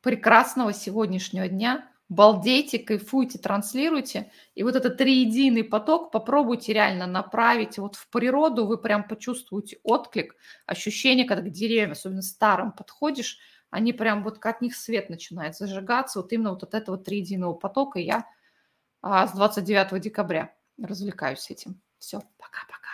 прекрасного 0.00 0.72
сегодняшнего 0.72 1.48
дня. 1.48 1.88
Балдейте, 2.08 2.78
кайфуйте, 2.78 3.38
транслируйте. 3.38 4.30
И 4.54 4.64
вот 4.64 4.76
этот 4.76 4.98
триединый 4.98 5.64
поток 5.64 6.10
попробуйте 6.10 6.74
реально 6.74 7.06
направить 7.06 7.78
вот 7.78 7.96
в 7.96 8.10
природу. 8.10 8.66
Вы 8.66 8.76
прям 8.76 9.08
почувствуете 9.08 9.78
отклик, 9.82 10.36
ощущение, 10.66 11.24
когда 11.24 11.42
к 11.48 11.50
деревьям, 11.50 11.92
особенно 11.92 12.22
старым, 12.22 12.72
подходишь– 12.72 13.38
они 13.72 13.94
прям 13.94 14.22
вот 14.22 14.44
от 14.44 14.60
них 14.60 14.76
свет 14.76 15.08
начинает 15.08 15.56
зажигаться, 15.56 16.20
вот 16.20 16.30
именно 16.30 16.50
вот 16.50 16.62
от 16.62 16.74
этого 16.74 16.98
триединого 16.98 17.54
потока. 17.54 17.98
Я 17.98 18.26
а, 19.00 19.26
с 19.26 19.32
29 19.32 19.98
декабря 19.98 20.54
развлекаюсь 20.80 21.50
этим. 21.50 21.80
Все, 21.98 22.20
пока-пока. 22.36 22.90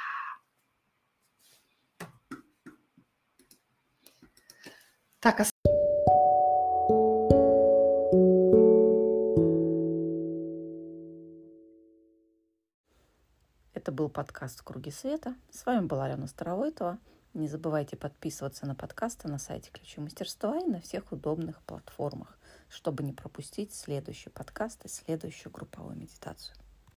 Так, 5.19 5.41
а 5.41 5.45
Это 13.75 13.91
был 13.91 14.09
подкаст 14.09 14.63
«Круги 14.63 14.93
света». 14.93 15.35
С 15.51 15.67
вами 15.67 15.87
была 15.87 16.05
Алена 16.05 16.29
Старовойтова. 16.29 16.99
Не 17.35 17.47
забывайте 17.47 17.97
подписываться 17.97 18.67
на 18.67 18.75
подкасты 18.75 19.29
на 19.29 19.39
сайте 19.39 19.71
Ключи 19.71 20.01
мастерства 20.01 20.59
и 20.59 20.65
на 20.65 20.81
всех 20.81 21.13
удобных 21.13 21.61
платформах, 21.63 22.39
чтобы 22.69 23.03
не 23.03 23.13
пропустить 23.13 23.75
следующий 23.75 24.31
подкаст 24.31 24.85
и 24.85 24.89
следующую 24.89 25.53
групповую 25.53 25.97
медитацию. 25.97 26.57